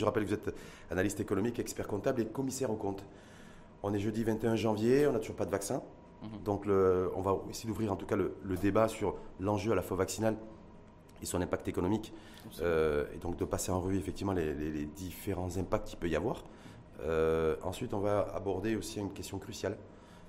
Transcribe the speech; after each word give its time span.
Je 0.00 0.04
rappelle 0.06 0.24
que 0.24 0.28
vous 0.28 0.34
êtes 0.34 0.54
analyste 0.90 1.20
économique, 1.20 1.58
expert 1.58 1.86
comptable 1.86 2.22
et 2.22 2.26
commissaire 2.26 2.70
au 2.70 2.76
compte. 2.76 3.04
On 3.82 3.92
est 3.92 3.98
jeudi 3.98 4.24
21 4.24 4.56
janvier, 4.56 5.06
on 5.06 5.12
n'a 5.12 5.18
toujours 5.18 5.36
pas 5.36 5.44
de 5.44 5.50
vaccin. 5.50 5.82
Mhm. 6.22 6.42
Donc 6.42 6.64
on 6.66 7.20
va 7.20 7.36
essayer 7.50 7.68
d'ouvrir 7.68 7.92
en 7.92 7.96
tout 7.96 8.06
cas 8.06 8.16
le, 8.16 8.56
débat 8.56 8.88
sur 8.88 9.16
l'enjeu 9.40 9.72
à 9.72 9.74
la 9.74 9.82
fois 9.82 9.98
vaccinal 9.98 10.36
et 11.20 11.26
son 11.26 11.42
impact 11.42 11.68
économique. 11.68 12.14
Euh, 12.62 13.04
et 13.14 13.18
donc 13.18 13.36
de 13.36 13.44
passer 13.44 13.70
en 13.70 13.80
revue 13.80 13.98
effectivement 13.98 14.32
les, 14.32 14.86
différents 14.86 15.58
impacts 15.58 15.88
qu'il 15.88 15.98
peut 15.98 16.08
y 16.08 16.16
avoir. 16.16 16.44
Euh, 17.02 17.56
ensuite, 17.62 17.92
on 17.92 18.00
va 18.00 18.20
aborder 18.34 18.76
aussi 18.76 19.00
une 19.00 19.12
question 19.12 19.38
cruciale 19.38 19.76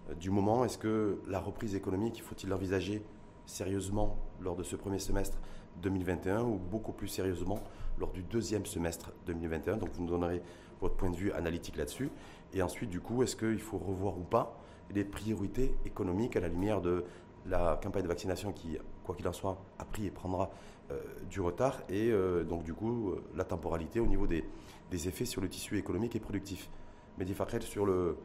euh, 0.10 0.16
du 0.16 0.32
moment. 0.32 0.66
Est-ce 0.66 0.78
que 0.78 1.22
la 1.28 1.40
reprise 1.40 1.76
économique, 1.76 2.22
faut-il 2.22 2.50
l'envisager 2.50 3.02
sérieusement 3.46 4.18
lors 4.42 4.58
de 4.58 4.64
ce 4.64 4.76
premier 4.76 5.00
semestre? 5.00 5.38
2021 5.82 6.44
ou 6.44 6.58
beaucoup 6.58 6.92
plus 6.92 7.08
sérieusement 7.08 7.60
lors 8.00 8.12
du 8.12 8.24
deuxième 8.24 8.66
semestre 8.66 9.12
2021 9.26 9.78
Donc 9.78 9.90
vous 9.94 10.04
nous 10.04 10.10
donnerez 10.10 10.42
votre 10.82 10.96
point 10.96 11.10
de 11.10 11.16
vue 11.16 11.32
analytique 11.32 11.78
là-dessus. 11.78 12.10
Et 12.54 12.62
ensuite, 12.62 12.90
du 12.90 13.00
coup, 13.00 13.24
est-ce 13.24 13.36
qu'il 13.36 13.60
faut 13.60 13.78
revoir 13.78 14.18
ou 14.18 14.24
pas 14.24 14.58
les 14.94 15.04
priorités 15.04 15.76
économiques 15.86 16.36
à 16.36 16.42
la 16.42 16.50
lumière 16.50 16.82
de 16.82 17.06
la 17.46 17.80
campagne 17.82 18.04
de 18.04 18.08
vaccination 18.08 18.52
qui, 18.52 18.78
quoi 19.04 19.16
qu'il 19.16 19.28
en 19.28 19.34
soit, 19.34 19.58
a 19.80 19.86
pris 19.86 20.06
et 20.06 20.12
prendra 20.12 20.52
euh, 20.92 21.00
du 21.30 21.42
retard 21.42 21.82
et 21.90 22.12
euh, 22.12 22.44
donc 22.44 22.64
du 22.64 22.74
coup 22.74 23.12
euh, 23.12 23.24
la 23.36 23.46
temporalité 23.46 24.00
au 24.00 24.08
niveau 24.08 24.28
des, 24.28 24.44
effets 24.92 25.26
sur 25.26 25.42
le 25.42 25.48
tissu 25.48 25.78
économique 25.78 26.16
et 26.16 26.20
productif? 26.20 26.70
Mehdi 27.18 27.34
Fakret, 27.34 27.62
sur 27.62 27.86
le 27.86 28.18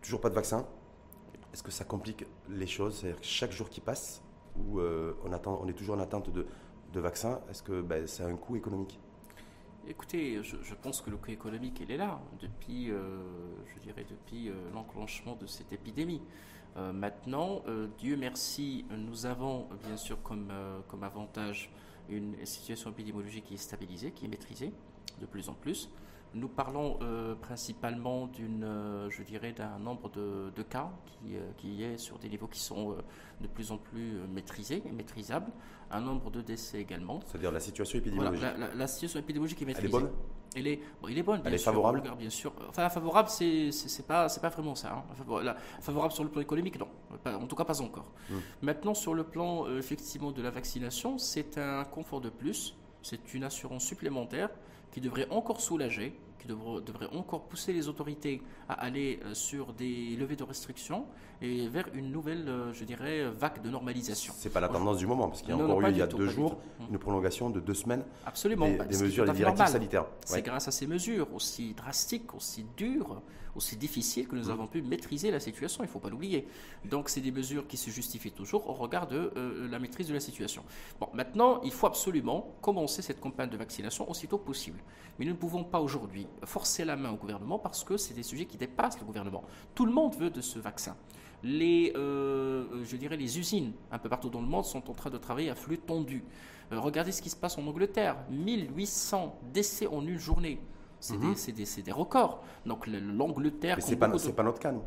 toujours 0.00 0.20
pas 0.20 0.30
de 0.30 0.34
vaccin, 0.34 0.66
est-ce 1.52 1.62
que 1.62 1.70
ça 1.70 1.84
complique 1.84 2.24
les 2.48 2.66
choses? 2.66 2.98
C'est-à-dire 2.98 3.20
que 3.20 3.26
chaque 3.26 3.52
jour 3.52 3.68
qui 3.68 3.80
passe, 3.80 4.22
où 4.56 4.80
on, 4.80 5.32
attend, 5.32 5.60
on 5.62 5.68
est 5.68 5.72
toujours 5.72 5.96
en 5.96 6.00
attente 6.00 6.30
de, 6.30 6.46
de 6.92 7.00
vaccins, 7.00 7.40
est-ce 7.50 7.62
que 7.62 7.80
ben, 7.80 8.06
ça 8.06 8.24
a 8.24 8.28
un 8.28 8.36
coût 8.36 8.56
économique? 8.56 9.00
Écoutez, 9.88 10.42
je, 10.42 10.74
pense 10.74 11.00
que 11.00 11.10
le 11.10 11.16
coût 11.16 11.30
économique, 11.30 11.80
il 11.80 11.90
est 11.90 11.96
là 11.96 12.20
depuis, 12.40 12.86
je 12.86 13.80
dirais, 13.80 14.06
depuis 14.08 14.50
l'enclenchement 14.72 15.36
de 15.36 15.46
cette 15.46 15.72
épidémie. 15.72 16.22
Euh, 16.76 16.92
maintenant, 16.92 17.62
euh, 17.68 17.86
Dieu 17.98 18.16
merci, 18.16 18.86
nous 18.96 19.26
avons 19.26 19.68
bien 19.86 19.96
sûr 19.96 20.22
comme, 20.22 20.48
euh, 20.50 20.80
comme 20.88 21.02
avantage 21.02 21.70
une 22.08 22.34
situation 22.46 22.90
épidémiologique 22.90 23.44
qui 23.44 23.54
est 23.54 23.58
stabilisée, 23.58 24.12
qui 24.12 24.24
est 24.24 24.28
maîtrisée 24.28 24.72
de 25.20 25.26
plus 25.26 25.48
en 25.48 25.54
plus. 25.54 25.90
Nous 26.34 26.48
parlons 26.48 26.98
principalement 27.40 28.26
d'une, 28.26 28.66
je 29.10 29.22
dirais, 29.22 29.52
d'un 29.52 29.78
nombre 29.78 30.10
de, 30.10 30.50
de 30.54 30.62
cas 30.62 30.90
qui, 31.06 31.34
qui, 31.58 31.82
est 31.82 31.98
sur 31.98 32.18
des 32.18 32.28
niveaux 32.28 32.46
qui 32.46 32.60
sont 32.60 32.96
de 33.40 33.46
plus 33.46 33.70
en 33.70 33.78
plus 33.78 34.14
maîtrisés 34.32 34.82
et 34.86 34.92
maîtrisables. 34.92 35.50
Un 35.90 36.00
nombre 36.00 36.30
de 36.30 36.40
décès 36.40 36.80
également. 36.80 37.20
C'est-à-dire 37.26 37.52
la 37.52 37.60
situation 37.60 37.98
épidémiologique. 37.98 38.44
la, 38.74 38.86
situation 38.86 39.20
épidémiologique 39.20 39.60
est 39.60 39.66
maîtrisée. 39.66 39.88
Elle 39.88 39.96
est 39.96 40.00
bonne 40.00 40.10
elle 40.54 40.66
est, 40.66 40.80
il 41.08 41.18
est 41.18 41.22
bonne, 41.22 41.40
bien 41.40 41.48
Elle 41.48 41.54
est 41.54 41.58
favorable 41.58 42.02
bien 42.18 42.30
sûr. 42.30 42.52
Enfin, 42.68 42.88
favorable, 42.88 43.28
c'est 43.28 43.70
pas, 44.06 44.28
pas 44.28 44.48
vraiment 44.48 44.74
ça. 44.74 44.92
Hein. 44.92 45.54
Favorable 45.80 46.12
sur 46.12 46.24
le 46.24 46.30
plan 46.30 46.40
économique, 46.40 46.78
non. 46.78 46.88
en 47.24 47.46
tout 47.46 47.56
cas, 47.56 47.64
pas 47.64 47.80
encore. 47.80 48.10
Hmm. 48.30 48.38
Maintenant, 48.62 48.94
sur 48.94 49.14
le 49.14 49.24
plan, 49.24 49.66
euh, 49.66 49.78
effectivement, 49.78 50.32
de 50.32 50.42
la 50.42 50.50
vaccination, 50.50 51.18
c'est 51.18 51.58
un 51.58 51.84
confort 51.84 52.20
de 52.20 52.30
plus. 52.30 52.76
C'est 53.02 53.34
une 53.34 53.44
assurance 53.44 53.84
supplémentaire 53.84 54.50
qui 54.92 55.00
devrait 55.00 55.26
encore 55.30 55.60
soulager 55.60 56.14
qui 56.42 56.48
devrait, 56.48 57.06
encore 57.12 57.44
pousser 57.44 57.72
les 57.72 57.88
autorités 57.88 58.42
à 58.68 58.74
aller 58.74 59.20
euh, 59.24 59.32
sur 59.32 59.72
des 59.72 60.16
levées 60.16 60.34
de 60.34 60.42
restrictions 60.42 61.06
et 61.40 61.68
vers 61.68 61.86
une 61.94 62.10
nouvelle, 62.10 62.48
euh, 62.48 62.72
je 62.72 62.84
dirais, 62.84 63.30
vague 63.30 63.62
de 63.62 63.70
normalisation. 63.70 64.34
C'est 64.36 64.52
pas 64.52 64.60
la 64.60 64.68
tendance 64.68 64.98
du 64.98 65.06
moment, 65.06 65.28
parce 65.28 65.42
qu'il 65.42 65.50
y 65.50 65.52
a 65.52 65.56
encore 65.56 65.80
eu 65.82 65.90
il 65.90 65.98
y 65.98 66.02
a 66.02 66.06
deux 66.06 66.28
jours 66.28 66.58
une 66.90 66.98
prolongation 66.98 67.48
de 67.50 67.60
deux 67.60 67.74
semaines 67.74 68.04
Absolument, 68.26 68.68
des, 68.68 68.98
mesures, 68.98 69.24
des 69.24 69.32
directives 69.32 69.66
sanitaires. 69.66 70.06
C'est 70.24 70.42
grâce 70.42 70.66
à 70.66 70.72
ces 70.72 70.86
mesures 70.86 71.32
aussi 71.32 71.74
drastiques, 71.74 72.34
aussi 72.34 72.66
dures, 72.76 73.22
aussi 73.54 73.76
difficiles 73.76 74.26
que 74.28 74.34
nous 74.34 74.46
mmh. 74.46 74.50
avons 74.50 74.66
pu 74.66 74.82
maîtriser 74.82 75.30
la 75.30 75.40
situation, 75.40 75.84
il 75.84 75.86
ne 75.86 75.92
faut 75.92 75.98
pas 75.98 76.08
l'oublier. 76.08 76.46
Donc 76.84 77.08
c'est 77.08 77.20
des 77.20 77.30
mesures 77.30 77.66
qui 77.66 77.76
se 77.76 77.90
justifient 77.90 78.32
toujours 78.32 78.68
au 78.68 78.72
regard 78.72 79.06
de 79.06 79.32
euh, 79.36 79.68
la 79.68 79.78
maîtrise 79.78 80.08
de 80.08 80.14
la 80.14 80.20
situation. 80.20 80.64
Bon, 81.00 81.08
maintenant, 81.12 81.60
il 81.62 81.72
faut 81.72 81.86
absolument 81.86 82.54
commencer 82.60 83.02
cette 83.02 83.20
campagne 83.20 83.50
de 83.50 83.56
vaccination 83.56 84.08
aussitôt 84.10 84.38
possible. 84.38 84.78
Mais 85.18 85.24
nous 85.24 85.32
ne 85.32 85.36
pouvons 85.36 85.64
pas 85.64 85.80
aujourd'hui 85.80 86.26
forcer 86.44 86.84
la 86.84 86.96
main 86.96 87.10
au 87.10 87.16
gouvernement 87.16 87.58
parce 87.58 87.84
que 87.84 87.96
c'est 87.96 88.14
des 88.14 88.22
sujets 88.22 88.46
qui 88.46 88.56
dépassent 88.56 88.98
le 88.98 89.04
gouvernement. 89.04 89.44
Tout 89.74 89.86
le 89.86 89.92
monde 89.92 90.14
veut 90.16 90.30
de 90.30 90.40
ce 90.40 90.58
vaccin. 90.58 90.96
Les, 91.42 91.92
euh, 91.96 92.84
je 92.84 92.96
dirais, 92.96 93.16
les 93.16 93.38
usines 93.38 93.72
un 93.90 93.98
peu 93.98 94.08
partout 94.08 94.30
dans 94.30 94.40
le 94.40 94.46
monde 94.46 94.64
sont 94.64 94.88
en 94.90 94.94
train 94.94 95.10
de 95.10 95.18
travailler 95.18 95.50
à 95.50 95.54
flux 95.54 95.78
tendu. 95.78 96.24
Euh, 96.72 96.80
regardez 96.80 97.12
ce 97.12 97.20
qui 97.20 97.30
se 97.30 97.36
passe 97.36 97.58
en 97.58 97.66
Angleterre. 97.66 98.16
1800 98.30 99.38
décès 99.52 99.86
en 99.86 100.06
une 100.06 100.18
journée. 100.18 100.60
C'est 101.00 101.16
mhm. 101.16 101.34
des, 101.34 101.82
des, 101.82 101.92
records. 101.92 102.42
Donc 102.64 102.86
l'Angleterre... 102.86 103.76
Mais 103.76 103.82
ce 103.82 103.90
n'est 103.90 103.96
pas, 103.96 104.08
pas 104.08 104.42
notre 104.44 104.60
cas, 104.60 104.70
nous. 104.70 104.82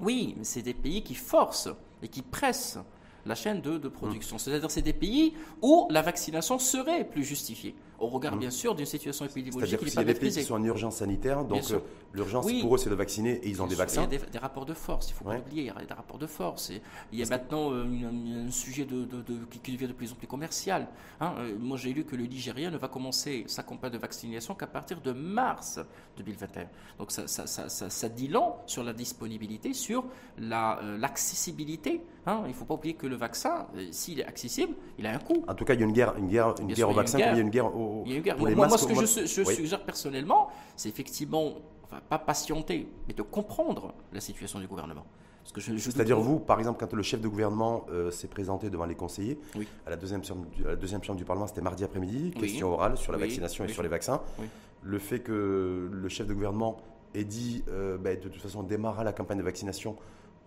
Oui, 0.00 0.34
mais 0.36 0.44
c'est 0.44 0.62
des 0.62 0.74
pays 0.74 1.02
qui 1.02 1.14
forcent 1.14 1.70
et 2.02 2.08
qui 2.08 2.22
pressent 2.22 2.78
la 3.24 3.34
chaîne 3.34 3.60
de, 3.60 3.78
de 3.78 3.88
production. 3.88 4.36
Mmh. 4.36 4.38
C'est-à-dire 4.38 4.70
c'est 4.70 4.82
des 4.82 4.92
pays 4.92 5.34
où 5.62 5.88
la 5.90 6.02
vaccination 6.02 6.58
serait 6.58 7.04
plus 7.04 7.24
justifiée, 7.24 7.74
au 7.98 8.08
regard 8.08 8.36
mmh. 8.36 8.40
bien 8.40 8.50
sûr 8.50 8.74
d'une 8.74 8.86
situation 8.86 9.24
épidémiologique 9.24 9.78
qui 9.78 9.84
n'est 9.86 9.90
pas 9.90 10.00
y 10.02 10.04
a 10.04 10.12
des 10.12 10.18
pays 10.18 10.30
qui 10.30 10.42
sont 10.42 10.54
en 10.54 10.64
urgence 10.64 10.96
sanitaire, 10.96 11.44
donc 11.44 11.62
euh, 11.70 11.78
l'urgence 12.12 12.46
pour 12.60 12.74
eux 12.74 12.78
c'est 12.78 12.90
de 12.90 12.94
vacciner 12.94 13.32
et 13.32 13.48
ils 13.48 13.62
ont 13.62 13.66
des 13.66 13.74
vaccins. 13.74 14.06
Il 14.10 14.12
y 14.12 14.16
a 14.16 14.26
des, 14.26 14.38
rapports 14.38 14.66
de 14.66 14.74
force, 14.74 15.10
il 15.10 15.14
faut 15.14 15.24
pas 15.24 15.38
oublier, 15.38 15.62
il 15.62 15.66
y 15.66 15.70
a 15.70 15.74
des 15.74 15.94
rapports 15.94 16.18
de 16.18 16.26
force. 16.26 16.72
il 17.12 17.18
y 17.18 17.22
a 17.22 17.26
maintenant 17.26 17.72
euh, 17.72 18.46
un 18.46 18.50
sujet 18.50 18.84
de, 18.84 19.06
qui 19.62 19.72
devient 19.72 19.88
de 19.88 19.92
plus 19.92 20.12
en 20.12 20.14
plus 20.14 20.26
commercial. 20.26 20.88
Hein. 21.20 21.34
Euh, 21.38 21.56
moi 21.58 21.76
j'ai 21.76 21.92
lu 21.92 22.04
que 22.04 22.16
le 22.16 22.26
Nigeria 22.26 22.70
ne 22.70 22.78
va 22.78 22.88
commencer 22.88 23.44
sa 23.46 23.62
campagne 23.62 23.92
de 23.92 23.98
vaccination 23.98 24.54
qu'à 24.54 24.66
partir 24.66 25.00
de 25.00 25.12
mars 25.12 25.80
2021. 26.18 26.66
Donc 26.98 27.10
ça, 27.12 27.26
ça, 27.26 27.46
ça, 27.46 27.68
ça, 27.68 28.08
dit 28.08 28.28
long 28.28 28.54
sur 28.66 28.82
la 28.82 28.92
disponibilité, 28.92 29.72
sur 29.72 30.04
l'accessibilité. 30.38 32.00
Hein. 32.26 32.42
Il 32.44 32.48
ne 32.48 32.54
faut 32.54 32.64
pas 32.64 32.74
oublier 32.74 32.94
que 32.94 33.06
le 33.06 33.16
vaccin, 33.16 33.66
euh, 33.76 33.86
s'il 33.92 34.20
est 34.20 34.26
accessible, 34.26 34.74
il 34.98 35.06
a 35.06 35.14
un 35.14 35.18
coût. 35.18 35.44
En 35.46 35.54
tout 35.54 35.64
cas, 35.64 35.74
il 35.74 35.80
y 35.80 35.82
a 35.82 35.86
une 35.86 35.92
guerre, 35.92 36.16
une 36.16 36.26
guerre, 36.26 36.54
une 36.60 36.72
guerre 36.72 36.90
au 36.90 36.94
vaccin, 36.94 37.18
il 37.18 37.20
y 37.20 37.24
a 37.24 37.38
une 37.38 37.50
guerre 37.50 37.66
au. 37.66 37.85
Il 38.04 38.12
y 38.12 38.14
a 38.14 38.16
une 38.18 38.22
guerre. 38.22 38.38
Moi, 38.38 38.68
ce 38.78 38.86
que 38.86 38.94
je, 38.94 39.44
suggère 39.44 39.84
personnellement, 39.84 40.48
c'est 40.76 40.88
effectivement, 40.88 41.54
enfin, 41.84 42.00
pas 42.08 42.18
patienter, 42.18 42.88
mais 43.08 43.14
de 43.14 43.22
comprendre 43.22 43.94
la 44.12 44.20
situation 44.20 44.60
du 44.60 44.66
gouvernement. 44.66 45.04
C'est-à-dire 45.54 46.18
vous, 46.18 46.40
par 46.40 46.58
exemple, 46.58 46.84
quand 46.84 46.92
le 46.92 47.02
chef 47.02 47.20
de 47.20 47.28
gouvernement 47.28 47.86
euh, 47.90 48.10
s'est 48.10 48.26
présenté 48.28 48.68
devant 48.68 48.84
les 48.84 48.96
conseillers, 48.96 49.38
à, 49.86 49.90
la 49.90 49.96
deuxième 49.96 50.24
chambre 50.24 50.46
du, 50.46 50.64
la 50.64 50.76
deuxième 50.76 51.02
chambre 51.02 51.18
du 51.18 51.24
Parlement, 51.24 51.46
c'était 51.46 51.60
mardi 51.60 51.84
après-midi, 51.84 52.32
question 52.32 52.72
orale 52.72 52.96
sur 52.96 53.12
la 53.12 53.18
vaccination 53.18 53.64
et 53.64 53.68
sur 53.68 53.82
les 53.82 53.88
vaccins. 53.88 54.20
Le 54.82 54.98
fait 54.98 55.20
que 55.20 55.88
le 55.90 56.08
chef 56.08 56.26
de 56.26 56.34
gouvernement 56.34 56.76
ait 57.14 57.24
dit, 57.24 57.64
euh, 57.68 57.96
bah, 57.96 58.14
de 58.14 58.28
toute 58.28 58.40
façon, 58.42 58.60
on 58.60 58.64
démarrera 58.64 59.04
la 59.04 59.12
campagne 59.12 59.38
de 59.38 59.42
vaccination 59.42 59.96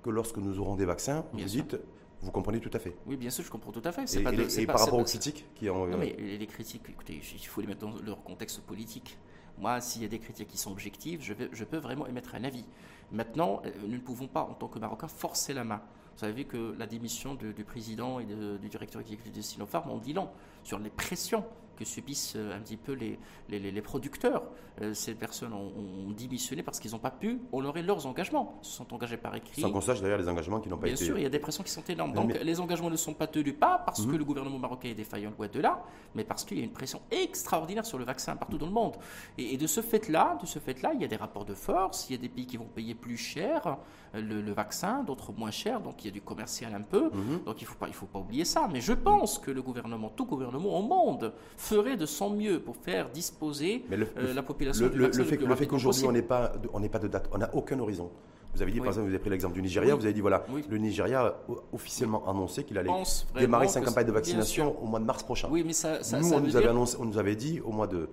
que 0.04 0.10
lorsque 0.10 0.38
nous 0.38 0.60
aurons 0.60 0.76
des 0.76 0.86
vaccins, 0.86 1.26
vous 1.34 1.44
dites, 1.44 1.78
vous 2.22 2.32
comprenez 2.32 2.60
tout 2.60 2.72
à 2.74 2.80
fait. 2.80 2.96
Oui, 3.06 3.16
bien 3.16 3.30
sûr, 3.30 3.44
je 3.44 3.50
comprends 3.50 3.72
tout 3.72 3.82
à 3.84 3.92
fait. 3.92 4.14
Et, 4.16 4.24
pas 4.24 4.34
et, 4.34 4.66
par 4.66 4.80
rapport 4.80 5.00
aux 5.00 5.04
critiques 5.04 5.46
qui 5.56 5.70
ont. 5.70 5.88
Non, 5.88 5.98
mais 5.98 6.16
les 6.18 6.48
critiques, 6.48 6.84
écoutez, 6.90 7.22
il 7.34 7.48
faut 7.48 7.62
les 7.62 7.68
mettre 7.68 7.80
dans 7.80 7.94
leur 8.06 8.24
contexte 8.24 8.62
politique. 8.62 9.18
Moi, 9.58 9.80
s'il 9.82 10.02
y 10.02 10.06
a 10.06 10.08
des 10.08 10.20
critiques 10.20 10.48
qui 10.48 10.58
sont 10.58 10.72
objectives, 10.72 11.22
je, 11.22 11.34
vais, 11.34 11.50
je 11.52 11.64
peux 11.64 11.78
vraiment 11.78 12.08
émettre 12.08 12.36
un 12.36 12.44
avis. 12.44 12.66
Maintenant, 13.12 13.62
euh, 13.66 13.72
nous 13.84 13.96
ne 13.96 14.00
pouvons 14.00 14.28
pas, 14.28 14.42
en 14.42 14.54
tant 14.54 14.68
que 14.68 14.80
Marocains, 14.80 15.08
forcer 15.08 15.54
la 15.54 15.64
main. 15.64 15.82
Vous 16.18 16.26
avez 16.26 16.34
vu 16.34 16.46
que 16.46 16.76
la 16.78 16.86
démission 16.86 17.36
du 17.36 17.64
président 17.64 18.20
et 18.20 18.26
du 18.26 18.68
directeur 18.68 19.00
exécutif 19.00 19.32
de 19.32 19.42
Sinopharm 19.42 19.90
en 19.90 19.98
dit 19.98 20.12
long 20.12 20.28
sur 20.64 20.78
les 20.78 20.90
pressions 20.90 21.46
que 21.80 21.86
subissent 21.86 22.34
euh, 22.36 22.56
un 22.56 22.60
petit 22.60 22.76
peu 22.76 22.92
les, 22.92 23.18
les, 23.50 23.82
producteurs. 23.82 24.44
Euh, 24.82 24.94
ces 24.94 25.16
personnes 25.16 25.54
ont, 25.54 26.12
démissionné 26.12 26.62
parce 26.62 26.80
qu'ils 26.80 26.92
n'ont 26.92 27.00
pas 27.00 27.12
pu 27.12 27.40
honorer 27.52 27.82
leurs 27.82 28.06
engagements. 28.06 28.60
Ils 28.62 28.68
se 28.68 28.78
sont 28.78 28.94
engagés 28.94 29.18
par 29.18 29.34
écrit. 29.36 29.62
Sans 29.62 29.72
qu'on 29.72 29.82
sache 29.82 30.02
d'ailleurs 30.02 30.18
les 30.18 30.28
engagements 30.28 30.60
qui 30.60 30.68
n'ont 30.68 30.78
pas 30.78 30.88
été. 30.88 30.98
Bien 30.98 31.06
sûr, 31.06 31.18
il 31.18 31.24
y 31.24 31.26
a 31.26 31.30
des 31.30 31.40
pressions 31.40 31.64
qui 31.64 31.72
sont 31.72 31.84
énormes. 31.84 32.14
Donc 32.14 32.38
les 32.42 32.60
engagements 32.60 32.90
ne 32.90 32.98
sont 32.98 33.14
pas 33.14 33.28
tenus, 33.28 33.56
pas 33.58 33.82
parce 33.86 34.06
que 34.06 34.12
mhm. 34.12 34.18
le 34.18 34.26
gouvernement 34.26 34.60
marocain 34.60 34.90
est 34.90 34.96
défaillant 34.96 35.32
loin 35.38 35.48
de 35.48 35.60
là, 35.60 35.84
mais 36.16 36.24
parce 36.24 36.44
qu'il 36.44 36.58
y 36.58 36.62
a 36.62 36.64
une 36.64 36.74
pression 36.74 37.02
extraordinaire 37.12 37.86
sur 37.86 37.98
le 37.98 38.04
vaccin 38.04 38.36
partout 38.36 38.58
dans 38.58 38.66
le 38.66 38.74
monde. 38.74 38.98
Et, 39.38 39.58
de 39.58 39.68
ce 39.68 39.82
fait-là, 39.82 40.38
de 40.42 40.46
ce 40.46 40.60
fait-là, 40.60 40.92
il 40.94 41.02
y 41.02 41.06
a 41.06 41.08
des 41.08 41.16
rapports 41.16 41.46
de 41.46 41.54
force. 41.54 42.10
Il 42.10 42.14
y 42.14 42.20
a 42.20 42.22
des 42.22 42.30
pays 42.30 42.46
qui 42.46 42.58
vont 42.58 42.66
payer 42.66 42.96
plus 42.96 43.18
cher 43.18 43.78
le, 44.14 44.52
vaccin, 44.52 45.04
d'autres 45.04 45.32
moins 45.34 45.52
cher. 45.52 45.82
Donc 45.82 46.04
il 46.04 46.08
y 46.08 46.10
a 46.10 46.14
du 46.14 46.22
commercial 46.22 46.74
un 46.74 46.82
peu. 46.82 47.06
Mhm. 47.06 47.44
Donc 47.46 47.62
il 47.62 47.66
faut 47.66 47.76
pas, 47.76 47.88
il 47.88 47.94
faut 47.94 48.06
pas 48.06 48.20
oublier 48.20 48.46
ça. 48.46 48.68
Mais 48.72 48.82
je 48.82 48.94
pense 48.94 49.40
que 49.40 49.52
le 49.52 49.62
gouvernement, 49.62 50.10
tout 50.10 50.26
gouvernement 50.26 50.80
au 50.80 50.82
monde, 50.82 51.34
ferait 51.58 51.98
de 51.98 52.06
son 52.06 52.30
mieux 52.32 52.60
pour 52.60 52.78
faire 52.78 53.10
disposer 53.10 53.86
euh, 53.92 54.34
la 54.34 54.44
population 54.44 54.90
le, 54.94 55.10
du 55.10 55.24
fait, 55.24 55.38
le 55.38 55.56
fait 55.56 55.68
qu'aujourd'hui 55.68 56.06
on 56.06 56.12
n'est 56.12 56.22
pas, 56.22 56.54
on 56.74 56.82
pas 56.88 57.00
de 57.00 57.08
date, 57.08 57.30
on 57.34 57.38
n'a 57.38 57.54
aucun 57.54 57.80
horizon. 57.80 58.10
Vous 58.54 58.62
avez 58.62 58.72
dit, 58.72 58.80
par 58.80 58.88
exemple, 58.88 59.08
vous 59.08 59.14
avez 59.14 59.20
pris 59.20 59.30
l'exemple 59.30 59.54
du 59.54 59.62
Nigeria, 59.62 59.96
vous 59.96 60.04
avez 60.04 60.14
dit, 60.14 60.22
voilà, 60.22 60.46
le 60.70 60.78
Nigeria 60.78 61.22
a 61.22 61.36
officiellement 61.72 62.28
annoncé 62.30 62.64
qu'il 62.64 62.78
allait 62.78 62.90
démarrer 63.38 63.68
sa 63.68 63.82
campagne 63.82 64.08
de 64.08 64.12
vaccination 64.12 64.82
au 64.82 64.86
mois 64.86 65.00
de 65.00 65.06
mars 65.06 65.24
prochain. 65.24 65.48
Oui, 65.52 65.64
mais 65.66 65.74
ça, 65.74 66.04
ça 66.04 66.20
Nous, 66.20 66.34
on, 66.34 66.40
nous 66.40 66.56
avait 66.56 66.70
on 66.70 67.06
nous 67.06 67.18
avait 67.18 67.36
dit 67.36 67.60
au 67.62 67.72
mois 67.72 67.88
de 67.88 68.10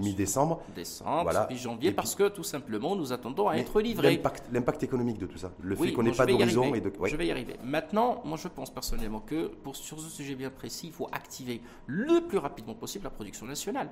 mi-décembre. 0.00 0.62
Décembre, 0.74 1.22
voilà. 1.24 1.44
puis 1.44 1.56
janvier, 1.56 1.92
parce 1.92 2.14
que 2.14 2.28
tout 2.28 2.44
simplement, 2.44 2.96
nous 2.96 3.12
attendons 3.12 3.48
à 3.48 3.56
être 3.56 3.80
livrés. 3.80 4.20
L'impact 4.52 4.82
économique 4.82 5.18
de 5.18 5.26
tout 5.26 5.38
ça, 5.38 5.50
le 5.60 5.76
fait 5.76 5.92
qu'on 5.92 6.02
n'ait 6.02 6.12
pas 6.12 6.26
d'horizon. 6.26 6.70
de. 6.70 6.92
Je 7.04 7.16
vais 7.16 7.26
y 7.26 7.30
arriver. 7.30 7.56
Maintenant, 7.64 8.22
moi, 8.24 8.38
je 8.40 8.48
pense 8.48 8.70
personnellement 8.70 9.20
que 9.20 9.46
pour, 9.46 9.76
sur 9.76 10.00
ce 10.00 10.08
sujet 10.08 10.34
bien 10.34 10.50
précis, 10.50 10.88
il 10.88 10.92
faut 10.92 11.08
activer 11.12 11.60
le 11.86 12.26
plus 12.26 12.38
rapidement 12.38 12.74
possible 12.74 13.04
la 13.04 13.10
production 13.10 13.46
nationale 13.46 13.90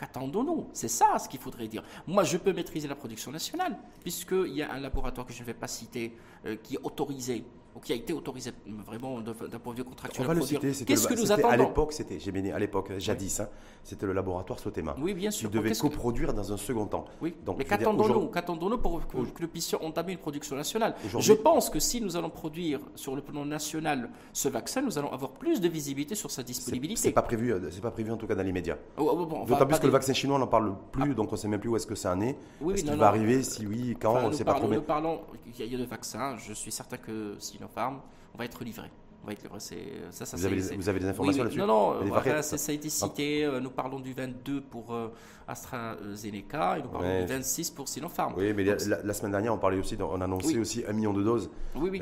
Qu'attendons-nous? 0.00 0.68
C'est 0.72 0.88
ça 0.88 1.18
ce 1.18 1.28
qu'il 1.28 1.40
faudrait 1.40 1.68
dire. 1.68 1.84
Moi, 2.06 2.24
je 2.24 2.38
peux 2.38 2.54
maîtriser 2.54 2.88
la 2.88 2.94
production 2.94 3.30
nationale, 3.30 3.76
puisqu'il 4.02 4.54
y 4.54 4.62
a 4.62 4.72
un 4.72 4.80
laboratoire 4.80 5.26
que 5.26 5.34
je 5.34 5.42
ne 5.42 5.44
vais 5.44 5.52
pas 5.52 5.66
citer, 5.66 6.16
euh, 6.46 6.56
qui 6.56 6.76
est 6.76 6.80
autorisé 6.82 7.44
ou 7.74 7.80
qui 7.80 7.92
a 7.92 7.96
été 7.96 8.12
autorisé 8.12 8.52
vraiment 8.86 9.20
d'un 9.20 9.58
point 9.58 9.72
de 9.72 9.78
vue 9.78 9.84
contractuel. 9.84 10.24
On 10.24 10.28
va 10.28 10.34
le 10.34 10.42
citer. 10.42 10.72
Qu'est-ce 10.84 11.06
que 11.06 11.14
nous 11.14 11.30
attendons 11.32 11.48
À 11.48 11.56
l'époque, 11.56 11.92
c'était, 11.92 12.18
j'ai 12.18 12.52
à 12.52 12.58
l'époque, 12.58 12.92
jadis, 12.98 13.40
hein, 13.40 13.48
c'était 13.84 14.06
le 14.06 14.12
laboratoire 14.12 14.58
Sotema. 14.58 14.96
Oui, 15.00 15.14
bien 15.14 15.30
sûr. 15.30 15.50
Qui 15.50 15.56
devait 15.56 15.74
coproduire 15.74 16.32
dans 16.34 16.52
un 16.52 16.56
second 16.56 16.86
temps. 16.86 17.04
Oui. 17.20 17.34
Donc, 17.44 17.58
mais 17.58 17.64
qu'attendons-nous 17.64 18.28
Qu'attendons-nous 18.28 18.78
pour 18.78 19.06
que, 19.06 19.16
nous 19.16 19.48
puissions 19.48 19.82
entamer 19.84 20.12
une 20.12 20.18
production 20.18 20.56
nationale? 20.56 20.94
Je 21.18 21.32
pense 21.32 21.70
que 21.70 21.78
si 21.78 22.00
nous 22.00 22.16
allons 22.16 22.30
produire 22.30 22.80
sur 22.94 23.14
le 23.16 23.22
plan 23.22 23.44
national 23.44 24.10
ce 24.32 24.48
vaccin, 24.48 24.82
nous 24.82 24.98
allons 24.98 25.12
avoir 25.12 25.32
plus 25.32 25.60
de 25.60 25.68
visibilité 25.68 26.14
sur 26.14 26.30
sa 26.30 26.42
disponibilité. 26.42 27.00
C'est 27.00 27.12
pas 27.12 27.22
prévu, 27.22 27.52
euh, 27.52 27.70
c'est 27.70 27.80
pas 27.80 27.90
prévu 27.90 28.10
en 28.10 28.16
tout 28.16 28.26
cas 28.26 28.34
dans 28.34 28.42
l'immédiat. 28.42 28.78
Oh, 28.96 29.10
oh, 29.12 29.26
bon, 29.26 29.44
D'autant 29.44 29.66
plus 29.66 29.78
que 29.78 29.86
le 29.86 29.92
vaccin 29.92 30.12
chinois, 30.12 30.36
on 30.36 30.40
n'en 30.40 30.46
parle 30.46 30.74
plus, 30.92 31.12
ah. 31.12 31.14
donc 31.14 31.28
on 31.28 31.32
ne 31.32 31.36
sait 31.36 31.48
même 31.48 31.60
plus 31.60 31.70
où 31.70 31.76
est-ce 31.76 31.86
que 31.86 31.94
ça 31.94 32.12
en 32.12 32.20
est. 32.20 32.36
Oui, 32.60 32.74
est-ce 32.74 32.84
qu'il 32.84 32.94
va 32.94 33.08
arriver 33.08 33.42
Si 33.42 33.66
oui, 33.66 33.96
quand 34.00 34.16
On 34.16 34.28
ne 34.28 34.32
sait 34.34 34.44
pas 34.44 34.54
trop. 34.54 34.68
Nous 34.68 34.82
parlons, 34.82 35.20
il 35.58 35.66
y 35.66 35.74
a 35.74 35.78
de 35.78 35.84
vaccins. 35.84 36.36
Je 36.36 36.52
suis 36.52 36.72
certain 36.72 36.96
que 36.96 37.36
Sinopharm 37.60 38.00
on 38.34 38.38
va 38.38 38.44
être 38.44 38.64
livré. 38.64 38.88
On 39.22 39.26
va 39.26 39.32
être 39.32 39.42
livré. 39.42 39.60
Ça, 39.60 40.24
ça, 40.24 40.36
vous, 40.36 40.46
avez, 40.46 40.76
vous, 40.76 40.88
avez, 40.88 41.00
des 41.00 41.08
informations 41.08 41.42
là-dessus 41.42 41.58
Non, 41.58 41.66
non, 41.66 42.42
ça, 42.42 42.56
a 42.56 42.74
été 42.74 42.88
cité. 42.88 43.44
Euh, 43.44 43.60
nous 43.60 43.70
parlons 43.70 44.00
du 44.00 44.14
22 44.14 44.62
pour 44.62 44.94
euh, 44.94 45.08
AstraZeneca 45.46 46.78
et 46.78 46.82
nous 46.82 46.88
parlons 46.88 47.20
du 47.20 47.26
26 47.26 47.70
pour 47.70 47.88
Sinopharm. 47.88 48.34
Oui, 48.38 48.54
mais 48.54 48.64
la, 48.64 49.12
semaine 49.12 49.32
dernière, 49.32 49.52
on 49.52 49.58
parlait 49.58 49.78
aussi, 49.78 49.96
on 50.00 50.20
annonçait 50.20 50.58
aussi 50.58 50.84
un 50.88 50.92
million 50.92 51.12
de 51.12 51.22
doses 51.22 51.50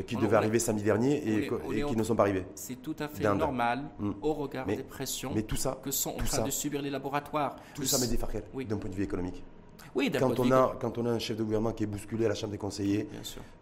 qui 0.07 0.17
devaient 0.17 0.37
arriver 0.37 0.59
samedi 0.61 0.85
dernier 0.85 1.17
et, 1.17 1.49
qui 1.49 1.97
ne 1.97 2.05
sont 2.05 2.15
pas 2.15 2.25
arrivées. 2.25 2.47
C'est 2.55 2.81
tout 2.81 2.97
à 2.99 3.09
fait 3.09 3.25
normal 3.35 3.85
hmm. 3.99 4.13
au 4.23 4.35
regard 4.35 4.67
des 4.67 4.77
pressions 4.77 5.33
mais 5.35 5.43
tout 5.43 5.57
ça, 5.57 5.79
que 5.83 5.91
sont 5.91 6.11
en 6.11 6.25
train 6.25 6.43
de 6.43 6.51
subir 6.51 6.83
les 6.83 6.91
laboratoires. 6.91 7.57
Tout 7.75 7.85
ça, 7.85 7.99
mais 8.01 8.07
des 8.07 8.19
d'un 8.65 8.77
point 8.77 8.91
de 8.91 8.95
vue 8.95 9.05
économique. 9.05 9.43
Oui, 9.95 10.11
quand 10.11 10.39
on, 10.39 10.51
a, 10.53 10.77
quand 10.81 10.99
on 10.99 11.07
a 11.07 11.11
un 11.11 11.19
chef 11.19 11.37
de 11.37 11.43
gouvernement 11.43 11.73
qui 11.73 11.85
est 11.85 11.87
bousculé 11.87 12.27
à 12.27 12.29
la 12.29 12.35
Chambre 12.35 12.53
des 12.53 12.59
conseillers, 12.59 13.09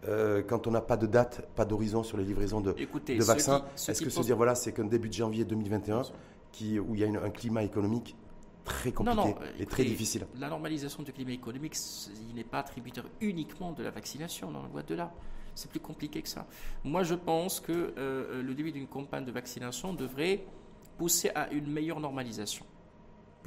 euh, 0.07 0.43
quand 0.47 0.67
on 0.67 0.71
n'a 0.71 0.81
pas 0.81 0.97
de 0.97 1.07
date, 1.07 1.47
pas 1.55 1.65
d'horizon 1.65 2.03
sur 2.03 2.17
les 2.17 2.23
livraisons 2.23 2.61
de, 2.61 2.73
de 2.73 3.23
vaccins, 3.23 3.65
est-ce 3.75 4.01
que 4.01 4.09
se 4.09 4.21
dire, 4.21 4.37
voilà, 4.37 4.55
c'est 4.55 4.71
qu'un 4.71 4.85
début 4.85 5.09
de 5.09 5.13
janvier 5.13 5.45
2021 5.45 6.03
qui, 6.51 6.79
où 6.79 6.95
il 6.95 7.01
y 7.01 7.03
a 7.03 7.07
un 7.07 7.29
climat 7.29 7.63
économique 7.63 8.15
très 8.63 8.91
compliqué 8.91 9.35
et 9.59 9.65
très 9.65 9.83
difficile. 9.83 10.27
La 10.39 10.49
normalisation 10.49 11.03
du 11.03 11.13
climat 11.13 11.31
économique, 11.31 11.75
il 12.29 12.35
n'est 12.35 12.43
pas 12.43 12.63
tributaire 12.63 13.05
uniquement 13.21 13.71
de 13.71 13.83
la 13.83 13.91
vaccination, 13.91 14.49
on 14.51 14.55
en 14.55 14.67
voit 14.67 14.83
de 14.83 14.95
là. 14.95 15.11
C'est 15.55 15.71
plus 15.71 15.79
compliqué 15.79 16.21
que 16.21 16.29
ça. 16.29 16.45
Moi, 16.83 17.03
je 17.03 17.15
pense 17.15 17.59
que 17.59 17.93
euh, 17.97 18.43
le 18.43 18.53
début 18.53 18.71
d'une 18.71 18.85
campagne 18.85 19.25
de 19.25 19.31
vaccination 19.31 19.93
devrait 19.93 20.45
pousser 20.97 21.29
à 21.33 21.51
une 21.51 21.71
meilleure 21.71 21.99
normalisation 21.99 22.65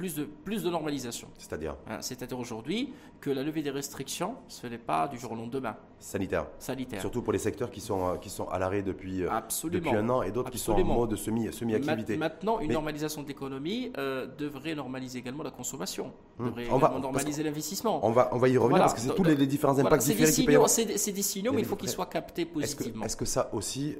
plus 0.01 0.15
de, 0.15 0.23
plus 0.23 0.63
de 0.63 0.69
normalisation. 0.71 1.27
C'est-à-dire 1.37 1.75
hein, 1.87 1.99
C'est-à-dire 2.01 2.39
aujourd'hui 2.39 2.91
que 3.19 3.29
la 3.29 3.43
levée 3.43 3.61
des 3.61 3.69
restrictions, 3.69 4.33
ce 4.47 4.65
n'est 4.65 4.79
pas 4.79 5.07
du 5.07 5.19
jour 5.19 5.33
au 5.33 5.35
lendemain. 5.35 5.75
Sanitaire. 5.99 6.47
Sanitaire. 6.57 7.01
Surtout 7.01 7.21
pour 7.21 7.31
les 7.33 7.37
secteurs 7.37 7.69
qui 7.69 7.81
sont, 7.81 8.07
euh, 8.07 8.15
qui 8.17 8.31
sont 8.31 8.47
à 8.49 8.57
l'arrêt 8.57 8.81
depuis, 8.81 9.23
euh, 9.23 9.29
depuis 9.65 9.91
un 9.91 10.09
an 10.09 10.23
et 10.23 10.31
d'autres 10.31 10.49
qui 10.49 10.57
sont 10.57 10.73
en 10.73 10.83
mode 10.83 11.15
semi-activité. 11.15 12.17
Maintenant, 12.17 12.59
une 12.59 12.71
normalisation 12.73 13.21
de 13.21 13.27
l'économie 13.27 13.91
euh, 13.99 14.25
devrait 14.39 14.73
normaliser 14.73 15.19
également 15.19 15.43
la 15.43 15.51
consommation, 15.51 16.11
hmm. 16.39 16.45
devrait 16.47 16.67
on 16.71 16.79
va, 16.79 16.97
normaliser 16.99 17.43
l'investissement. 17.43 18.03
On 18.03 18.11
va, 18.11 18.29
on 18.31 18.39
va 18.39 18.49
y 18.49 18.57
revenir 18.57 18.79
parce 18.79 18.95
que 18.95 19.01
c'est 19.01 19.13
tous 19.13 19.23
les, 19.23 19.35
différents 19.45 19.77
impacts 19.77 20.03
différents 20.03 20.67
C'est 20.67 21.11
des, 21.11 21.21
signaux, 21.21 21.53
mais 21.53 21.59
il 21.59 21.65
faut 21.65 21.75
qu'ils 21.75 21.89
soient 21.89 22.07
captés 22.07 22.45
positivement. 22.45 23.05
Est-ce 23.05 23.15
que, 23.15 23.25
ça 23.25 23.51
aussi, 23.53 23.95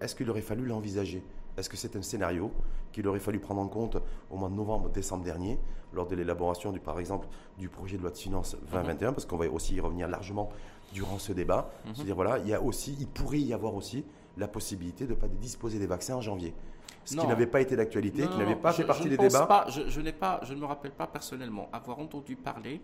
est-ce 0.00 0.14
qu'il 0.14 0.30
aurait 0.30 0.40
fallu 0.40 0.64
l'envisager 0.64 1.22
est-ce 1.56 1.68
que 1.68 1.76
c'est 1.76 1.96
un 1.96 2.02
scénario 2.02 2.50
qu'il 2.92 3.06
aurait 3.08 3.20
fallu 3.20 3.38
prendre 3.40 3.60
en 3.60 3.68
compte 3.68 3.96
au 4.30 4.36
mois 4.36 4.48
de 4.48 4.54
novembre, 4.54 4.88
décembre 4.90 5.24
dernier, 5.24 5.58
lors 5.92 6.06
de 6.06 6.16
l'élaboration, 6.16 6.72
du, 6.72 6.80
par 6.80 6.98
exemple, 6.98 7.28
du 7.58 7.68
projet 7.68 7.96
de 7.96 8.02
loi 8.02 8.10
de 8.10 8.16
finances 8.16 8.56
2021, 8.72 9.08
mhm. 9.08 9.14
parce 9.14 9.26
qu'on 9.26 9.36
va 9.36 9.48
aussi 9.48 9.74
y 9.74 9.80
revenir 9.80 10.08
largement 10.08 10.50
durant 10.92 11.18
ce 11.18 11.32
débat. 11.32 11.70
Mhm. 11.86 11.94
C'est-à-dire, 11.94 12.14
voilà, 12.14 12.38
il, 12.38 12.48
y 12.48 12.54
a 12.54 12.60
aussi, 12.60 12.96
il 12.98 13.06
pourrait 13.06 13.40
y 13.40 13.52
avoir 13.52 13.74
aussi 13.74 14.04
la 14.36 14.48
possibilité 14.48 15.06
de 15.06 15.10
ne 15.10 15.18
pas 15.18 15.28
disposer 15.28 15.78
des 15.78 15.86
vaccins 15.86 16.16
en 16.16 16.20
janvier. 16.20 16.54
Ce 17.04 17.16
qui 17.16 17.26
n'avait 17.26 17.46
pas 17.46 17.60
été 17.60 17.76
d'actualité, 17.76 18.26
qui 18.26 18.38
n'avait 18.38 18.56
pas 18.56 18.72
fait 18.72 18.84
partie 18.84 19.08
des 19.08 19.18
débats. 19.18 19.66
je, 19.68 19.88
je, 19.88 20.00
pas, 20.10 20.40
je 20.42 20.54
ne 20.54 20.60
me 20.60 20.64
rappelle 20.64 20.90
pas 20.90 21.06
personnellement 21.06 21.68
avoir 21.70 21.98
entendu 21.98 22.34
parler 22.34 22.80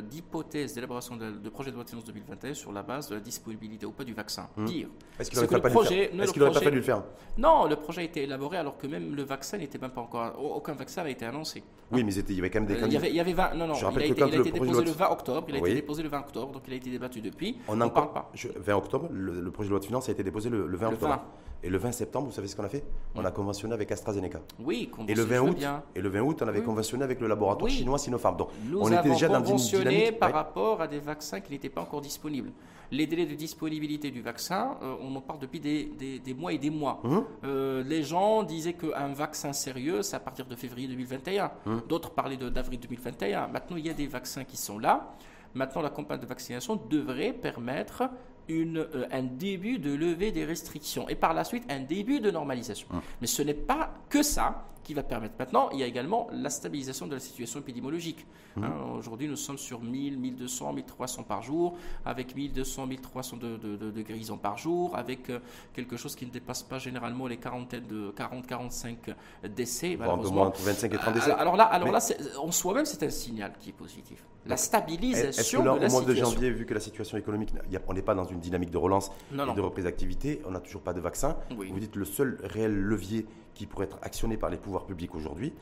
d'hypothèses 0.00 0.74
d'élaboration 0.74 1.16
de, 1.16 1.48
projet 1.48 1.70
de 1.70 1.76
loi 1.76 1.84
de 1.84 1.88
finances 1.90 2.04
2021 2.04 2.54
sur 2.54 2.72
la 2.72 2.82
base 2.82 3.08
de 3.08 3.14
la 3.14 3.20
disponibilité 3.20 3.86
ou 3.86 3.92
pas 3.92 4.04
du 4.04 4.14
vaccin. 4.14 4.48
Hmm. 4.56 4.64
Dire. 4.64 4.88
Est-ce 5.18 5.30
qu'il 5.30 5.38
n'aurait 5.38 5.60
pas, 5.60 5.70
pas, 5.70 6.60
fallu 6.60 6.76
le 6.76 6.82
faire 6.82 7.02
Non, 7.38 7.66
le 7.66 7.76
projet 7.76 8.02
a 8.02 8.04
été 8.04 8.22
élaboré 8.22 8.56
alors 8.56 8.78
que 8.78 8.86
même 8.86 9.14
le 9.14 9.22
vaccin 9.22 9.58
n'était 9.58 9.78
même 9.78 9.90
pas 9.90 10.00
encore. 10.00 10.32
Aucun 10.42 10.74
vaccin 10.74 11.02
n'a 11.02 11.10
été 11.10 11.24
annoncé. 11.24 11.62
Oui, 11.90 12.04
mais 12.04 12.14
il 12.14 12.36
y 12.36 12.38
avait 12.38 12.50
quand 12.50 12.60
même 12.60 12.68
des. 12.68 12.82
Euh, 12.82 12.86
il, 12.86 12.92
y 12.92 12.96
avait, 12.96 13.10
il 13.10 13.16
y 13.16 13.20
avait 13.20 13.32
20. 13.32 13.54
Non, 13.54 13.66
non, 13.66 13.74
il 13.74 13.84
a, 13.84 14.04
été, 14.04 14.14
il 14.16 14.22
a 14.22 14.26
été 14.40 14.50
déposé 14.52 14.84
le 14.84 14.90
20 14.90 15.10
octobre. 15.10 15.46
Il 15.48 15.54
a 15.56 15.58
été 15.58 15.74
déposé 15.74 16.02
le 16.02 16.08
20 16.08 16.20
octobre, 16.20 16.52
donc 16.52 16.62
il 16.66 16.72
a 16.72 16.76
été 16.76 16.90
débattu 16.90 17.20
depuis. 17.20 17.58
On 17.68 17.76
n'en 17.76 17.90
parle 17.90 18.12
pas. 18.12 18.30
20 18.34 18.76
octobre, 18.76 19.08
le, 19.12 19.50
projet 19.50 19.68
de 19.68 19.72
loi 19.72 19.80
de 19.80 19.84
finances 19.84 20.08
a 20.08 20.12
été 20.12 20.22
déposé 20.22 20.48
le, 20.48 20.76
20 20.76 20.88
octobre. 20.88 21.22
Et 21.64 21.70
le 21.70 21.78
20 21.78 21.92
septembre, 21.92 22.26
vous 22.26 22.32
savez 22.32 22.48
ce 22.48 22.56
qu'on 22.56 22.64
a 22.64 22.68
fait 22.68 22.84
On 23.14 23.24
a 23.24 23.30
conventionné 23.30 23.74
avec 23.74 23.92
AstraZeneca. 23.92 24.40
Oui, 24.58 24.90
et 25.06 25.14
le 25.14 25.22
20 25.22 25.40
août, 25.40 25.56
et 25.94 26.00
le 26.00 26.08
20 26.08 26.20
août, 26.20 26.42
on 26.42 26.48
avait 26.48 26.62
conventionné 26.62 27.04
avec 27.04 27.20
le 27.20 27.28
laboratoire 27.28 27.70
chinois 27.70 27.98
Sinopharm. 27.98 28.36
Donc, 28.36 28.48
on 28.74 28.90
était 28.90 29.10
déjà 29.10 29.28
dans 29.28 29.44
une 29.44 29.56
dynamique 29.56 30.18
par 30.18 30.32
rapport 30.32 30.80
à 30.80 30.88
des 30.88 30.98
vaccins 30.98 31.40
qui 31.40 31.52
n'étaient 31.52 31.68
pas 31.68 31.82
encore 31.82 32.00
disponibles. 32.00 32.50
Les 32.90 33.06
délais 33.06 33.24
de 33.24 33.34
disponibilité 33.34 34.10
du 34.10 34.20
vaccin, 34.20 34.76
euh, 34.82 34.96
on 35.00 35.16
en 35.16 35.20
parle 35.22 35.38
depuis 35.38 35.60
des, 35.60 36.34
mois 36.36 36.52
et 36.52 36.58
des 36.58 36.68
mois. 36.68 37.00
Hum. 37.04 37.24
Euh, 37.42 37.82
les 37.84 38.02
gens 38.02 38.42
disaient 38.42 38.74
qu'un 38.74 39.14
vaccin 39.14 39.54
sérieux, 39.54 40.02
c'est 40.02 40.16
à 40.16 40.20
partir 40.20 40.44
de 40.44 40.54
février 40.54 40.88
2021. 40.88 41.50
Hum. 41.64 41.82
D'autres 41.88 42.10
parlaient 42.10 42.36
d'avril 42.36 42.80
2021. 42.80 43.48
Maintenant, 43.48 43.76
il 43.78 43.86
y 43.86 43.90
a 43.90 43.94
des 43.94 44.06
vaccins 44.06 44.44
qui 44.44 44.58
sont 44.58 44.78
là. 44.78 45.14
Maintenant, 45.54 45.80
la 45.80 45.90
campagne 45.90 46.20
de 46.20 46.26
vaccination 46.26 46.80
devrait 46.90 47.32
permettre 47.32 48.04
une, 48.48 48.78
euh, 48.78 49.06
un 49.10 49.22
début 49.22 49.78
de 49.78 49.92
levée 49.92 50.32
des 50.32 50.44
restrictions 50.44 51.08
et 51.08 51.14
par 51.14 51.34
la 51.34 51.44
suite 51.44 51.64
un 51.68 51.80
début 51.80 52.20
de 52.20 52.30
normalisation. 52.30 52.88
Hum. 52.90 53.00
Mais 53.20 53.26
ce 53.26 53.42
n'est 53.42 53.54
pas 53.54 53.92
que 54.08 54.22
ça 54.22 54.66
qui 54.82 54.94
va 54.94 55.02
permettre. 55.02 55.34
Maintenant, 55.38 55.70
il 55.72 55.78
y 55.78 55.82
a 55.82 55.86
également 55.86 56.28
la 56.32 56.50
stabilisation 56.50 57.06
de 57.06 57.14
la 57.14 57.20
situation 57.20 57.60
épidémiologique. 57.60 58.26
Hum. 58.56 58.64
Hein, 58.64 58.72
aujourd'hui, 58.98 59.28
nous 59.28 59.36
sommes 59.36 59.58
sur 59.58 59.80
1000, 59.80 60.18
1200, 60.18 60.72
1300 60.72 61.22
par 61.22 61.42
jour, 61.42 61.76
avec 62.04 62.34
1200, 62.34 62.86
1300 62.86 63.36
de, 63.36 63.56
de, 63.56 63.76
de, 63.76 64.02
guérisons 64.02 64.36
par 64.36 64.58
jour, 64.58 64.96
avec 64.96 65.30
euh, 65.30 65.38
quelque 65.72 65.96
chose 65.96 66.14
qui 66.14 66.26
ne 66.26 66.30
dépasse 66.30 66.62
pas 66.62 66.78
généralement 66.78 67.26
les 67.26 67.36
quarantaines 67.36 67.86
de 67.86 68.12
40-45 68.12 69.14
décès. 69.54 69.96
Malheureusement. 69.98 70.52
25 70.56 70.92
et 70.92 70.96
30 70.96 71.14
décès. 71.14 71.32
Alors 71.32 71.56
là, 71.56 71.64
alors 71.64 71.90
là 71.90 72.00
en 72.40 72.50
soi-même, 72.50 72.84
c'est 72.84 73.02
un 73.02 73.10
signal 73.10 73.52
qui 73.58 73.70
est 73.70 73.74
positif. 73.74 74.24
La 74.46 74.56
stabilisation 74.56 75.40
Est-ce 75.40 75.56
que 75.56 75.62
là, 75.62 75.74
au 75.74 75.90
mois 75.90 76.02
de 76.02 76.14
janvier, 76.14 76.50
vu 76.50 76.66
que 76.66 76.74
la 76.74 76.80
situation 76.80 77.16
économique, 77.16 77.50
on 77.86 77.94
n'est 77.94 78.02
pas 78.02 78.14
dans 78.14 78.24
une 78.24 78.40
dynamique 78.40 78.70
de 78.70 78.78
relance 78.78 79.10
et 79.32 79.36
de 79.36 79.60
reprise 79.60 79.84
d'activité, 79.84 80.42
on 80.46 80.50
n'a 80.50 80.60
toujours 80.60 80.82
pas 80.82 80.92
de 80.92 81.00
vaccin. 81.00 81.36
Vous 81.50 81.78
dites 81.78 81.96
le 81.96 82.04
seul 82.04 82.38
réel 82.42 82.74
levier 82.74 83.26
qui 83.54 83.66
pourrait 83.66 83.86
être 83.86 83.98
actionné 84.02 84.36
par 84.36 84.50
les 84.50 84.56
pouvoirs 84.56 84.86
publics 84.86 85.14
aujourd'hui, 85.14 85.52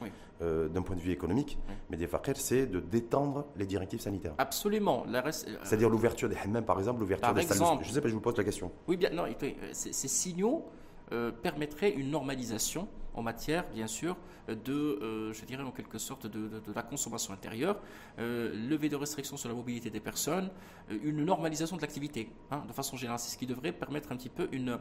euh, 0.42 0.68
d'un 0.68 0.82
point 0.82 0.96
de 0.96 1.00
vue 1.00 1.12
économique, 1.12 1.58
mais 1.90 1.96
des 1.96 2.08
c'est 2.34 2.66
de 2.66 2.80
détendre 2.80 3.46
les 3.56 3.66
directives 3.66 4.00
sanitaires. 4.00 4.34
Absolument. 4.38 5.04
Euh, 5.06 5.20
C'est-à-dire 5.30 5.88
l'ouverture 5.88 6.28
des 6.28 6.36
hammams, 6.36 6.64
par 6.64 6.78
exemple, 6.78 7.00
l'ouverture 7.00 7.32
des 7.34 7.42
salles. 7.42 7.58
Je 7.82 7.88
ne 7.88 7.94
sais 7.94 8.00
pas, 8.00 8.08
je 8.08 8.14
vous 8.14 8.20
pose 8.20 8.36
la 8.36 8.44
question. 8.44 8.70
Oui, 8.88 8.96
bien, 8.96 9.10
non, 9.10 9.24
ces 9.72 10.08
signaux 10.08 10.66
euh, 11.12 11.32
permettraient 11.32 11.90
une 11.90 12.10
normalisation 12.10 12.88
en 13.14 13.22
matière, 13.22 13.64
bien 13.74 13.86
sûr, 13.86 14.16
de, 14.48 14.72
euh, 14.72 15.32
je 15.32 15.44
dirais 15.44 15.62
en 15.62 15.70
quelque 15.70 15.98
sorte, 15.98 16.26
de, 16.26 16.50
la 16.74 16.82
consommation 16.82 17.32
intérieure, 17.32 17.80
euh, 18.18 18.52
levée 18.68 18.88
de 18.88 18.96
restrictions 18.96 19.36
sur 19.36 19.48
la 19.48 19.54
mobilité 19.54 19.90
des 19.90 20.00
personnes, 20.00 20.50
euh, 20.90 20.98
une 21.02 21.24
normalisation 21.24 21.76
de 21.76 21.82
l'activité, 21.82 22.30
hein, 22.50 22.62
de 22.66 22.72
façon 22.72 22.96
générale. 22.96 23.18
C'est 23.18 23.30
ce 23.30 23.38
qui 23.38 23.46
devrait 23.46 23.72
permettre 23.72 24.12
un 24.12 24.16
petit 24.16 24.28
peu 24.28 24.48
une, 24.52 24.78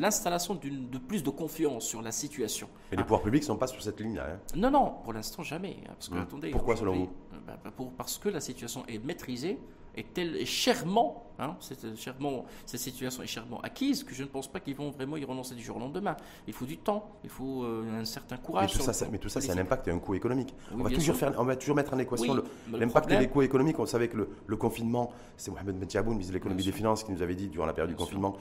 l'installation 0.00 0.54
de 0.54 0.98
plus 0.98 1.22
de 1.22 1.30
confiance 1.30 1.84
sur 1.84 2.02
la 2.02 2.12
situation. 2.12 2.68
Mais 2.90 2.96
les 2.96 3.02
pouvoirs 3.02 3.22
publics 3.22 3.42
ne 3.42 3.46
sont 3.46 3.56
pas 3.56 3.66
sur 3.66 3.82
cette 3.82 4.00
ligne-là. 4.00 4.26
Hein. 4.34 4.38
Non, 4.56 4.70
non, 4.70 4.94
pour 5.04 5.12
l'instant 5.12 5.42
jamais. 5.42 5.76
Hein, 5.84 5.92
parce 5.94 6.08
que, 6.08 6.14
hum. 6.14 6.22
attendez, 6.22 6.50
Pourquoi 6.50 6.76
selon 6.76 6.94
vous 6.94 7.10
bah, 7.46 7.58
bah, 7.64 7.72
Parce 7.96 8.18
que 8.18 8.28
la 8.28 8.40
situation 8.40 8.84
est 8.86 9.04
maîtrisée 9.04 9.58
est, 9.96 10.12
tel, 10.12 10.44
chèrement, 10.46 11.30
hein, 11.38 11.56
cette, 11.60 11.96
chèrement, 11.96 12.44
cette 12.66 12.80
situation 12.80 13.22
est 13.22 13.26
chèrement 13.26 13.60
acquise 13.60 14.04
que 14.04 14.14
je 14.14 14.22
ne 14.22 14.28
pense 14.28 14.48
pas 14.48 14.60
qu'ils 14.60 14.74
vont 14.74 14.90
vraiment 14.90 15.16
y 15.16 15.24
renoncer 15.24 15.54
du 15.54 15.62
jour 15.62 15.76
au 15.76 15.80
lendemain. 15.80 16.16
Il 16.46 16.52
faut 16.52 16.64
du 16.64 16.78
temps, 16.78 17.10
il 17.24 17.30
faut 17.30 17.64
euh, 17.64 18.00
un 18.00 18.04
certain 18.04 18.36
courage. 18.36 18.72
Mais 18.74 18.84
tout, 18.84 18.92
ça, 18.92 19.06
mais 19.10 19.18
tout 19.18 19.28
ça, 19.28 19.40
c'est 19.40 19.52
un 19.52 19.58
impact 19.58 19.88
et 19.88 19.90
un 19.90 19.98
coût 19.98 20.14
économique. 20.14 20.54
on, 20.72 20.82
va 20.82 20.90
toujours 20.90 21.16
faire, 21.16 21.34
on 21.38 21.44
va 21.44 21.56
toujours 21.56 21.76
mettre 21.76 21.94
en 21.94 21.98
équation 21.98 22.42
l'impact 22.72 23.10
et 23.10 23.18
les 23.18 23.28
coûts 23.28 23.42
économiques. 23.42 23.78
On 23.78 23.86
savait 23.86 24.08
que 24.08 24.28
le, 24.46 24.56
confinement, 24.56 25.12
c'est 25.36 25.50
Mohamed 25.50 25.76
Metiaboun, 25.76 26.12
ministre 26.12 26.32
de 26.32 26.38
l'économie 26.38 26.64
des 26.64 26.72
finances, 26.72 27.04
qui 27.04 27.12
nous 27.12 27.22
avait 27.22 27.34
dit 27.34 27.48
durant 27.48 27.66
la 27.66 27.72
période 27.72 27.90
du 27.90 27.96
confinement 27.96 28.36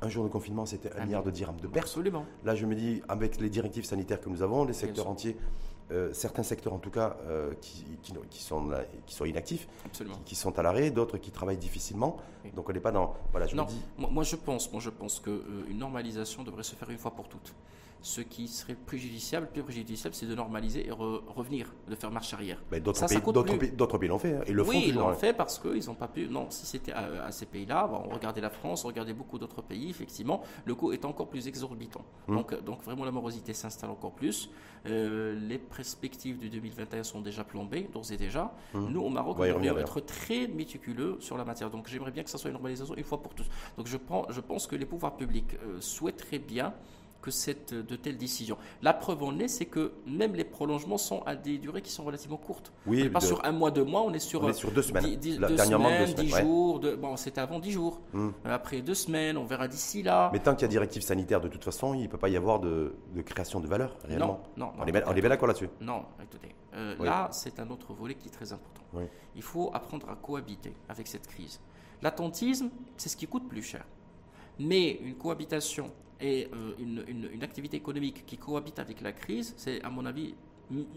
qu'un 0.00 0.08
jour 0.08 0.24
de 0.24 0.28
confinement, 0.28 0.66
c'était 0.66 0.90
un, 0.96 1.04
milliard 1.04 1.22
de 1.22 1.30
dirhams 1.30 1.60
de 1.60 1.66
perte. 1.66 1.86
Absolument. 1.86 2.26
Là, 2.44 2.54
je 2.54 2.66
me 2.66 2.74
dis, 2.74 3.02
avec 3.08 3.40
les 3.40 3.48
directives 3.48 3.84
sanitaires 3.84 4.20
que 4.20 4.28
nous 4.28 4.42
avons, 4.42 4.64
les 4.64 4.72
secteurs 4.72 5.08
entiers 5.08 5.36
euh, 5.90 6.12
certains 6.12 6.42
secteurs 6.42 6.72
en 6.72 6.78
tout 6.78 6.90
cas 6.90 7.16
euh, 7.28 7.52
qui, 7.60 7.84
qui, 8.02 8.12
qui, 8.30 8.42
sont, 8.42 8.70
qui 9.06 9.14
sont 9.14 9.24
inactifs, 9.24 9.68
Absolument. 9.84 10.16
qui, 10.24 10.34
sont 10.34 10.58
à 10.58 10.62
l'arrêt, 10.62 10.90
d'autres 10.90 11.18
qui 11.18 11.30
travaillent 11.30 11.56
difficilement. 11.56 12.16
Oui. 12.44 12.50
Donc 12.54 12.68
on 12.68 12.72
n'est 12.72 12.80
pas 12.80 12.92
dans... 12.92 13.14
Voilà, 13.30 13.46
je 13.46 13.54
non, 13.54 13.64
me 13.64 13.68
dis... 13.68 13.80
moi, 13.96 14.10
moi, 14.12 14.24
je 14.24 14.36
pense, 14.36 14.72
moi 14.72 14.80
je 14.80 14.90
pense 14.90 15.20
qu'une 15.20 15.78
normalisation 15.78 16.42
devrait 16.42 16.64
se 16.64 16.74
faire 16.74 16.90
une 16.90 16.98
fois 16.98 17.12
pour 17.12 17.28
toutes. 17.28 17.54
Ce 18.02 18.20
qui 18.20 18.46
serait 18.46 18.76
préjudiciable, 18.76 19.48
plus 19.52 19.62
préjudiciable, 19.64 20.14
c'est 20.14 20.26
de 20.26 20.34
normaliser 20.34 20.86
et 20.86 20.90
re- 20.90 21.22
revenir, 21.34 21.74
de 21.88 21.94
faire 21.96 22.10
marche 22.10 22.32
arrière. 22.34 22.62
Mais 22.70 22.78
d'autres 22.78 23.04
pays, 23.08 23.72
d'autres 23.72 23.98
pays, 23.98 24.08
l'ont 24.08 24.18
fait, 24.18 24.34
hein, 24.34 24.42
et 24.46 24.52
le 24.52 24.62
font 24.62 24.70
oui, 24.70 24.82
ils 24.84 24.92
toujours. 24.92 25.08
l'ont 25.08 25.14
fait 25.14 25.32
parce 25.32 25.58
qu'ils 25.58 25.84
n'ont 25.86 25.94
pas 25.94 26.06
pu. 26.06 26.28
Non, 26.28 26.46
si 26.50 26.66
c'était 26.66 26.92
à, 26.92 27.24
à 27.24 27.32
ces 27.32 27.46
pays-là, 27.46 27.88
bon, 27.88 28.02
on 28.08 28.14
regardait 28.14 28.42
la 28.42 28.50
France, 28.50 28.84
on 28.84 28.88
regardait 28.88 29.14
beaucoup 29.14 29.38
d'autres 29.38 29.62
pays, 29.62 29.90
effectivement, 29.90 30.42
le 30.66 30.74
coût 30.76 30.92
est 30.92 31.04
encore 31.04 31.26
plus 31.28 31.48
exorbitant. 31.48 32.04
Hum. 32.28 32.36
Donc, 32.36 32.62
donc 32.62 32.82
vraiment, 32.84 33.04
la 33.04 33.10
morosité 33.10 33.54
s'installe 33.54 33.90
encore 33.90 34.12
plus. 34.12 34.50
Euh, 34.84 35.34
les 35.34 35.58
perspectives 35.76 36.38
du 36.38 36.48
2021 36.48 37.04
sont 37.04 37.20
déjà 37.20 37.44
plombées, 37.44 37.88
d'ores 37.92 38.10
et 38.12 38.16
déjà. 38.16 38.52
Hum. 38.74 38.88
Nous, 38.92 39.00
au 39.00 39.08
Maroc, 39.08 39.36
On 39.38 39.42
revenir, 39.42 39.78
être 39.78 40.00
très 40.00 40.46
méticuleux 40.46 41.16
sur 41.20 41.36
la 41.36 41.44
matière. 41.44 41.70
Donc, 41.70 41.88
j'aimerais 41.88 42.10
bien 42.10 42.22
que 42.22 42.30
ça 42.30 42.38
soit 42.38 42.48
une 42.48 42.54
normalisation 42.54 42.94
une 42.94 43.04
fois 43.04 43.22
pour 43.22 43.34
tous. 43.34 43.46
Donc, 43.76 43.86
je, 43.86 43.96
prends, 43.96 44.26
je 44.30 44.40
pense 44.40 44.66
que 44.66 44.76
les 44.76 44.86
pouvoirs 44.86 45.16
publics 45.16 45.54
euh, 45.54 45.80
souhaiteraient 45.80 46.38
bien 46.38 46.74
que 47.26 47.32
cette, 47.32 47.74
de 47.74 47.96
telles 47.96 48.16
décisions. 48.18 48.56
La 48.82 48.92
preuve 48.94 49.24
en 49.24 49.36
est, 49.40 49.48
c'est 49.48 49.66
que 49.66 49.94
même 50.06 50.36
les 50.36 50.44
prolongements 50.44 50.96
sont 50.96 51.22
à 51.26 51.34
des 51.34 51.58
durées 51.58 51.82
qui 51.82 51.90
sont 51.90 52.04
relativement 52.04 52.36
courtes. 52.36 52.72
Oui, 52.86 53.00
On 53.00 53.04
n'est 53.04 53.10
pas 53.10 53.18
de- 53.18 53.24
sur 53.26 53.44
un 53.44 53.50
mois, 53.50 53.72
deux 53.72 53.82
mois, 53.82 54.02
on 54.02 54.12
est 54.12 54.20
sur, 54.20 54.44
on 54.44 54.46
est 54.46 54.50
euh, 54.50 54.52
sur 54.52 54.70
deux 54.70 54.82
semaines. 54.82 55.02
dix- 55.02 55.16
dix- 55.16 55.38
Là, 55.40 55.48
deux 55.48 55.56
dernièrement, 55.56 55.86
semaines, 55.88 56.00
deux 56.02 56.12
semaines, 56.12 56.26
dix 56.26 56.34
ouais. 56.34 56.42
jours. 56.42 56.78
de- 56.78 56.94
bon, 56.94 57.16
c'était 57.16 57.40
avant 57.40 57.58
dix 57.58 57.72
jours. 57.72 58.00
Hum. 58.14 58.32
Euh, 58.46 58.54
Après 58.54 58.80
deux 58.80 58.94
semaines, 58.94 59.36
on 59.36 59.44
verra 59.44 59.66
d'ici 59.66 60.04
là. 60.04 60.30
Mais 60.32 60.38
tant 60.38 60.54
qu'il 60.54 60.62
y 60.62 60.64
a 60.66 60.68
directive 60.68 61.02
sanitaire, 61.02 61.40
de 61.40 61.48
toute 61.48 61.64
façon, 61.64 61.94
il 61.94 62.02
ne 62.02 62.06
peut 62.06 62.16
pas 62.16 62.28
y 62.28 62.36
avoir 62.36 62.60
de, 62.60 62.94
de 63.12 63.22
création 63.22 63.58
de 63.58 63.66
valeur, 63.66 63.96
réellement. 64.04 64.40
non, 64.56 64.66
non, 64.66 64.72
on, 64.78 64.86
est 64.86 64.92
bien, 64.92 65.02
bien 65.12 65.28
d'accord 65.28 65.48
là-dessus. 65.48 65.68
Non, 65.80 66.04
écoutez, 66.22 66.54
euh, 66.74 66.94
Oui. 67.00 67.06
là, 67.06 67.28
c'est 67.32 67.58
un 67.58 67.68
autre 67.70 67.92
volet 67.92 68.14
qui 68.14 68.28
est 68.28 68.30
très 68.30 68.52
important. 68.52 68.82
Oui. 68.92 69.02
Il 69.34 69.42
faut 69.42 69.72
apprendre 69.74 70.08
à 70.08 70.14
cohabiter 70.14 70.74
avec 70.88 71.08
cette 71.08 71.26
crise. 71.26 71.58
L'attentisme, 72.02 72.68
c'est 72.96 73.08
ce 73.08 73.16
qui 73.16 73.26
coûte 73.26 73.48
plus 73.48 73.62
cher. 73.62 73.84
Mais 74.60 74.92
une 75.02 75.16
cohabitation 75.16 75.90
et 76.20 76.48
euh, 76.52 76.72
une, 76.78 77.04
une- 77.08 77.42
activité 77.42 77.76
économique 77.76 78.24
qui 78.26 78.36
cohabite 78.38 78.78
avec 78.78 79.00
la 79.00 79.12
crise, 79.12 79.54
c'est 79.56 79.82
à 79.82 79.90
mon 79.90 80.06
avis 80.06 80.34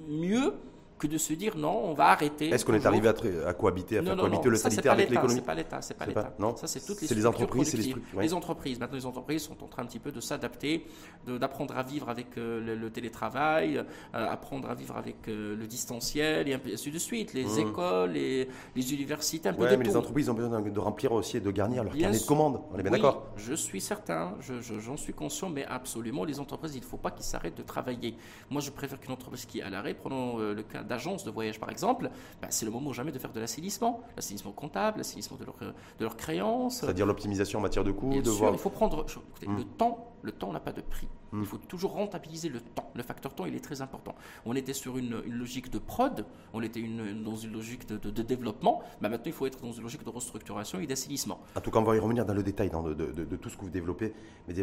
mieux 0.08 0.54
que 1.00 1.08
de 1.08 1.18
se 1.18 1.34
dire 1.34 1.58
non, 1.58 1.82
on 1.86 1.94
va 1.94 2.08
arrêter. 2.10 2.50
Est-ce 2.50 2.64
qu'on 2.66 2.74
est 2.74 2.86
arrivé 2.86 3.08
à, 3.08 3.14
à 3.48 3.54
cohabiter, 3.54 3.98
à 3.98 4.02
Non, 4.02 4.08
faire 4.08 4.16
non, 4.18 4.22
cohabiter 4.24 4.46
non, 4.46 4.52
le 4.52 4.58
ça, 4.58 4.70
sanitaire 4.70 4.92
avec 4.92 5.10
l'économie 5.10 5.36
C'est 5.40 5.46
pas 5.46 5.56
l'État, 5.56 5.82
c'est 5.82 5.94
pas 5.96 6.06
l'État. 6.06 6.34
non 6.38 6.56
Ça, 6.56 6.68
c'est 6.68 6.86
toutes 6.86 7.02
les 7.02 7.16
les 7.16 7.26
entreprises, 7.26 7.70
c'est 7.70 7.78
les 7.78 7.84
structures. 7.84 8.20
Les 8.20 8.34
entreprises, 8.34 8.80
maintenant, 8.80 8.98
les 8.98 9.06
entreprises 9.06 9.44
sont 9.44 9.64
en 9.64 9.68
train 9.68 9.84
un 9.84 9.86
petit 9.86 10.00
peu 10.00 10.12
de 10.12 10.20
s'adapter, 10.20 10.86
d'apprendre 11.26 11.78
à 11.78 11.84
vivre 11.84 12.10
avec 12.10 12.38
euh, 12.38 12.60
le, 12.64 12.76
le 12.76 12.90
télétravail, 12.92 13.78
euh, 13.78 13.84
apprendre 14.30 14.70
à 14.70 14.76
vivre 14.76 14.96
avec 14.98 15.28
euh, 15.28 15.56
le 15.56 15.68
distanciel, 15.68 16.48
et 16.50 16.58
peu- 16.58 16.72
ainsi 16.74 16.92
de 16.92 17.00
suite. 17.00 17.34
Les 17.34 17.46
Mhm. 17.46 17.60
écoles, 17.70 18.12
les, 18.12 18.48
les 18.76 18.94
universités, 18.94 19.50
un 19.50 19.54
peu 19.54 19.64
Ouais, 19.64 19.72
de 19.72 19.76
mais 19.78 19.84
tout. 19.86 19.92
les 19.92 19.96
entreprises 19.98 20.30
ont 20.30 20.34
besoin 20.34 20.60
de 20.62 20.80
remplir 20.80 21.12
aussi 21.14 21.38
et 21.38 21.40
de 21.40 21.50
garnir 21.52 21.84
leur 21.84 21.94
Bien 21.94 22.04
carnet 22.08 22.20
de 22.20 22.26
commandes. 22.26 22.60
On 22.74 22.78
est 22.78 22.84
bien 22.84 22.92
Oui, 22.92 22.98
d'accord 23.00 23.28
Je 23.38 23.54
suis 23.54 23.80
certain, 23.82 24.36
je- 24.42 24.62
je- 24.62 24.80
j'en 24.80 24.98
suis 24.98 25.14
conscient, 25.14 25.50
mais 25.50 25.66
absolument, 25.66 26.26
les 26.26 26.40
entreprises, 26.40 26.76
il 26.76 26.82
ne 26.82 26.86
faut 26.86 26.98
pas 26.98 27.12
qu'ils 27.12 27.24
s'arrêtent 27.26 27.58
de 27.58 27.64
travailler. 27.64 28.16
Moi, 28.50 28.62
je 28.62 28.70
préfère 28.72 29.00
qu'une 29.00 29.14
entreprise 29.14 29.46
qui 29.46 29.60
est 29.60 29.64
à 29.64 29.70
l'arrêt, 29.70 29.94
prenons 29.94 30.40
euh, 30.40 30.54
le 30.54 30.64
cas 30.64 30.84
d'agence 30.90 31.24
de 31.24 31.32
voyage 31.32 31.60
par 31.60 31.70
exemple, 31.70 32.10
ben, 32.42 32.48
c'est 32.50 32.66
le 32.66 32.72
moment 32.72 32.92
jamais 32.92 33.12
de 33.14 33.20
faire 33.20 33.32
de 33.32 33.40
l'assainissement, 33.40 34.02
l'assainissement 34.18 34.52
comptable, 34.52 34.98
l'assainissement 34.98 35.38
de 35.38 35.46
leurs 35.46 35.56
de 35.60 36.04
leurs 36.04 36.18
créances. 36.18 36.82
C'est-à-dire 36.82 37.06
l'optimisation 37.06 37.60
en 37.60 37.62
matière 37.62 37.84
de 37.86 37.92
coûts, 37.92 38.08
Bien 38.10 38.20
de 38.22 38.26
sûr, 38.26 38.36
voir. 38.40 38.52
il 38.54 38.60
faut 38.60 38.70
prendre. 38.70 39.06
je- 39.08 39.20
écoutez, 39.20 39.48
Mm. 39.48 39.58
Le 39.58 39.64
temps, 39.64 40.14
le 40.22 40.32
temps 40.32 40.52
n'a 40.52 40.60
pas 40.60 40.72
de 40.72 40.82
prix. 40.82 41.08
Il 41.32 41.46
faut 41.46 41.58
toujours 41.58 41.92
rentabiliser 41.92 42.50
le 42.50 42.60
temps. 42.60 42.90
Le 42.96 43.04
facteur 43.04 43.36
temps, 43.36 43.46
il 43.46 43.54
est 43.56 43.60
très 43.64 43.82
important. 43.84 44.16
On 44.46 44.56
était 44.56 44.74
sur 44.74 44.98
une, 44.98 45.22
une 45.26 45.36
logique 45.36 45.70
de 45.70 45.78
prod, 45.78 46.26
on 46.54 46.62
était 46.64 46.80
une- 46.80 47.24
dans 47.24 47.36
une 47.36 47.52
logique 47.54 47.88
de, 47.88 47.98
de- 47.98 48.10
de 48.10 48.22
développement. 48.24 48.82
Ben, 49.00 49.10
maintenant, 49.10 49.26
il 49.28 49.34
faut 49.34 49.46
être 49.46 49.62
dans 49.62 49.72
une 49.72 49.84
logique 49.84 50.04
de 50.04 50.10
restructuration 50.10 50.80
et 50.80 50.88
d'assainissement. 50.88 51.40
En 51.56 51.62
tout 51.62 51.70
cas, 51.70 51.78
on 51.80 51.84
va 51.84 51.96
y 51.96 52.00
revenir 52.00 52.26
dans 52.26 52.34
le 52.34 52.42
détail 52.42 52.72
dans 52.72 52.82
de, 52.82 52.94
de- 52.96 53.12
de- 53.12 53.26
de 53.26 53.36
tout 53.36 53.50
ce 53.50 53.58
que 53.58 53.62
vous 53.62 53.70
développez, 53.70 54.14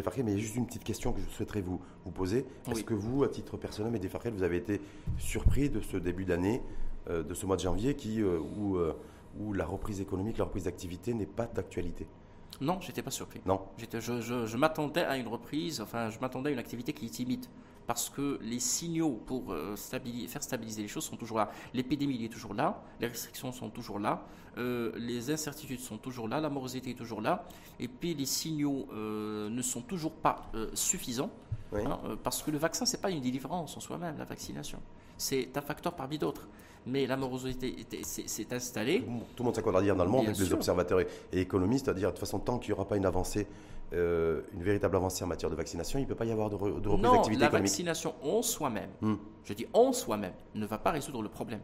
Farkel, 0.03 0.25
mais 0.25 0.31
il 0.33 0.37
y 0.37 0.39
a 0.39 0.43
juste 0.43 0.55
une 0.57 0.65
petite 0.67 0.83
question 0.83 1.13
que 1.13 1.21
je 1.21 1.29
souhaiterais 1.29 1.61
vous, 1.61 1.79
vous 2.03 2.11
poser. 2.11 2.45
Est-ce 2.67 2.79
Oui. 2.79 2.83
que 2.83 2.93
vous, 2.93 3.23
à 3.23 3.29
titre 3.29 3.55
personnel, 3.55 3.91
Mehdi 3.93 4.09
Farkel, 4.09 4.33
vous 4.33 4.43
avez 4.43 4.57
été 4.57 4.81
surpris 5.17 5.69
de 5.69 5.79
ce 5.79 5.95
début 5.97 6.25
d'année, 6.25 6.61
euh, 7.09 7.23
de 7.23 7.33
ce 7.33 7.45
mois 7.45 7.55
de 7.55 7.61
janvier, 7.61 7.95
qui, 7.95 8.21
euh, 8.21 8.39
où, 8.57 8.75
euh, 8.75 8.93
où 9.39 9.53
la 9.53 9.65
reprise 9.65 10.01
économique, 10.01 10.37
la 10.37 10.43
reprise 10.45 10.65
d'activité 10.65 11.13
n'est 11.13 11.25
pas 11.25 11.45
d'actualité? 11.47 12.07
Non, 12.61 12.79
j'étais 12.81 13.01
pas 13.03 13.11
surpris. 13.11 13.41
Non 13.45 13.61
J'étais- 13.77 14.01
je 14.01 14.19
je- 14.21 14.45
je 14.45 14.57
m'attendais 14.57 15.03
à 15.03 15.17
une 15.17 15.27
reprise, 15.27 15.79
enfin, 15.81 16.09
je 16.09 16.19
m'attendais 16.19 16.49
à 16.49 16.53
une 16.53 16.59
activité 16.59 16.93
qui 16.93 17.05
est 17.05 17.09
timide. 17.09 17.45
Parce 17.85 18.09
que 18.09 18.37
les 18.41 18.59
signaux 18.59 19.21
pour 19.25 19.53
euh, 19.53 19.75
faire 19.77 20.43
stabiliser 20.43 20.81
les 20.81 20.87
choses 20.89 21.05
sont 21.05 21.15
toujours 21.15 21.37
là. 21.37 21.49
L'épidémie 21.73 22.21
est 22.25 22.27
toujours 22.29 22.53
là, 22.53 22.83
les 22.99 23.07
restrictions 23.07 23.53
sont 23.53 23.69
toujours 23.69 23.97
là, 23.99 24.25
euh, 24.57 24.91
les 24.97 25.31
incertitudes 25.31 25.79
sont 25.79 25.97
toujours 25.97 26.27
là, 26.27 26.41
la 26.41 26.49
morosité 26.49 26.89
est 26.89 26.95
toujours 26.95 27.21
là, 27.21 27.45
et 27.79 27.87
puis 27.87 28.13
les 28.13 28.25
signaux 28.25 28.87
euh, 28.91 29.49
ne 29.49 29.61
sont 29.61 29.81
toujours 29.81 30.11
pas 30.11 30.51
suffisants. 30.73 31.29
Oui. 31.73 31.81
hein, 31.85 31.99
parce 32.23 32.43
que 32.43 32.49
le 32.51 32.57
vaccin, 32.57 32.85
c'est 32.85 33.01
pas 33.01 33.09
une 33.11 33.19
délivrance 33.21 33.75
en 33.77 33.81
soi-même, 33.81 34.17
la 34.17 34.23
vaccination. 34.25 34.79
C'est 35.17 35.55
un 35.57 35.61
facteur 35.61 35.93
parmi 35.93 36.17
d'autres. 36.17 36.47
Mais 36.87 37.05
la 37.05 37.17
morosité 37.17 37.75
s'est 38.03 38.53
installée. 38.53 39.01
Tout 39.35 39.43
le 39.43 39.43
monde- 39.45 39.55
s'accorde 39.55 39.75
à 39.75 39.81
dire 39.81 39.95
dans 39.95 40.05
le 40.05 40.09
monde, 40.09 40.21
Bien 40.25 40.33
les 40.33 40.45
sûr. 40.45 40.55
observateurs 40.55 41.01
et, 41.01 41.07
et 41.33 41.41
économistes, 41.41 41.89
à 41.89 41.93
dire 41.93 42.07
de 42.07 42.13
toute 42.13 42.19
façon, 42.21 42.39
tant 42.39 42.57
qu'il 42.59 42.69
n'y 42.73 42.79
aura 42.79 42.87
pas 42.87 42.95
une 42.97 43.05
avancée, 43.05 43.45
euh, 43.93 44.41
une 44.53 44.63
véritable 44.63 44.95
avancée 44.95 45.23
en 45.23 45.27
matière 45.27 45.49
de 45.49 45.55
vaccination, 45.55 45.99
il 45.99 46.03
ne 46.03 46.07
peut 46.07 46.15
pas 46.15 46.25
y 46.25 46.31
avoir 46.31 46.49
de, 46.49 46.55
re- 46.55 46.79
de 46.81 46.87
reprise 46.89 47.03
Non, 47.05 47.13
d'activité 47.13 47.41
la 47.41 47.47
économique. 47.47 47.69
vaccination 47.69 48.13
en 48.23 48.41
soi-même, 48.41 48.89
Hmm. 49.01 49.15
je 49.43 49.53
dis 49.53 49.65
en 49.73 49.91
soi-même, 49.93 50.33
ne 50.55 50.65
va 50.65 50.77
pas 50.77 50.91
résoudre 50.91 51.21
le 51.21 51.29
problème. 51.29 51.59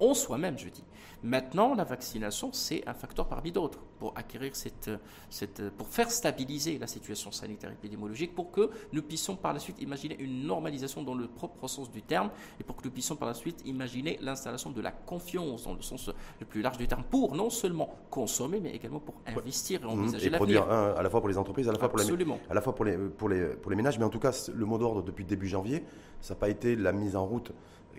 En 0.00 0.14
soi-même, 0.14 0.58
je 0.58 0.68
dis. 0.68 0.84
Maintenant, 1.22 1.74
la 1.74 1.84
vaccination, 1.84 2.50
c'est 2.54 2.82
un 2.88 2.94
facteur 2.94 3.26
parmi 3.28 3.52
d'autres 3.52 3.78
pour 3.98 4.16
acquérir 4.16 4.56
cette, 4.56 4.90
cette, 5.28 5.68
pour 5.76 5.86
faire 5.88 6.10
stabiliser 6.10 6.78
la 6.78 6.86
situation 6.86 7.30
sanitaire 7.30 7.70
épidémiologique, 7.70 8.34
pour 8.34 8.50
que 8.50 8.70
nous 8.94 9.02
puissions 9.02 9.36
par 9.36 9.52
la 9.52 9.58
suite 9.58 9.80
imaginer 9.82 10.18
une 10.18 10.46
normalisation 10.46 11.02
dans 11.02 11.14
le 11.14 11.26
propre 11.28 11.68
sens 11.68 11.90
du 11.90 12.00
terme, 12.00 12.30
et 12.58 12.64
pour 12.64 12.76
que 12.76 12.84
nous 12.84 12.90
puissions 12.90 13.16
par 13.16 13.28
la 13.28 13.34
suite 13.34 13.60
imaginer 13.66 14.18
l'installation 14.22 14.70
de 14.70 14.80
la 14.80 14.90
confiance 14.92 15.64
dans 15.64 15.74
le 15.74 15.82
sens 15.82 16.08
le 16.40 16.46
plus 16.46 16.62
large 16.62 16.78
du 16.78 16.88
terme, 16.88 17.04
pour 17.04 17.34
non 17.36 17.50
seulement 17.50 17.94
consommer, 18.08 18.60
mais 18.60 18.70
également 18.74 19.00
pour 19.00 19.16
investir 19.26 19.82
et 19.82 19.84
Mhm. 19.84 19.90
envisager 20.00 20.26
Et 20.28 20.30
l'avenir. 20.30 20.62
produire 20.64 20.72
un, 20.72 20.94
à 20.94 21.02
la 21.02 21.10
fois 21.10 21.20
pour 21.20 21.28
les 21.28 21.36
entreprises, 21.36 21.68
à 21.68 21.72
la 21.72 21.78
fois 21.78 21.90
pour 21.90 21.98
les, 21.98 22.06
à 22.48 22.54
la 22.54 22.60
fois 22.62 22.74
pour 22.74 22.86
les, 22.86 22.96
pour 22.96 23.28
les, 23.28 23.44
pour 23.56 23.70
les 23.70 23.76
ménages, 23.76 23.98
mais 23.98 24.06
en 24.06 24.10
tout 24.10 24.18
cas, 24.18 24.32
le 24.54 24.64
mot 24.64 24.78
d'ordre 24.78 25.02
depuis 25.02 25.26
début 25.26 25.48
janvier, 25.48 25.84
ça 26.22 26.32
n'a 26.32 26.40
pas 26.40 26.48
été 26.48 26.76
la 26.76 26.92
mise 26.92 27.14
en 27.14 27.26
route, 27.26 27.52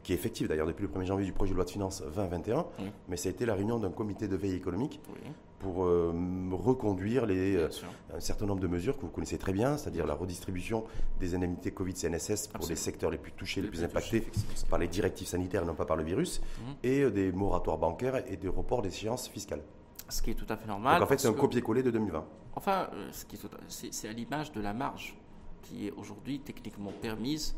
qui 0.03 0.13
est 0.13 0.15
effective 0.15 0.48
d'ailleurs 0.48 0.67
depuis 0.67 0.83
le 0.83 0.89
1er 0.89 1.05
janvier 1.05 1.25
du 1.25 1.33
projet 1.33 1.51
de 1.51 1.55
loi 1.55 1.65
de 1.65 1.69
finances 1.69 2.01
2021, 2.15 2.65
Oui. 2.79 2.86
mais 3.07 3.17
ça 3.17 3.29
a 3.29 3.31
été 3.31 3.45
la 3.45 3.53
réunion 3.55 3.79
d'un 3.79 3.91
comité 3.91 4.27
de 4.27 4.36
veille 4.36 4.55
économique 4.55 5.00
Oui, 5.10 5.19
pour 5.60 5.86
euh, 5.86 6.12
reconduire 6.51 7.25
les, 7.27 7.55
euh, 7.55 7.69
un 8.15 8.19
certain 8.19 8.45
nombre 8.48 8.62
de 8.62 8.67
mesures 8.67 8.95
que 8.98 9.01
vous 9.01 9.12
connaissez 9.12 9.38
très 9.38 9.53
bien, 9.53 9.77
c'est-à-dire 9.77 10.07
la 10.07 10.15
redistribution 10.15 10.86
des 11.19 11.36
indemnités 11.36 11.71
Covid-CNSS 11.71 12.48
pour 12.48 12.67
les 12.67 12.75
secteurs 12.75 13.12
les 13.12 13.17
plus 13.19 13.31
touchés, 13.31 13.62
les 13.62 13.67
plus 13.67 13.77
plus 13.77 13.86
impactés 13.86 14.21
touchés, 14.21 14.65
par 14.69 14.79
les 14.79 14.88
directives 14.88 15.27
sanitaires 15.27 15.63
et 15.63 15.65
non 15.67 15.75
pas 15.75 15.86
par 15.86 15.98
le 15.98 16.03
virus, 16.03 16.41
Mhm. 16.41 16.74
et 16.83 17.01
euh, 17.01 17.12
des 17.12 17.31
moratoires 17.31 17.77
bancaires 17.77 18.24
et 18.31 18.38
des 18.38 18.48
reports 18.48 18.81
d'échéances 18.81 19.27
fiscales. 19.27 19.62
Ce 20.10 20.21
qui 20.21 20.31
est 20.31 20.36
tout 20.36 20.48
à 20.50 20.57
fait 20.57 20.67
normal. 20.67 20.95
Donc 21.00 21.03
en 21.05 21.10
fait, 21.10 21.19
c'est 21.19 21.27
un 21.27 21.33
que- 21.33 21.39
copier-coller 21.39 21.83
de 21.83 21.91
2020. 21.91 22.25
Enfin, 22.55 22.89
euh, 22.93 23.07
ce 23.13 23.24
à- 23.25 23.57
c'est 23.69 23.93
c'est 23.93 24.10
à 24.10 24.13
l'image 24.13 24.51
de 24.51 24.60
la 24.62 24.74
marge 24.74 25.15
qui 25.62 25.88
est 25.88 25.91
aujourd'hui 25.91 26.39
techniquement 26.39 26.91
permise 27.01 27.55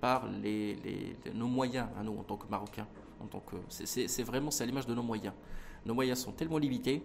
par 0.00 0.26
les, 0.28 0.74
les- 0.76 1.16
les- 1.24 1.32
nos 1.34 1.46
moyens, 1.46 1.88
à 1.98 2.02
nous 2.02 2.16
en 2.18 2.22
tant 2.22 2.36
que 2.36 2.46
Marocains. 2.48 2.86
En 3.20 3.26
tant 3.26 3.40
que, 3.40 3.56
c'est- 3.68 4.22
vraiment 4.22 4.50
c'est 4.50 4.64
à 4.64 4.66
l'image 4.66 4.86
de 4.86 4.94
nos 4.94 5.02
moyens. 5.02 5.34
Nos 5.86 5.94
moyens 5.94 6.18
sont 6.20 6.32
tellement 6.32 6.58
limités 6.58 7.02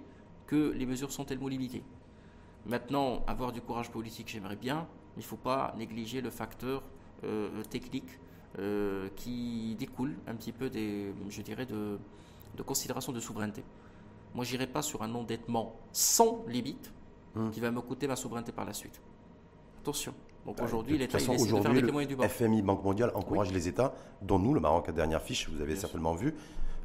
que 0.47 0.71
les 0.71 0.85
mesures 0.85 1.11
sont 1.11 1.23
tellement 1.23 1.47
limitées. 1.47 1.83
Maintenant, 2.65 3.23
avoir 3.27 3.51
du 3.51 3.61
courage 3.61 3.89
politique, 3.89 4.27
j'aimerais 4.27 4.55
bien, 4.55 4.87
mais 5.15 5.21
il 5.23 5.25
ne 5.25 5.29
faut 5.29 5.37
pas 5.37 5.73
négliger 5.77 6.21
le 6.21 6.29
facteur 6.29 6.83
euh, 7.23 7.63
technique 7.69 8.19
euh, 8.59 9.07
qui 9.15 9.75
découle 9.79 10.15
un 10.27 10.35
petit 10.35 10.51
peu 10.51 10.69
des, 10.69 11.13
je 11.29 11.41
dirais, 11.41 11.65
de, 11.65 11.97
de 12.57 12.63
considérations 12.63 13.13
de 13.13 13.19
souveraineté. 13.19 13.63
Moi, 14.33 14.43
j'irai 14.45 14.67
pas 14.67 14.81
sur 14.81 15.01
un 15.03 15.13
endettement 15.15 15.75
sans 15.91 16.43
limite 16.47 16.91
Hmm. 17.33 17.49
qui 17.49 17.61
va 17.61 17.71
me 17.71 17.79
coûter 17.79 18.07
ma 18.09 18.17
souveraineté 18.17 18.51
par 18.51 18.65
la 18.65 18.73
suite. 18.73 18.99
Attention. 19.79 20.13
Donc 20.45 20.57
Bah, 20.57 20.63
aujourd'hui, 20.65 20.97
l'État 20.97 21.17
essaie 21.17 21.27
de 21.31 21.37
faire 21.37 21.41
aujourd'hui, 21.41 21.71
avec 21.71 21.81
le 21.81 21.87
les 21.87 21.91
moyens 21.93 22.09
du 22.09 22.15
bord. 22.15 22.25
FMI, 22.25 22.61
Banque 22.61 22.83
mondiale, 22.83 23.11
encourage 23.15 23.51
les 23.51 23.67
États, 23.67 23.93
dont 24.21 24.39
nous, 24.39 24.53
le 24.53 24.59
Maroc, 24.59 24.89
à 24.89 24.91
dernière 24.91 25.21
fiche, 25.21 25.49
vous 25.49 25.61
avez 25.61 25.73
Bien 25.73 25.81
certainement 25.81 26.13
vu, 26.13 26.33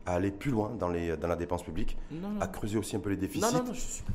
à 0.07 0.15
aller 0.15 0.31
plus 0.31 0.51
loin 0.53 0.71
dans, 0.79 0.89
les, 0.89 1.17
dans 1.17 1.27
la 1.29 1.37
dépense 1.37 1.63
publique, 1.65 1.99
Non, 2.13 2.29
non. 2.31 2.41
à 2.41 2.47
creuser 2.47 2.79
aussi 2.79 2.95
un 2.97 3.01
peu 3.01 3.11
les 3.11 3.17
déficits. 3.17 3.45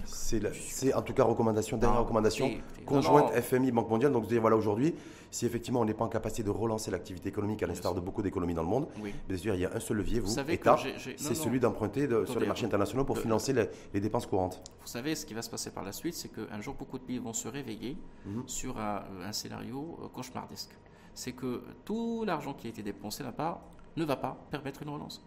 C'est 0.05 0.93
en 0.93 1.01
tout 1.01 1.13
cas 1.13 1.23
recommandation, 1.23 1.77
dernière 1.77 1.97
Non, 1.99 2.03
recommandation 2.05 2.49
conjointe. 2.85 3.31
FMI, 3.33 3.71
Banque 3.71 3.89
mondiale. 3.89 4.11
Donc, 4.11 4.25
voilà, 4.31 4.55
aujourd'hui, 4.55 4.95
si 5.29 5.45
effectivement 5.45 5.81
on 5.81 5.85
n'est 5.85 5.93
pas 5.93 6.05
en 6.05 6.09
capacité 6.09 6.43
de 6.43 6.49
relancer 6.49 6.91
l'activité 6.91 7.29
économique 7.29 7.61
à 7.63 7.67
l'instar 7.67 7.93
de 7.93 7.99
beaucoup 7.99 8.21
d'économies 8.21 8.53
dans 8.53 8.63
le 8.63 8.69
monde, 8.69 8.87
Oui. 9.01 9.13
bien 9.27 9.37
sûr, 9.37 9.53
il 9.55 9.61
y 9.61 9.65
a 9.65 9.73
un 9.73 9.79
seul 9.79 9.97
levier, 9.97 10.19
vous, 10.19 10.39
État, 10.49 10.77
c'est 11.17 11.35
celui 11.35 11.59
d'emprunter 11.59 12.07
de- 12.07 12.25
sur 12.25 12.39
les 12.39 12.47
marchés 12.47 12.65
internationaux 12.65 13.03
pour 13.03 13.15
de- 13.15 13.21
financer 13.21 13.53
les, 13.53 13.65
les 13.93 13.99
dépenses 13.99 14.25
courantes. 14.25 14.61
Vous 14.81 14.87
savez, 14.87 15.15
ce 15.15 15.25
qui 15.25 15.33
va 15.33 15.41
se 15.41 15.49
passer 15.49 15.71
par 15.71 15.83
la 15.83 15.91
suite, 15.91 16.15
c'est 16.15 16.29
qu'un 16.29 16.61
jour, 16.61 16.73
beaucoup 16.75 16.97
de 16.99 17.03
pays 17.03 17.19
vont 17.19 17.33
se 17.33 17.47
réveiller 17.47 17.97
Mhm. 18.25 18.43
sur 18.47 18.77
un, 18.79 19.03
un 19.25 19.31
scénario 19.33 19.97
euh, 20.03 20.07
cauchemardesque. 20.07 20.71
c'est 21.13 21.33
que 21.33 21.61
tout 21.83 22.23
l'argent 22.25 22.53
qui 22.53 22.67
a 22.67 22.69
été 22.69 22.81
dépensé 22.81 23.21
là-bas 23.21 23.59
ne 23.97 24.05
va 24.05 24.15
pas 24.15 24.37
permettre 24.49 24.81
une 24.83 24.89
relance 24.89 25.21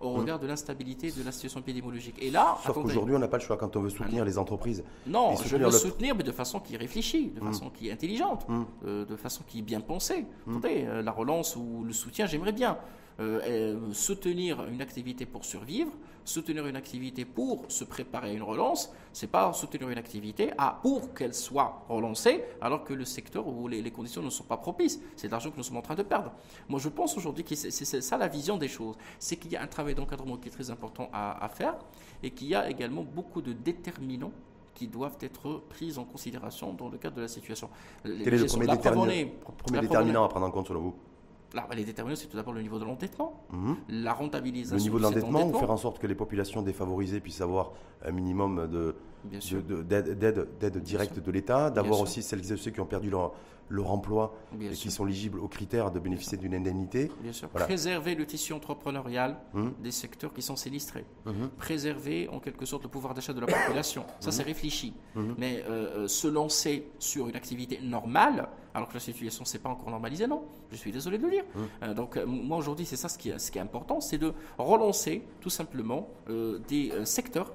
au 0.00 0.12
regard 0.12 0.38
de 0.38 0.46
l'instabilité 0.46 1.10
de 1.10 1.22
la 1.22 1.32
situation 1.32 1.60
épidémiologique. 1.60 2.16
Et 2.20 2.30
là, 2.30 2.56
sauf 2.64 2.74
qu'aujourd'hui, 2.74 3.14
on 3.14 3.18
n'a 3.18 3.28
pas 3.28 3.36
le 3.36 3.42
choix 3.42 3.56
quand 3.56 3.76
on 3.76 3.80
veut 3.80 3.90
soutenir 3.90 4.24
les 4.24 4.38
entreprises. 4.38 4.82
Non, 5.06 5.36
je 5.36 5.56
veux 5.56 5.70
soutenir, 5.70 6.14
mais 6.14 6.24
de 6.24 6.32
façon 6.32 6.60
qui 6.60 6.76
réfléchit, 6.76 7.28
de 7.28 7.40
façon 7.40 7.70
qui 7.70 7.88
est 7.88 7.92
intelligente, 7.92 8.46
euh, 8.84 9.04
de 9.04 9.16
façon 9.16 9.42
qui 9.46 9.60
est 9.60 9.62
bien 9.62 9.80
pensée. 9.80 10.26
Attendez, 10.48 10.84
euh, 10.86 11.02
la 11.02 11.12
relance 11.12 11.56
ou 11.56 11.84
le 11.84 11.92
soutien, 11.92 12.26
j'aimerais 12.26 12.52
bien. 12.52 12.78
Euh, 13.20 13.92
soutenir 13.92 14.64
une 14.72 14.80
activité 14.80 15.26
pour 15.26 15.44
survivre, 15.44 15.92
soutenir 16.30 16.66
une 16.66 16.76
activité 16.76 17.24
pour 17.24 17.64
se 17.68 17.84
préparer 17.84 18.30
à 18.30 18.32
une 18.32 18.42
relance, 18.42 18.92
c'est 19.12 19.26
pas 19.26 19.52
soutenir 19.52 19.88
une 19.90 19.98
activité 19.98 20.52
à, 20.56 20.78
pour 20.80 21.12
qu'elle 21.12 21.34
soit 21.34 21.84
relancée 21.88 22.44
alors 22.60 22.84
que 22.84 22.94
le 22.94 23.04
secteur 23.04 23.46
ou 23.46 23.68
les, 23.68 23.90
conditions 23.90 24.22
ne 24.22 24.30
sont 24.30 24.44
pas 24.44 24.56
propices. 24.56 25.00
C'est 25.16 25.30
l'argent 25.30 25.50
que 25.50 25.56
nous 25.56 25.62
sommes 25.62 25.78
en 25.78 25.82
train 25.82 25.96
de 25.96 26.02
perdre. 26.02 26.32
Moi, 26.68 26.78
je 26.78 26.88
pense 26.88 27.16
aujourd'hui 27.16 27.44
que 27.44 27.54
c'est 27.54 28.00
ça 28.00 28.16
la 28.16 28.28
vision 28.28 28.56
des 28.56 28.68
choses. 28.68 28.96
C'est 29.18 29.36
qu'il 29.36 29.52
y 29.52 29.56
a 29.56 29.62
un 29.62 29.66
travail 29.66 29.94
d'encadrement 29.94 30.36
qui 30.36 30.48
est 30.48 30.52
très 30.52 30.70
important 30.70 31.10
à, 31.12 31.48
faire 31.52 31.76
et 32.22 32.30
qu'il 32.30 32.48
y 32.48 32.54
a 32.54 32.70
également 32.70 33.02
beaucoup 33.02 33.42
de 33.42 33.52
déterminants 33.52 34.32
qui 34.74 34.86
doivent 34.86 35.18
être 35.20 35.62
pris 35.68 35.98
en 35.98 36.04
considération 36.04 36.72
dans 36.72 36.88
le 36.88 36.96
cadre 36.96 37.16
de 37.16 37.22
la 37.22 37.28
situation. 37.28 37.68
Quel 38.02 38.34
est 38.34 38.38
le 38.38 38.46
premier, 38.46 39.32
déterminant 39.80 40.24
à 40.24 40.28
prendre 40.28 40.46
en 40.46 40.50
compte 40.50 40.68
selon 40.68 40.80
vous? 40.80 40.94
Là, 41.54 41.66
les 41.74 41.84
déterminants, 41.84 42.16
c'est 42.16 42.26
tout 42.26 42.36
d'abord 42.36 42.52
le 42.52 42.62
niveau 42.62 42.78
de 42.78 42.84
l'endettement, 42.84 43.44
mhm. 43.50 43.76
la 43.88 44.12
rentabilisation. 44.12 44.76
Le 44.76 44.82
niveau 44.82 44.98
de 44.98 45.02
l'endettement, 45.02 45.46
ou 45.46 45.58
faire 45.58 45.70
en 45.70 45.76
sorte 45.76 45.98
que 45.98 46.06
les 46.06 46.14
populations 46.14 46.62
défavorisées 46.62 47.20
puissent 47.20 47.40
avoir 47.40 47.72
un 48.04 48.12
minimum 48.12 48.68
d'aide 49.24 50.78
directe 50.78 51.18
de 51.18 51.30
l'État, 51.30 51.70
d'avoir 51.70 52.00
aussi 52.00 52.22
celles 52.22 52.40
et 52.52 52.56
ceux 52.56 52.70
qui 52.70 52.80
ont 52.80 52.86
perdu 52.86 53.10
leur, 53.10 53.32
leur 53.70 53.90
emploi 53.90 54.34
et 54.60 54.70
qui 54.70 54.90
sont 54.90 55.06
éligibles 55.06 55.38
aux 55.38 55.48
critères 55.48 55.90
de 55.90 55.98
bénéficier 55.98 56.36
d'une 56.36 56.54
indemnité. 56.54 57.10
Bien 57.22 57.32
sûr. 57.32 57.48
Préserver 57.48 58.14
le 58.14 58.26
tissu 58.26 58.52
entrepreneurial 58.52 59.38
hum. 59.54 59.72
des 59.82 59.92
secteurs 59.92 60.34
qui 60.34 60.42
sont 60.42 60.56
sinistrés. 60.56 61.06
Hum. 61.24 61.48
Préserver 61.56 62.28
en 62.28 62.40
quelque 62.40 62.66
sorte 62.66 62.82
le 62.82 62.88
pouvoir 62.88 63.14
d'achat 63.14 63.32
de 63.32 63.40
la 63.40 63.46
population. 63.46 64.04
Ça, 64.18 64.32
c'est 64.32 64.42
réfléchi. 64.42 64.92
Mais 65.38 65.62
euh, 65.68 66.04
euh, 66.04 66.08
se 66.08 66.28
lancer 66.28 66.90
sur 66.98 67.28
une 67.28 67.36
activité 67.36 67.80
normale, 67.82 68.48
alors 68.74 68.88
que 68.88 68.94
la 68.94 69.00
situation 69.00 69.42
ne 69.42 69.46
s'est 69.46 69.58
pas 69.58 69.68
encore 69.68 69.90
normalisée, 69.90 70.26
non. 70.26 70.44
Je 70.70 70.76
suis 70.76 70.92
désolé 70.92 71.18
de 71.18 71.24
le 71.24 71.30
dire. 71.30 71.44
Euh, 71.82 71.94
donc, 71.94 72.16
moi, 72.26 72.56
aujourd'hui, 72.56 72.86
c'est 72.86 72.96
ça 72.96 73.08
ce 73.08 73.18
qui, 73.18 73.32
ce 73.36 73.50
qui 73.50 73.58
est 73.58 73.62
important, 73.62 74.00
c'est 74.00 74.18
de 74.18 74.32
relancer 74.58 75.22
tout 75.40 75.50
simplement 75.50 76.08
des 76.68 76.92
secteurs 77.04 77.52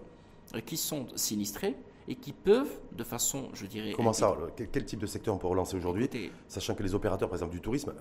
qui 0.66 0.78
sont 0.78 1.08
sinistrés 1.16 1.76
et 2.08 2.16
qui 2.16 2.34
peuvent, 2.34 2.80
de 2.92 3.04
façon, 3.04 3.50
je 3.54 3.66
dirais. 3.66 3.94
Comment 3.96 4.14
ça 4.14 4.36
quel, 4.72 4.86
type 4.86 5.00
de 5.00 5.08
secteur 5.08 5.34
on 5.34 5.38
peut 5.38 5.48
relancer 5.48 5.76
aujourd'hui 5.76 6.10
Sachant 6.48 6.76
que 6.76 6.84
les 6.84 6.94
opérateurs, 6.94 7.30
par 7.30 7.36
exemple, 7.36 7.54
du 7.54 7.62
tourisme, 7.62 7.94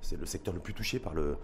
c'est 0.00 0.18
le 0.18 0.26
secteur 0.26 0.54
le 0.54 0.60
plus 0.60 0.74
touché 0.74 0.98
par 0.98 1.14
le, 1.14 1.36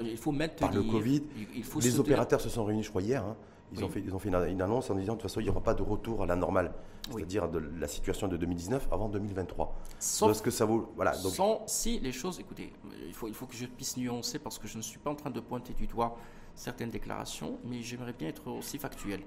il 0.00 0.16
faut 0.16 0.32
par 0.32 0.72
le 0.72 0.82
Covid. 0.82 1.22
Il, 1.54 1.64
faut 1.64 1.80
les 1.80 1.98
opérateurs 1.98 2.40
se 2.40 2.48
sont 2.48 2.64
réunis, 2.64 2.84
je 2.84 2.90
crois, 2.90 3.02
hier. 3.02 3.24
Hein. 3.24 3.36
Ils, 3.72 3.84
ont 3.84 3.88
fait, 3.88 4.00
ils 4.00 4.14
ont 4.14 4.18
fait 4.18 4.28
une, 4.28 4.62
annonce 4.62 4.90
en 4.90 4.94
disant 4.94 5.12
de 5.12 5.18
toute 5.18 5.22
façon, 5.22 5.40
il 5.40 5.44
n'y 5.44 5.50
aura 5.50 5.62
pas 5.62 5.74
de 5.74 5.82
retour 5.82 6.22
à 6.22 6.26
la 6.26 6.36
normale, 6.36 6.72
c'est-à-dire 7.10 7.48
de 7.48 7.58
la 7.58 7.88
situation 7.88 8.28
de 8.28 8.36
2019 8.36 8.88
avant 8.90 9.08
2023. 9.08 9.74
Sauf 9.98 10.40
que 10.40 10.50
ça 10.50 10.64
vaut. 10.64 10.92
Voilà, 10.96 11.12
donc... 11.18 11.32
Sans, 11.32 11.62
si 11.66 12.00
les 12.00 12.12
choses. 12.12 12.40
Écoutez, 12.40 12.72
il 13.06 13.14
faut, 13.14 13.28
il 13.28 13.34
faut 13.34 13.46
que 13.46 13.54
je 13.54 13.66
puisse 13.66 13.96
nuancer 13.96 14.38
parce 14.38 14.58
que 14.58 14.66
je 14.66 14.76
ne 14.76 14.82
suis 14.82 14.98
pas 14.98 15.10
en 15.10 15.14
train 15.14 15.30
de 15.30 15.40
pointer 15.40 15.74
du 15.74 15.86
doigt 15.86 16.16
certaines 16.54 16.90
déclarations, 16.90 17.58
mais 17.64 17.82
j'aimerais 17.82 18.14
bien 18.14 18.28
être 18.28 18.48
aussi 18.48 18.78
factuel. 18.78 19.20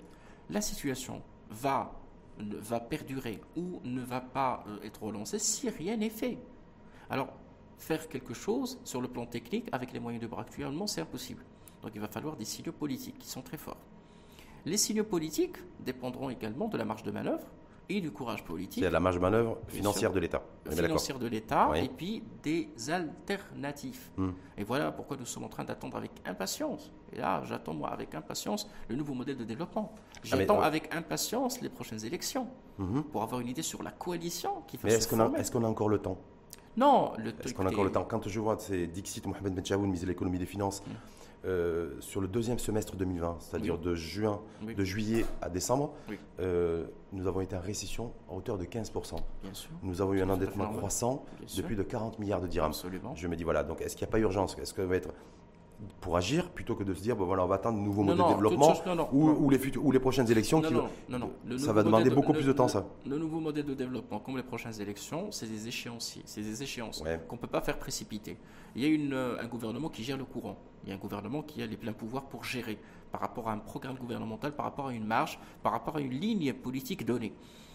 La 0.50 0.62
situation 0.62 1.22
va 1.50 1.92
va 2.40 2.80
perdurer 2.80 3.42
ou 3.56 3.80
ne 3.84 4.02
va 4.02 4.22
pas 4.22 4.64
euh, 4.68 4.80
être 4.84 5.04
relancé 5.04 5.40
si 5.40 5.70
rien 5.70 5.98
n'est 5.98 6.10
fait. 6.10 6.38
Alors, 7.10 7.30
faire 7.78 8.08
quelque 8.08 8.34
chose 8.34 8.80
sur 8.84 9.02
le 9.02 9.08
plan 9.08 9.26
technique 9.26 9.68
avec 9.72 9.92
les 9.92 10.00
moyens 10.00 10.22
de 10.22 10.28
bras 10.28 10.42
actuellement, 10.42 10.88
c'est 10.88 11.02
impossible. 11.02 11.44
Donc 11.82 11.92
il 11.96 12.02
va 12.02 12.08
falloir 12.08 12.36
des 12.36 12.46
signaux 12.46 12.72
politiques 12.72 13.18
qui 13.18 13.28
sont 13.28 13.42
très 13.42 13.58
forts. 13.58 13.78
Les 14.66 14.78
signaux 14.78 15.04
politiques 15.04 15.58
dépendront 15.80 16.30
également 16.30 16.68
de 16.68 16.78
la 16.78 16.86
marge 16.86 17.04
de 17.04 17.12
manœuvre 17.12 17.46
et 17.90 18.00
du 18.00 18.12
courage 18.12 18.44
politique. 18.44 18.84
C'est 18.84 18.90
la 18.90 19.00
marge 19.00 19.16
de 19.16 19.22
manœuvre 19.22 19.58
financière 19.68 20.14
de 20.14 20.20
l'État. 20.20 20.44
Financière 20.70 21.20
de 21.20 21.28
l'État 21.28 21.72
et 21.76 21.90
puis 21.90 22.24
des 22.44 22.70
alternatives. 22.90 24.10
Hmm. 24.18 24.30
Et 24.58 24.64
voilà 24.64 24.92
pourquoi 24.92 25.18
nous 25.18 25.26
sommes 25.26 25.44
en 25.44 25.50
train 25.50 25.64
d'attendre 25.64 25.98
avec 25.98 26.12
impatience. 26.26 26.92
Et 27.14 27.20
là, 27.20 27.42
j'attends 27.46 27.74
moi 27.74 27.90
avec 27.90 28.14
impatience 28.16 28.70
le 28.88 28.96
nouveau 28.96 29.14
modèle 29.14 29.38
de 29.38 29.44
développement. 29.44 29.94
Ah, 30.16 30.20
j'attends 30.24 30.62
avec 30.62 30.94
impatience 30.94 31.62
les 31.62 31.70
prochaines 31.70 32.06
élections 32.06 32.48
hmm. 32.78 33.02
pour 33.02 33.24
avoir 33.24 33.42
une 33.42 33.48
idée 33.48 33.64
sur 33.64 33.84
la 33.84 33.92
coalition 33.92 34.62
qui 34.68 34.78
va 34.78 34.84
Mais 34.90 34.94
est-ce 34.94 35.08
qu'on 35.08 35.20
a, 35.20 35.38
est 35.38 35.52
qu'on 35.52 35.64
a 35.64 35.68
encore 35.68 35.90
le 35.90 35.98
temps? 35.98 36.18
Non, 36.78 37.12
le 37.18 37.34
Est-ce 37.44 37.54
qu'on 37.54 37.66
a 37.66 37.70
encore 37.70 37.84
le 37.84 37.92
temps? 37.92 38.06
Quand 38.06 38.26
je 38.26 38.40
vois 38.40 38.58
ces 38.58 38.88
Dixit, 38.88 39.26
Mohamed 39.26 39.54
Ben 39.54 39.78
mise 39.88 40.06
l'économie 40.06 40.40
des 40.40 40.46
finances, 40.46 40.82
hmm. 40.88 40.92
Euh, 41.44 41.96
sur 42.02 42.22
le 42.22 42.28
deuxième 42.28 42.60
semestre 42.60 42.96
2020, 42.96 43.38
c'est-à-dire 43.40 43.80
de 43.80 43.96
juin, 43.96 44.42
de 44.62 44.84
juillet 44.84 45.26
à 45.42 45.50
décembre, 45.50 45.94
euh, 46.40 46.86
nous 47.14 47.26
avons 47.28 47.42
été 47.42 47.56
en 47.56 47.62
récession 47.62 48.12
à 48.30 48.34
hauteur 48.36 48.60
de 48.60 48.66
15%. 48.66 49.16
Nous 49.82 50.02
avons 50.02 50.14
eu 50.14 50.22
un 50.22 50.30
endettement 50.30 50.72
croissant 50.72 51.26
depuis 51.58 51.76
de 51.76 51.82
40 51.84 52.20
milliards 52.20 52.42
de 52.42 52.48
dirhams. 52.48 52.74
Je 53.16 53.28
me 53.28 53.36
dis 53.36 53.44
voilà, 53.44 53.64
donc 53.64 53.82
est-ce 53.82 53.96
qu'il 53.96 54.06
n'y 54.06 54.10
a 54.10 54.12
pas 54.12 54.20
urgence? 54.20 54.56
Est-ce 54.60 54.74
que 54.74 54.82
va 54.84 54.96
être 54.96 55.10
pour 56.00 56.18
agir 56.18 56.50
plutôt 56.50 56.76
que 56.76 56.84
de 56.84 56.94
se 56.94 57.02
dire 57.02 57.16
bon, 57.16 57.26
voilà 57.26 57.44
on 57.44 57.48
va 57.48 57.56
attendre 57.56 57.80
de 57.80 57.84
nouveaux 57.84 58.04
modes 58.04 58.18
de 58.18 58.28
développement 58.28 58.74
ou, 59.12 59.50
les 59.50 59.78
ou 59.78 59.92
les 59.92 60.00
prochaines 60.00 60.30
élections 60.30 60.62
qui, 60.62 60.74
ça 61.58 61.74
va 61.74 61.84
demander 61.84 62.10
beaucoup 62.10 62.34
plus 62.34 62.46
de 62.46 62.54
temps 62.54 62.68
ça. 62.68 62.86
le 63.06 63.18
nouveau 63.18 63.40
modèle 63.40 63.66
de 63.66 63.74
développement 63.74 64.20
comme 64.20 64.38
les 64.38 64.44
prochaines 64.44 64.80
élections 64.80 65.32
c'est 65.32 65.48
des 65.48 65.68
échéanciers 65.68 66.24
c'est 66.26 66.42
des 66.42 66.64
échéances 66.64 67.04
qu'on 67.28 67.36
ne 67.36 67.42
peut 67.42 67.48
pas 67.48 67.62
faire 67.62 67.78
précipiter. 67.78 68.38
Il 68.76 68.82
y 68.82 68.86
a 68.86 68.88
une, 68.88 69.14
un 69.14 69.48
gouvernement 69.48 69.90
qui 69.90 70.04
gère 70.04 70.18
le 70.18 70.24
courant. 70.24 70.58
Il 70.84 70.90
y 70.90 70.92
a 70.94 70.96
un 70.96 71.00
gouvernement 71.00 71.42
qui 71.42 71.62
a 71.62 71.66
les 71.66 71.76
pleins 71.76 71.92
pouvoirs 71.94 72.24
pour 72.24 72.46
gérer 72.46 72.78
par 73.12 73.20
rapport 73.20 73.50
à 73.50 73.54
un 73.54 73.58
programme 73.58 73.98
gouvernemental 73.98 74.56
par 74.56 74.66
rapport 74.66 74.88
à 74.88 74.94
une 74.94 75.06
marge 75.06 75.40
par 75.62 75.74
rapport 75.74 75.98
à 75.98 76.02
une 76.02 76.12
ligne 76.14 76.54
politique 76.54 77.06
donnée 77.06 77.34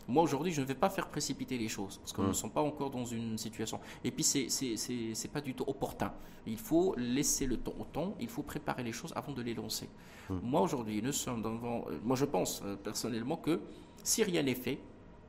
moi, 0.09 0.23
aujourd'hui, 0.23 0.53
je 0.53 0.61
ne 0.61 0.67
vais 0.67 0.75
pas 0.75 0.89
faire 0.89 1.09
précipiter 1.09 1.59
les 1.59 1.69
choses, 1.69 1.99
parce 1.99 2.13
que 2.13 2.21
nous 2.21 2.29
ne 2.29 2.33
sommes 2.33 2.53
pas 2.53 2.63
encore 2.63 2.91
dans 2.91 3.05
une 3.05 3.37
situation. 3.39 3.81
Et 4.05 4.11
puis, 4.11 4.23
ce 4.23 5.23
n'est 5.23 5.33
pas 5.33 5.41
du 5.41 5.55
tout 5.55 5.65
opportun. 5.67 6.13
Il 6.47 6.59
faut 6.59 6.95
laisser 6.97 7.47
le 7.47 7.57
temps 7.57 7.75
au 7.79 7.85
temps, 7.85 8.15
il 8.21 8.29
faut 8.29 8.43
préparer 8.43 8.85
les 8.85 8.93
choses 8.93 9.13
avant 9.17 9.33
de 9.33 9.43
les 9.43 9.55
lancer. 9.55 9.89
Moi, 10.29 10.61
aujourd'hui, 10.61 11.03
nous 11.03 11.13
sommes 11.13 11.43
devant. 11.43 11.87
Euh, 11.89 11.99
moi, 12.03 12.17
je 12.17 12.25
pense 12.25 12.61
euh, 12.65 12.75
personnellement 12.75 13.37
que 13.37 13.61
si 14.03 14.25
rien 14.25 14.43
n'est 14.43 14.57
fait, 14.57 14.81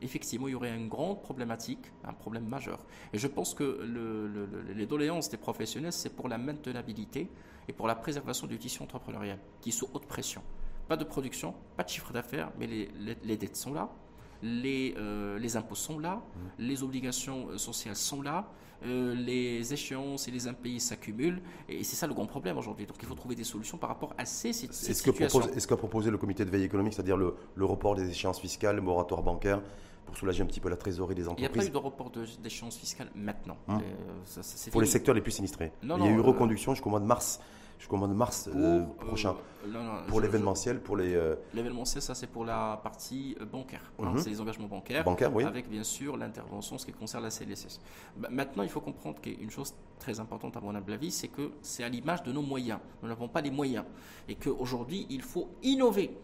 effectivement, 0.01 0.47
il 0.47 0.51
y 0.51 0.55
aurait 0.55 0.75
une 0.75 0.87
grande 0.87 1.21
problématique, 1.21 1.91
un 2.03 2.13
problème 2.13 2.47
majeur. 2.47 2.79
Et 3.13 3.19
je 3.19 3.27
pense 3.27 3.53
que 3.53 3.63
le, 3.63 4.49
les 4.73 4.85
doléances 4.87 5.29
des 5.29 5.37
professionnels, 5.37 5.93
c'est 5.93 6.15
pour 6.15 6.27
la 6.27 6.39
maintenabilité 6.39 7.29
et 7.67 7.73
pour 7.73 7.87
la 7.87 7.93
préservation 7.93 8.47
du 8.47 8.57
tissu 8.57 8.81
entrepreneurial, 8.81 9.39
qui 9.61 9.69
est 9.69 9.71
sous 9.71 9.87
haute 9.93 10.07
pression. 10.07 10.41
Pas 10.87 10.97
de 10.97 11.03
production, 11.03 11.53
pas 11.75 11.83
de 11.83 11.89
chiffre 11.89 12.11
d'affaires, 12.11 12.51
mais 12.57 12.67
les 12.67 13.37
dettes 13.37 13.55
sont 13.55 13.73
là, 13.73 13.91
les, 14.43 14.93
euh, 14.97 15.39
les 15.39 15.57
impôts 15.57 15.75
sont 15.75 15.99
là, 15.99 16.15
mmh. 16.15 16.39
les 16.59 16.83
obligations 16.83 17.47
euh, 17.49 17.57
sociales 17.57 17.95
sont 17.95 18.21
là, 18.21 18.47
euh, 18.85 19.15
les 19.15 19.73
échéances 19.73 20.27
et 20.27 20.31
les 20.31 20.47
impayés 20.47 20.79
s'accumulent, 20.79 21.41
et 21.67 21.83
c'est 21.83 21.95
ça 21.95 22.07
le 22.07 22.13
grand 22.13 22.27
problème 22.27 22.57
aujourd'hui. 22.57 22.85
Donc 22.85 22.97
il 23.01 23.07
faut 23.07 23.15
trouver 23.15 23.35
des 23.35 23.43
solutions 23.43 23.77
par 23.77 23.89
rapport 23.89 24.13
à 24.17 24.25
ces, 24.25 24.53
situations. 24.53 25.41
Est-ce 25.41 25.67
qu'a 25.67 25.77
proposé 25.77 26.11
le 26.11 26.17
comité 26.17 26.45
de 26.45 26.49
veille 26.51 26.63
économique, 26.63 26.93
c'est-à-dire 26.93 27.17
le, 27.17 27.35
report 27.59 27.95
des 27.95 28.09
échéances 28.09 28.39
fiscales, 28.39 28.75
le 28.75 28.81
moratoire 28.81 29.23
bancaire 29.23 29.61
pour 30.05 30.15
soulager 30.15 30.41
un 30.41 30.45
petit 30.45 30.61
peu 30.61 30.69
la 30.69 30.77
trésorerie 30.77 31.15
des 31.15 31.27
entreprises. 31.27 31.49
Il 31.49 31.51
n'y 31.51 31.59
a 31.59 31.63
pas 31.63 31.67
eu 31.67 31.71
de 31.71 31.77
report 31.77 32.11
d'échéances 32.41 32.77
fiscales 32.77 33.09
maintenant. 33.13 33.57
Mmh. 33.67 33.79
pour 34.71 34.79
les 34.81 34.87
secteurs 34.87 35.15
les 35.15 35.21
plus 35.21 35.31
sinistrés. 35.31 35.71
il 35.83 35.89
y 35.89 35.91
a 35.91 36.11
eu 36.11 36.19
reconduction 36.21 36.73
jusqu'au 36.73 36.89
mois 36.89 37.01
de 37.01 37.05
mars 37.05 37.41
jusqu'au 37.77 37.97
mois 37.97 38.07
de 38.07 38.13
mars 38.13 38.49
euh, 38.53 38.83
prochain. 38.99 39.35
Euh, 39.65 40.07
pour 40.07 40.21
l'événementiel, 40.21 40.81
pour 40.81 40.97
les. 40.97 41.13
Euh, 41.13 41.35
l'événementiel, 41.53 42.01
ça 42.01 42.15
c'est 42.15 42.27
pour 42.27 42.45
la 42.45 42.79
partie 42.81 43.35
bancaire. 43.51 43.91
Hein, 43.99 44.11
mhm. 44.11 44.19
c'est 44.19 44.29
les 44.29 44.41
engagements 44.41 44.67
bancaires. 44.67 45.03
Bancaire, 45.03 45.33
oui. 45.33 45.43
Avec 45.43 45.69
bien 45.69 45.83
sûr 45.83 46.17
l'intervention, 46.17 46.77
ce 46.77 46.85
qui 46.85 46.93
concerne 46.93 47.23
la 47.23 47.29
CLSS. 47.29 47.79
Bah, 48.15 48.29
maintenant, 48.31 48.63
il 48.63 48.69
faut 48.69 48.81
comprendre 48.81 49.19
qu'une 49.21 49.51
chose 49.51 49.73
très 49.99 50.19
importante 50.19 50.55
à 50.57 50.61
mon 50.61 50.73
avis, 50.75 51.11
c'est 51.11 51.27
que 51.27 51.51
c'est 51.61 51.83
à 51.83 51.89
l'image 51.89 52.23
de 52.23 52.31
nos 52.31 52.41
moyens. 52.41 52.79
Nous 53.01 53.09
n'avons 53.09 53.27
pas 53.27 53.41
les 53.41 53.51
moyens. 53.51 53.85
Et 54.27 54.35
qu'aujourd'hui, 54.35 55.05
il 55.09 55.21
faut 55.21 55.49
innover. 55.63 56.15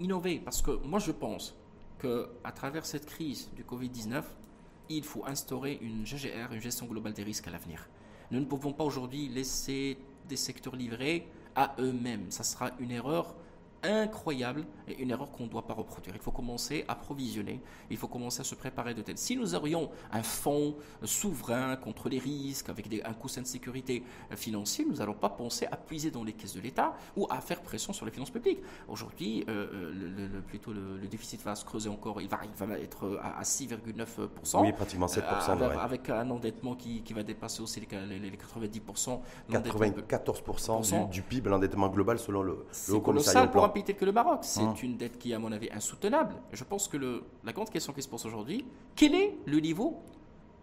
Innover. 0.00 0.40
Parce 0.44 0.62
que 0.62 0.72
moi, 0.84 0.98
je 0.98 1.12
pense 1.12 1.56
qu'à 2.00 2.52
travers 2.52 2.84
cette 2.84 3.06
crise 3.06 3.50
du 3.54 3.62
Covid-19, 3.62 4.22
il 4.90 5.04
faut 5.04 5.24
instaurer 5.26 5.78
une 5.80 6.04
GGR, 6.04 6.52
une 6.52 6.60
gestion 6.60 6.86
globale 6.86 7.14
des 7.14 7.22
risques 7.22 7.48
à 7.48 7.50
l'avenir. 7.50 7.88
Nous 8.30 8.40
ne 8.40 8.44
pouvons 8.44 8.72
pas 8.72 8.84
aujourd'hui 8.84 9.28
laisser 9.28 9.98
des 10.28 10.36
secteurs 10.36 10.76
livrés 10.76 11.26
à 11.54 11.74
eux-mêmes. 11.78 12.30
Ça 12.30 12.44
sera 12.44 12.70
une 12.80 12.90
erreur 12.90 13.34
incroyable 13.84 14.64
et 14.88 15.00
une 15.00 15.10
erreur 15.10 15.30
qu'on 15.30 15.44
ne 15.44 15.48
doit 15.48 15.66
pas 15.66 15.74
reproduire. 15.74 16.14
Il 16.16 16.22
faut 16.22 16.30
commencer 16.30 16.84
à 16.88 16.94
provisionner, 16.94 17.60
il 17.90 17.96
faut 17.96 18.08
commencer 18.08 18.40
à 18.40 18.44
se 18.44 18.54
préparer 18.54 18.94
de 18.94 19.02
tel. 19.02 19.18
Si 19.18 19.36
nous 19.36 19.54
aurions 19.54 19.90
un 20.12 20.22
fonds 20.22 20.76
souverain 21.02 21.76
contre 21.76 22.08
les 22.08 22.18
risques, 22.18 22.68
avec 22.68 22.88
des, 22.88 23.02
un 23.02 23.12
coussin 23.12 23.42
de 23.42 23.46
sécurité 23.46 24.02
financier, 24.36 24.84
nous 24.88 24.96
n'allons 24.96 25.14
pas 25.14 25.28
penser 25.28 25.66
à 25.70 25.76
puiser 25.76 26.10
dans 26.10 26.24
les 26.24 26.32
caisses 26.32 26.54
de 26.54 26.60
l'État 26.60 26.94
ou 27.16 27.26
à 27.30 27.40
faire 27.40 27.60
pression 27.60 27.92
sur 27.92 28.06
les 28.06 28.12
finances 28.12 28.30
publiques. 28.30 28.60
Aujourd'hui, 28.88 29.44
euh, 29.48 29.66
euh, 29.72 30.28
le, 30.32 30.40
plutôt 30.40 30.72
le, 30.72 31.06
déficit 31.08 31.42
va 31.42 31.54
se 31.54 31.64
creuser 31.64 31.88
encore, 31.88 32.20
il 32.20 32.28
va, 32.28 32.40
il 32.44 32.66
va 32.66 32.78
être 32.78 33.20
à, 33.22 33.42
6,9%. 33.42 34.62
Oui, 34.62 34.72
pratiquement 34.72 35.06
7%. 35.06 35.60
Euh, 35.60 35.78
avec, 35.78 36.08
un 36.10 36.28
endettement 36.30 36.74
qui, 36.74 37.02
qui, 37.02 37.12
va 37.12 37.22
dépasser 37.22 37.62
aussi 37.62 37.80
les, 37.80 38.18
les 38.18 38.30
90%. 38.30 39.20
94% 39.50 41.08
du, 41.10 41.22
PIB, 41.22 41.48
l'endettement 41.50 41.88
global 41.88 42.18
selon 42.18 42.42
le, 42.42 42.66
Haut 42.90 43.00
Commissariat 43.00 43.46
pays 43.74 43.84
que 43.84 44.04
le 44.04 44.12
Maroc. 44.12 44.40
C'est 44.42 44.62
hum. 44.62 44.74
une 44.82 44.96
dette 44.96 45.18
qui 45.18 45.32
est, 45.32 45.34
à 45.34 45.38
mon 45.38 45.52
avis, 45.52 45.68
insoutenable. 45.70 46.34
Je 46.52 46.64
pense 46.64 46.88
que 46.88 46.96
le, 46.96 47.24
la 47.44 47.52
grande 47.52 47.70
question 47.70 47.92
qui 47.92 48.02
se 48.02 48.08
pose 48.08 48.24
aujourd'hui, 48.24 48.64
quel 48.96 49.14
est 49.14 49.36
le 49.44 49.58
niveau 49.60 50.02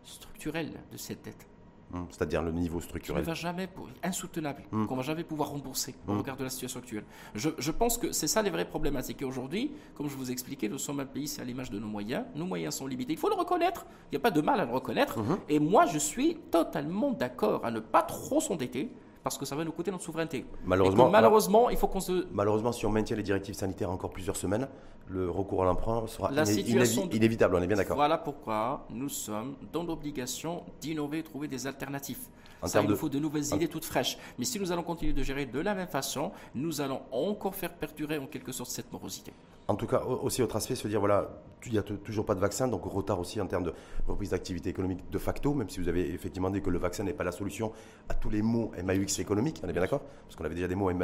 structurel 0.04 0.72
de 0.92 0.98
cette 0.98 1.24
dette? 1.24 1.48
Hum, 1.94 2.08
c'est-à-dire 2.10 2.42
le 2.42 2.54
niveau 2.54 2.80
structurel. 2.80 3.22
Qui 3.22 3.30
ne 3.30 3.36
va 3.36 3.40
jamais, 3.40 3.68
pour, 3.68 3.90
insoutenable, 4.02 4.64
hum. 4.72 4.88
qu'on 4.88 4.96
ne 4.96 5.02
va 5.02 5.06
jamais 5.06 5.26
pouvoir 5.26 5.50
rembourser 5.50 5.94
au 6.08 6.18
regard 6.18 6.38
de 6.38 6.46
la 6.46 6.50
situation 6.50 6.80
actuelle. 6.80 7.04
Je, 7.36 7.50
je 7.58 7.72
pense 7.72 7.98
que 7.98 8.14
c'est 8.14 8.28
ça 8.28 8.42
les 8.42 8.50
vraies 8.50 8.68
problématiques. 8.68 9.22
Et 9.22 9.26
aujourd'hui, 9.26 9.72
comme 9.96 10.08
je 10.08 10.16
vous 10.16 10.32
expliquais, 10.32 10.70
nous 10.70 10.78
sommes 10.78 11.02
un 11.02 11.06
pays, 11.06 11.28
c'est 11.28 11.42
à 11.42 11.46
l'image 11.46 11.70
de 11.70 11.80
nos 11.80 11.88
moyens. 11.88 12.24
Nos 12.34 12.46
moyens 12.46 12.76
sont 12.76 12.88
limités. 12.88 13.12
Il 13.12 13.20
faut 13.20 13.30
le 13.30 13.36
reconnaître. 13.36 13.86
Il 14.06 14.16
n'y 14.16 14.18
a 14.18 14.22
pas 14.22 14.32
de 14.32 14.42
mal 14.42 14.62
à 14.62 14.66
le 14.66 14.72
reconnaître. 14.72 15.20
Et 15.50 15.60
moi, 15.60 15.86
je 15.86 15.98
suis 15.98 16.38
totalement 16.50 17.12
d'accord 17.12 17.66
à 17.66 17.72
ne 17.72 17.82
pas 17.82 18.04
trop 18.04 18.40
s'endetter 18.40 18.90
parce 19.24 19.38
que 19.38 19.46
ça 19.46 19.56
va 19.56 19.64
nous 19.64 19.72
coûter 19.72 19.92
notre 19.92 20.04
souveraineté. 20.04 20.46
Malheureusement, 20.66 21.10
malheureusement 21.10 21.70
il 21.70 21.78
faut 21.78 21.88
qu'on 21.88 22.00
se... 22.00 22.28
Malheureusement, 22.32 22.72
si 22.72 22.86
on 22.86 22.90
maintient 22.90 23.16
les 23.16 23.24
directives 23.24 23.56
sanitaires 23.56 23.92
encore 23.92 24.12
plusieurs 24.12 24.36
semaines, 24.36 24.68
le 25.10 25.30
recours 25.30 25.64
à 25.64 25.66
l'emprunt 25.66 26.08
sera 26.08 26.32
inévitable, 27.12 27.56
on 27.56 27.62
est 27.62 27.68
bien 27.68 27.78
d'accord. 27.78 27.96
Voilà 27.96 28.18
pourquoi 28.18 28.86
nous 28.90 29.10
sommes 29.10 29.56
dans 29.72 29.84
l'obligation 29.84 30.64
d'innover 30.80 31.20
et 31.20 31.24
trouver 31.24 31.48
des 31.48 31.68
alternatives. 31.68 32.28
ça, 32.64 32.82
il 32.82 32.88
nous 32.88 32.96
faut 32.96 33.10
de 33.10 33.20
nouvelles 33.20 33.54
idées 33.54 33.68
toutes 33.68 33.86
fraîches. 33.86 34.18
Mais 34.40 34.46
si 34.46 34.60
nous 34.60 34.72
allons 34.72 34.84
continuer 34.84 35.14
de 35.14 35.24
gérer 35.24 35.46
de 35.46 35.60
la 35.60 35.76
même 35.76 35.88
façon, 35.88 36.32
nous 36.56 36.82
allons 36.82 37.02
encore 37.12 37.56
faire 37.56 37.74
perdurer 37.74 38.18
en 38.18 38.28
quelque 38.28 38.52
sorte 38.52 38.70
cette 38.70 38.92
morosité. 38.92 39.34
En 39.72 39.76
tout 39.76 39.88
cas, 39.88 40.02
aussi 40.04 40.44
autre 40.44 40.58
aspect, 40.58 40.76
se 40.76 40.86
dire, 40.90 41.00
voilà, 41.00 41.30
il 41.66 41.72
n'y 41.72 41.78
a 41.78 41.82
toujours 41.82 42.26
pas 42.26 42.36
de 42.36 42.42
vaccin, 42.42 42.68
donc 42.68 42.84
retard 42.84 43.22
aussi 43.22 43.40
en 43.40 43.48
termes 43.48 43.64
de 43.64 43.74
reprise 44.06 44.32
d'activité 44.32 44.70
économique 44.70 45.10
de 45.10 45.18
facto, 45.18 45.54
même 45.54 45.70
si 45.70 45.80
vous 45.80 45.88
avez 45.88 46.14
effectivement 46.14 46.50
dit 46.50 46.62
que 46.62 46.70
le 46.70 46.78
vaccin 46.78 47.06
n'est 47.06 47.14
pas 47.14 47.24
la 47.24 47.32
solution 47.32 47.72
à 48.10 48.14
tous 48.14 48.30
les 48.30 48.42
maux 48.42 48.74
MAUX 48.84 49.20
économiques, 49.20 49.62
on 49.64 49.70
est 49.70 49.72
bien 49.72 49.82
d'accord 49.82 50.02
Parce 50.26 50.36
qu'on 50.36 50.44
avait 50.44 50.56
déjà 50.56 50.68
des 50.68 50.76
mots 50.76 50.92
et 50.92 50.96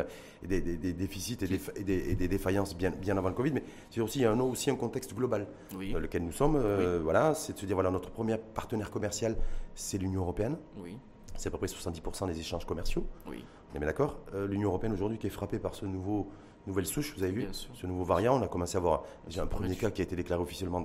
des, 0.46 0.60
déficits 0.94 1.38
et 1.42 1.84
des, 1.84 2.16
des, 2.16 2.28
défaillances 2.28 2.76
bien, 2.76 2.90
bien 2.92 3.18
avant 3.18 3.30
le 3.30 3.36
Covid, 3.36 3.54
mais 3.54 3.64
c'est 3.90 4.02
aussi 4.02 4.26
un, 4.26 4.38
aussi 4.42 4.70
un 4.70 4.76
contexte 4.76 5.16
global 5.16 5.48
dans 5.72 6.00
lequel 6.00 6.26
nous 6.26 6.34
sommes. 6.34 6.58
Euh, 6.58 7.00
voilà, 7.02 7.36
c'est 7.36 7.54
de 7.54 7.60
se 7.60 7.66
dire, 7.66 7.78
voilà, 7.78 7.90
notre 7.90 8.10
premier 8.10 8.38
partenaire 8.38 8.92
commercial, 8.92 9.38
c'est 9.76 9.98
l'Union 9.98 10.24
européenne. 10.24 10.58
Oui. 10.84 10.98
C'est 11.38 11.48
à 11.48 11.52
peu 11.52 11.58
près 11.58 11.68
70% 11.68 12.28
des 12.28 12.38
échanges 12.38 12.66
commerciaux. 12.66 13.06
Oui. 13.30 13.46
On 13.72 13.76
est 13.76 13.80
bien 13.80 13.88
d'accord 13.88 14.18
euh, 14.34 14.46
L'Union 14.46 14.70
européenne 14.70 14.92
aujourd'hui 14.92 15.18
qui 15.18 15.28
est 15.28 15.30
frappée 15.30 15.60
par 15.60 15.74
ce 15.74 15.86
nouveau 15.86 16.28
nouvelle 16.68 16.86
souche, 16.86 17.14
vous 17.18 17.24
avez 17.24 17.32
vu 17.32 17.48
Ce 17.52 17.88
nouveau 17.88 18.04
variant, 18.04 18.38
on 18.38 18.42
a 18.44 18.48
commencé 18.48 18.76
à 18.76 18.80
avoir 18.80 19.04
j'ai 19.28 19.40
un 19.40 19.48
premier 19.48 19.76
cas 19.76 19.90
qui 19.90 20.02
a 20.02 20.04
été 20.04 20.16
déclaré 20.16 20.42
officiellement 20.42 20.84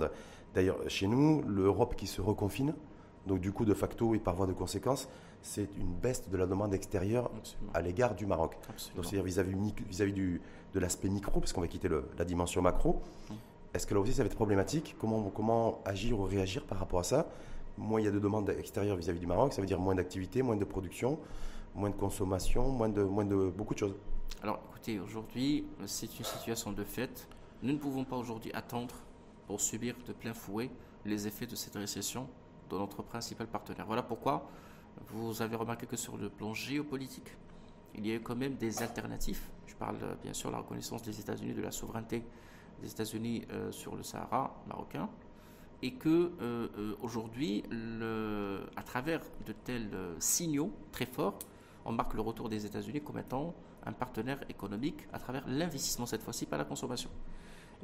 d'ailleurs 0.53 0.77
chez 0.87 1.07
nous, 1.07 1.43
l'Europe 1.43 1.95
qui 1.95 2.07
se 2.07 2.21
reconfine. 2.21 2.73
Donc 3.27 3.39
du 3.39 3.51
coup, 3.51 3.65
de 3.65 3.73
facto 3.73 4.15
et 4.15 4.19
par 4.19 4.35
voie 4.35 4.47
de 4.47 4.53
conséquence, 4.53 5.07
c'est 5.41 5.69
une 5.77 5.93
baisse 5.93 6.29
de 6.29 6.37
la 6.37 6.45
demande 6.45 6.73
extérieure 6.73 7.29
à 7.73 7.81
l'égard 7.81 8.15
du 8.15 8.25
Maroc. 8.25 8.57
Donc 8.95 9.05
c'est-à-dire 9.05 9.23
vis-à-vis, 9.23 9.55
vis-à-vis 9.87 10.13
du, 10.13 10.41
de 10.73 10.79
l'aspect 10.79 11.09
micro, 11.09 11.39
parce 11.39 11.53
qu'on 11.53 11.61
va 11.61 11.67
quitter 11.67 11.89
la 12.17 12.25
dimension 12.25 12.61
macro. 12.61 13.01
Mmh. 13.29 13.33
Est-ce 13.73 13.87
que 13.87 13.93
là 13.93 13.99
aussi 13.99 14.13
ça 14.13 14.23
va 14.23 14.27
être 14.27 14.35
problématique? 14.35 14.95
Comment, 14.99 15.21
comment 15.29 15.81
agir 15.85 16.19
ou 16.19 16.23
réagir 16.23 16.63
par 16.65 16.79
rapport 16.79 16.99
à 16.99 17.03
ça? 17.03 17.27
Moins 17.77 17.99
il 17.99 18.05
y 18.05 18.07
a 18.07 18.11
de 18.11 18.19
demandes 18.19 18.49
extérieures 18.49 18.97
vis-à-vis 18.97 19.19
du 19.19 19.25
Maroc, 19.27 19.53
ça 19.53 19.61
veut 19.61 19.67
dire 19.67 19.79
moins 19.79 19.95
d'activité, 19.95 20.43
moins 20.43 20.55
de 20.55 20.65
production, 20.65 21.17
moins 21.73 21.89
de 21.89 21.95
consommation, 21.95 22.69
moins 22.69 22.89
de, 22.89 23.01
moins 23.01 23.25
de 23.25 23.49
beaucoup 23.49 23.73
de 23.73 23.79
choses. 23.79 23.95
Alors 24.41 24.59
écoutez, 24.69 24.99
aujourd'hui, 24.99 25.65
c'est 25.85 26.19
une 26.19 26.25
situation 26.25 26.71
de 26.71 26.83
fait. 26.83 27.27
Nous 27.61 27.73
ne 27.73 27.77
pouvons 27.77 28.03
pas 28.03 28.17
aujourd'hui 28.17 28.51
attendre 28.53 28.95
pour 29.47 29.61
subir 29.61 29.95
de 30.05 30.13
plein 30.13 30.33
fouet 30.33 30.69
les 31.05 31.27
effets 31.27 31.45
de 31.45 31.55
cette 31.55 31.75
récession 31.75 32.27
de 32.69 32.77
notre 32.77 33.03
principal 33.03 33.47
partenaire. 33.47 33.85
Voilà 33.85 34.03
pourquoi 34.03 34.49
vous 35.07 35.41
avez 35.41 35.55
remarqué 35.55 35.85
que 35.85 35.95
sur 35.95 36.17
le 36.17 36.29
plan 36.29 36.53
géopolitique, 36.53 37.29
il 37.95 38.07
y 38.07 38.11
a 38.11 38.15
eu 38.15 38.19
quand 38.19 38.35
même 38.35 38.55
des 38.55 38.81
alternatives. 38.81 39.41
Je 39.67 39.75
parle 39.75 39.97
bien 40.21 40.33
sûr 40.33 40.49
de 40.49 40.55
la 40.55 40.61
reconnaissance 40.61 41.03
des 41.03 41.19
États-Unis, 41.19 41.53
de 41.53 41.61
la 41.61 41.71
souveraineté 41.71 42.23
des 42.81 42.91
États-Unis 42.91 43.45
euh, 43.51 43.71
sur 43.71 43.95
le 43.95 44.03
Sahara 44.03 44.55
marocain, 44.67 45.09
et 45.81 45.93
que 45.93 46.09
euh, 46.41 46.67
euh, 46.77 46.95
aujourd'hui, 47.01 47.63
à 48.75 48.83
travers 48.83 49.21
de 49.45 49.53
tels 49.53 49.89
signaux 50.19 50.71
très 50.91 51.05
forts, 51.05 51.39
on 51.85 51.91
marque 51.91 52.13
le 52.13 52.21
retour 52.21 52.49
des 52.49 52.65
États-Unis 52.65 53.01
comme 53.01 53.19
étant 53.19 53.53
un 53.85 53.93
partenaire 53.93 54.39
économique 54.49 55.07
à 55.11 55.19
travers 55.19 55.43
l'investissement 55.47 56.05
cette 56.05 56.23
fois-ci, 56.23 56.45
pas 56.45 56.57
la 56.57 56.65
consommation. 56.65 57.09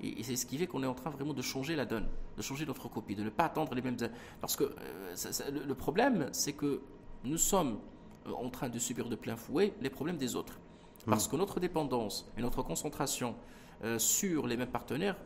Et, 0.02 0.24
c'est 0.24 0.36
ce 0.36 0.46
qui 0.46 0.58
fait 0.58 0.68
qu'on 0.68 0.84
est 0.84 0.88
en 0.88 0.94
train 0.94 1.10
vraiment 1.10 1.34
de 1.34 1.42
changer 1.42 1.76
la 1.76 1.86
donne, 1.86 2.08
de 2.38 2.42
changer 2.42 2.66
notre 2.66 2.88
copie, 2.90 3.16
de 3.16 3.24
ne 3.24 3.30
pas 3.30 3.46
attendre 3.46 3.74
les 3.76 3.82
mêmes... 3.82 3.98
Parce 4.42 4.56
que 4.56 4.64
euh, 4.64 5.66
le, 5.66 5.76
problème, 5.76 6.30
c'est 6.32 6.54
que 6.54 6.82
nous 7.24 7.38
sommes 7.38 7.80
euh, 8.28 8.32
en 8.32 8.50
train 8.50 8.70
de 8.70 8.80
subir 8.80 9.10
de 9.10 9.16
plein 9.16 9.36
fouet 9.36 9.74
les 9.82 9.90
problèmes 9.90 10.18
des 10.18 10.36
autres. 10.36 10.60
Parce 11.06 11.28
mmh. 11.28 11.32
que 11.32 11.36
notre 11.36 11.60
dépendance 11.60 12.32
et 12.38 12.42
notre 12.42 12.64
concentration 12.64 13.36
euh, 13.84 14.00
sur 14.00 14.48
les 14.48 14.58
mêmes 14.58 14.70
partenaires 14.70 15.18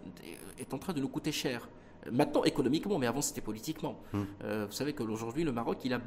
est 0.57 0.73
en 0.73 0.79
train 0.79 0.93
de 0.93 1.01
nous 1.01 1.09
coûter 1.09 1.31
cher. 1.31 1.67
Maintenant, 2.11 2.43
économiquement, 2.43 2.97
mais 2.99 3.07
avant, 3.07 3.21
c'était 3.21 3.41
politiquement. 3.41 3.99
Hum. 4.13 4.25
Euh, 4.43 4.65
vous 4.67 4.73
savez 4.73 4.93
qu'aujourd'hui, 4.93 5.43
le 5.43 5.51
Maroc, 5.51 5.79
il 5.85 5.93
a 5.93 6.01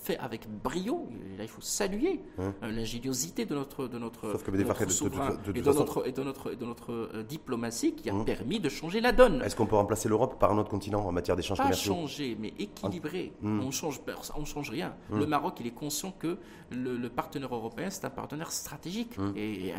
fait 0.00 0.18
avec 0.18 0.48
brio, 0.62 1.08
là, 1.36 1.44
il 1.44 1.48
faut 1.48 1.60
saluer 1.60 2.20
euh, 2.38 2.52
l'ingéniosité 2.62 3.44
de 3.44 3.54
notre, 3.54 3.88
de 3.88 3.98
notre, 3.98 4.32
Sauf 4.32 4.42
que 4.44 4.50
de, 4.50 4.56
et, 4.56 4.62
de 4.64 5.72
notre, 5.72 6.06
et 6.06 6.12
de 6.12 6.22
notre, 6.22 6.54
de 6.54 6.64
notre 6.64 6.92
euh, 6.92 7.22
diplomatie 7.28 7.94
qui 7.94 8.08
a 8.10 8.14
hum. 8.14 8.24
permis 8.24 8.60
de 8.60 8.68
changer 8.68 9.00
la 9.00 9.12
donne. 9.12 9.42
Est-ce 9.42 9.56
qu'on 9.56 9.66
peut 9.66 9.76
remplacer 9.76 10.08
l'Europe 10.08 10.38
par 10.38 10.52
un 10.52 10.58
autre 10.58 10.70
continent 10.70 11.04
en 11.04 11.12
matière 11.12 11.36
d'échanges 11.36 11.58
commerciaux? 11.58 11.94
Pas 11.94 12.00
changer, 12.00 12.36
mais 12.38 12.52
équilibrer. 12.58 13.32
On 13.42 13.70
change, 13.70 14.00
on 14.36 14.44
change 14.44 14.70
rien. 14.70 14.94
Le 15.10 15.26
Maroc, 15.26 15.56
il 15.60 15.66
est 15.66 15.72
conscient 15.72 16.12
que 16.12 16.38
le, 16.70 17.08
partenaire 17.08 17.54
européen, 17.54 17.90
c'est 17.90 18.04
un 18.04 18.10
partenaire 18.10 18.52
stratégique 18.52 19.16
et, 19.36 19.72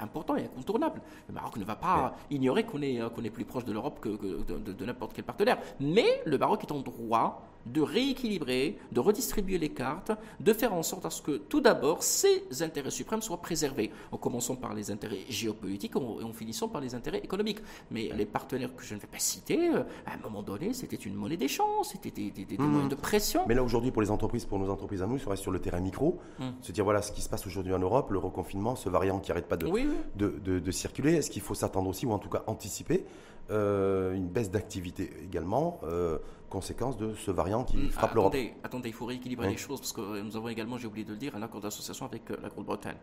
important 0.00 0.36
et 0.36 0.44
incontournable. 0.44 1.00
Le 1.28 1.34
Maroc 1.34 1.56
ne 1.56 1.64
va 1.64 1.76
pas 1.76 2.16
ignorer 2.30 2.64
qu'on 2.64 2.82
est, 2.82 3.00
qu'on 3.14 3.24
est 3.24 3.30
plus 3.30 3.44
proche 3.44 3.64
de 3.64 3.72
l'Europe 3.72 4.00
que, 4.00 4.08
de, 4.08 4.72
de 4.72 4.84
n'importe 4.84 5.15
quel 5.16 5.24
partenaire. 5.24 5.58
Mais 5.80 6.22
le 6.24 6.38
Maroc 6.38 6.64
est 6.64 6.72
en 6.72 6.80
droit 6.80 7.42
de 7.66 7.80
rééquilibrer, 7.80 8.78
de 8.92 9.00
redistribuer 9.00 9.58
les 9.58 9.70
cartes, 9.70 10.12
de 10.40 10.52
faire 10.52 10.72
en 10.72 10.82
sorte 10.82 11.04
à 11.04 11.10
ce 11.10 11.20
que 11.20 11.36
tout 11.36 11.60
d'abord 11.60 12.02
ses 12.02 12.44
intérêts 12.60 12.90
suprêmes 12.90 13.22
soient 13.22 13.40
préservés, 13.40 13.90
en 14.12 14.16
commençant 14.16 14.54
par 14.54 14.74
les 14.74 14.90
intérêts 14.90 15.24
géopolitiques 15.28 15.94
et 15.96 16.24
en 16.24 16.32
finissant 16.32 16.68
par 16.68 16.80
les 16.80 16.94
intérêts 16.94 17.18
économiques. 17.18 17.58
Mais 17.90 18.10
les 18.16 18.26
partenaires 18.26 18.74
que 18.74 18.84
je 18.84 18.94
ne 18.94 19.00
vais 19.00 19.06
pas 19.06 19.18
citer, 19.18 19.68
euh, 19.68 19.82
à 20.06 20.14
un 20.14 20.18
moment 20.18 20.42
donné, 20.42 20.72
c'était 20.72 20.96
une 20.96 21.14
monnaie 21.14 21.36
d'échange, 21.36 21.86
c'était 21.86 22.10
des, 22.10 22.30
des, 22.30 22.56
mmh. 22.56 22.62
moyens 22.62 22.90
de 22.90 22.94
pression. 22.94 23.42
Mais 23.48 23.54
là 23.54 23.62
aujourd'hui, 23.62 23.90
pour 23.90 24.02
les 24.02 24.10
entreprises, 24.10 24.44
pour 24.44 24.58
nos 24.58 24.70
entreprises 24.70 25.02
à 25.02 25.06
nous, 25.06 25.18
ça 25.18 25.30
reste 25.30 25.42
sur 25.42 25.52
le 25.52 25.58
terrain 25.58 25.80
micro, 25.80 26.20
mmh. 26.38 26.44
se 26.62 26.72
dire 26.72 26.84
voilà 26.84 27.02
ce 27.02 27.10
qui 27.10 27.20
se 27.20 27.28
passe 27.28 27.46
aujourd'hui 27.46 27.72
en 27.72 27.78
Europe, 27.80 28.10
le 28.10 28.18
reconfinement, 28.18 28.76
ce 28.76 28.88
variant 28.88 29.18
qui 29.18 29.30
n'arrête 29.30 29.48
pas 29.48 29.56
de, 29.56 29.66
de, 30.14 30.58
de 30.60 30.70
circuler, 30.70 31.14
est-ce 31.14 31.30
qu'il 31.30 31.42
faut 31.42 31.54
s'attendre 31.54 31.88
aussi, 31.88 32.06
ou 32.06 32.12
en 32.12 32.18
tout 32.18 32.28
cas 32.28 32.44
anticiper 32.46 33.04
une 33.50 34.28
baisse 34.28 34.50
d'activité 34.50 35.10
également, 35.22 35.80
euh, 35.84 36.18
conséquence 36.56 36.96
de 36.96 37.14
ce 37.14 37.30
variant 37.30 37.64
qui 37.64 37.76
mm, 37.76 37.90
frappe 37.90 38.14
l'Europe. 38.14 38.34
Attendez, 38.64 38.88
il 38.88 38.94
faut 38.94 39.06
rééquilibrer 39.06 39.48
les 39.50 39.56
choses 39.56 39.80
parce 39.80 39.92
que 39.92 40.00
euh, 40.00 40.22
nous 40.22 40.36
avons 40.36 40.48
également, 40.48 40.78
j'ai 40.78 40.86
oublié 40.86 41.04
de 41.04 41.12
le 41.12 41.18
dire, 41.18 41.36
un 41.36 41.42
accord 41.42 41.60
d'association 41.60 42.06
avec 42.06 42.22
la 42.30 42.48
Grande-Bretagne. 42.48 42.96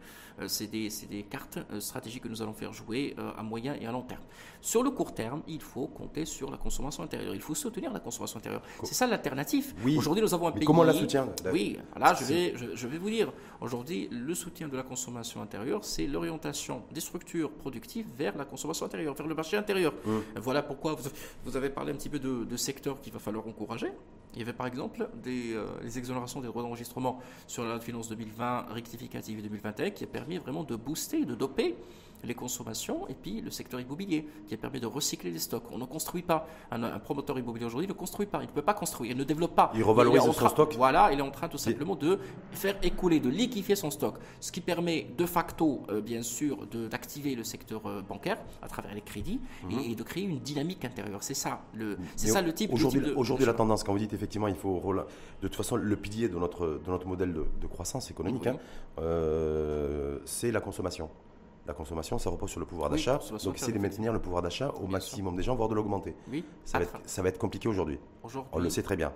c'est 0.48 0.68
des, 0.68 0.90
des, 1.10 1.24
cartes 1.24 1.60
stratégiques 1.80 2.24
que 2.24 2.28
nous 2.28 2.42
allons 2.42 2.54
faire 2.54 2.74
jouer 2.74 3.16
à 3.38 3.44
moyen 3.44 3.76
et 3.80 3.86
à 3.86 3.92
long 3.92 4.02
terme. 4.02 4.24
Sur 4.62 4.82
le 4.82 4.92
court 4.92 5.14
terme, 5.14 5.42
il 5.48 5.62
faut 5.62 5.88
compter 5.88 6.26
sur 6.26 6.50
la 6.50 6.58
consommation 6.58 7.04
intérieure. 7.04 7.36
Il 7.36 7.42
faut 7.42 7.54
soutenir 7.54 7.92
la 7.92 8.00
consommation 8.00 8.38
intérieure. 8.40 8.62
C'est 8.84 8.94
ça 8.94 9.06
l'alternative. 9.06 9.74
Oui. 9.84 9.98
Aujourd'hui, 9.98 10.24
nous 10.24 10.34
avons 10.34 10.48
un 10.48 10.52
pays. 10.52 10.66
Comment 10.66 10.82
on 10.82 10.86
la 10.86 10.94
soutient 10.94 11.28
Oui, 11.52 11.78
là, 11.98 12.16
je 12.20 12.24
vais, 12.26 12.54
je 12.74 12.88
vais 12.88 12.98
vous 12.98 13.10
dire. 13.10 13.32
Aujourd'hui, 13.62 14.10
le 14.12 14.34
soutien 14.36 14.68
de 14.68 14.76
la 14.76 14.84
consommation 14.84 15.42
intérieure, 15.42 15.84
c'est 15.84 16.08
l'orientation 16.08 16.84
des 16.92 17.02
structures 17.02 17.52
productives 17.52 18.08
vers 18.18 18.38
la 18.38 18.46
consommation 18.46 18.86
intérieure, 18.86 19.14
vers 19.14 19.28
le 19.28 19.36
marché 19.36 19.58
intérieur. 19.58 19.94
Mmh. 20.06 20.18
Voilà 20.38 20.62
pourquoi 20.64 20.96
vous, 21.46 21.58
avez 21.58 21.70
parlé 21.70 21.92
un 21.92 21.96
petit 21.96 22.10
peu 22.10 22.20
de, 22.20 22.58
secteurs 22.58 23.02
qu'il 23.02 23.12
va 23.14 23.20
falloir 23.20 23.43
encourager. 23.48 23.92
Il 24.34 24.40
y 24.40 24.42
avait 24.42 24.54
par 24.54 24.66
exemple 24.66 25.08
des, 25.22 25.54
euh, 25.54 25.66
les 25.84 25.98
exonérations 26.00 26.42
des 26.42 26.48
droits 26.48 26.64
d'enregistrement 26.64 27.20
sur 27.46 27.64
la 27.64 27.70
loi 27.70 27.78
de 27.78 27.84
finances 27.84 28.10
2020 28.10 28.66
rectificative 28.72 29.40
et 29.40 29.42
2021 29.44 29.92
qui 29.92 30.04
a 30.04 30.08
permis 30.08 30.38
vraiment 30.38 30.64
de 30.64 30.76
booster, 30.76 31.26
de 31.26 31.36
doper 31.36 31.76
les 32.24 32.36
consommations 32.36 33.08
et 33.08 33.14
puis 33.14 33.42
le 33.42 33.52
secteur 33.52 33.80
immobilier 33.80 34.28
qui 34.48 34.56
permet 34.58 34.80
de 34.80 34.88
recycler 34.88 35.32
les 35.32 35.40
stocks. 35.40 35.64
On 35.72 35.78
ne 35.78 35.86
construit 35.86 36.22
pas. 36.22 36.48
Un, 36.72 37.00
promoteur 37.00 37.38
immobilier 37.38 37.66
aujourd'hui 37.66 37.88
ne 37.88 37.94
construit 37.94 38.26
pas. 38.26 38.40
Il 38.42 38.48
ne 38.48 38.52
peut 38.52 38.62
pas 38.62 38.74
construire. 38.74 39.12
Il 39.12 39.18
ne 39.18 39.24
développe 39.24 39.56
pas. 39.56 39.72
Il 39.76 39.84
revalorise 39.84 40.24
son 40.24 40.50
stock. 40.50 40.74
Voilà, 40.78 41.12
il 41.12 41.20
est 41.20 41.24
en 41.24 41.32
train 41.32 41.48
tout 41.48 41.58
simplement 41.58 41.96
de 41.96 42.20
faire 42.52 42.76
écouler, 42.84 43.20
de 43.20 43.30
liquifier 43.30 43.76
son 43.76 43.92
stock. 43.92 44.16
Ce 44.40 44.52
qui 44.52 44.62
permet 44.62 45.08
de 45.18 45.26
facto, 45.26 45.84
euh, 45.90 46.02
bien 46.02 46.22
sûr, 46.22 46.66
d'activer 46.90 47.36
le 47.36 47.44
secteur 47.44 47.86
euh, 47.86 48.02
bancaire 48.02 48.38
à 48.62 48.68
travers 48.68 48.94
les 48.94 49.02
crédits 49.02 49.40
et, 49.70 49.90
mhm. 49.90 49.96
de 49.96 50.04
créer 50.04 50.24
une 50.24 50.40
dynamique 50.40 50.86
intérieure. 50.86 51.24
C'est 51.24 51.34
ça 51.34 51.62
le, 51.74 51.98
c'est 52.16 52.28
ça 52.28 52.42
le 52.42 52.54
type. 52.54 52.74
Aujourd'hui, 52.74 53.12
aujourd'hui 53.16 53.46
la 53.46 53.54
tendance, 53.54 53.84
quand 53.84 53.92
vous 53.92 54.00
dites 54.00 54.14
effectivement, 54.14 54.48
il 54.48 54.56
faut 54.56 54.82
de 54.84 55.48
toute 55.48 55.56
façon 55.56 55.76
le 55.76 55.96
pilier 55.96 56.30
de 56.30 56.38
notre 56.38 56.80
de 56.84 56.90
notre 56.90 57.08
modèle 57.08 57.34
de, 57.34 57.68
croissance 57.68 58.12
économique, 58.12 58.48
hein, 58.48 58.58
euh, 59.00 60.20
c'est 60.26 60.52
la 60.52 60.62
consommation. 60.62 61.10
La 61.66 61.74
consommation, 61.74 62.18
ça 62.18 62.30
repose 62.30 62.50
sur 62.50 62.60
le 62.60 62.66
pouvoir 62.66 62.90
d'achat. 62.90 63.20
donc, 63.44 63.56
essayer 63.56 63.74
de 63.74 63.80
maintenir 63.80 64.12
le 64.12 64.20
pouvoir 64.20 64.42
d'achat 64.42 64.70
au 64.82 64.88
maximum 64.88 65.36
des 65.36 65.44
gens, 65.44 65.56
voire 65.56 65.70
de 65.70 65.76
l'augmenter. 65.76 66.16
Oui. 66.30 66.44
Ça, 66.66 66.78
va 66.78 66.84
être, 66.84 67.00
ça 67.06 67.22
va 67.22 67.30
être 67.30 67.40
compliqué 67.40 67.70
aujourd'hui. 67.70 68.00
On 68.52 68.60
le 68.60 68.70
sait 68.70 68.84
très 68.84 68.98
bien. 68.98 69.14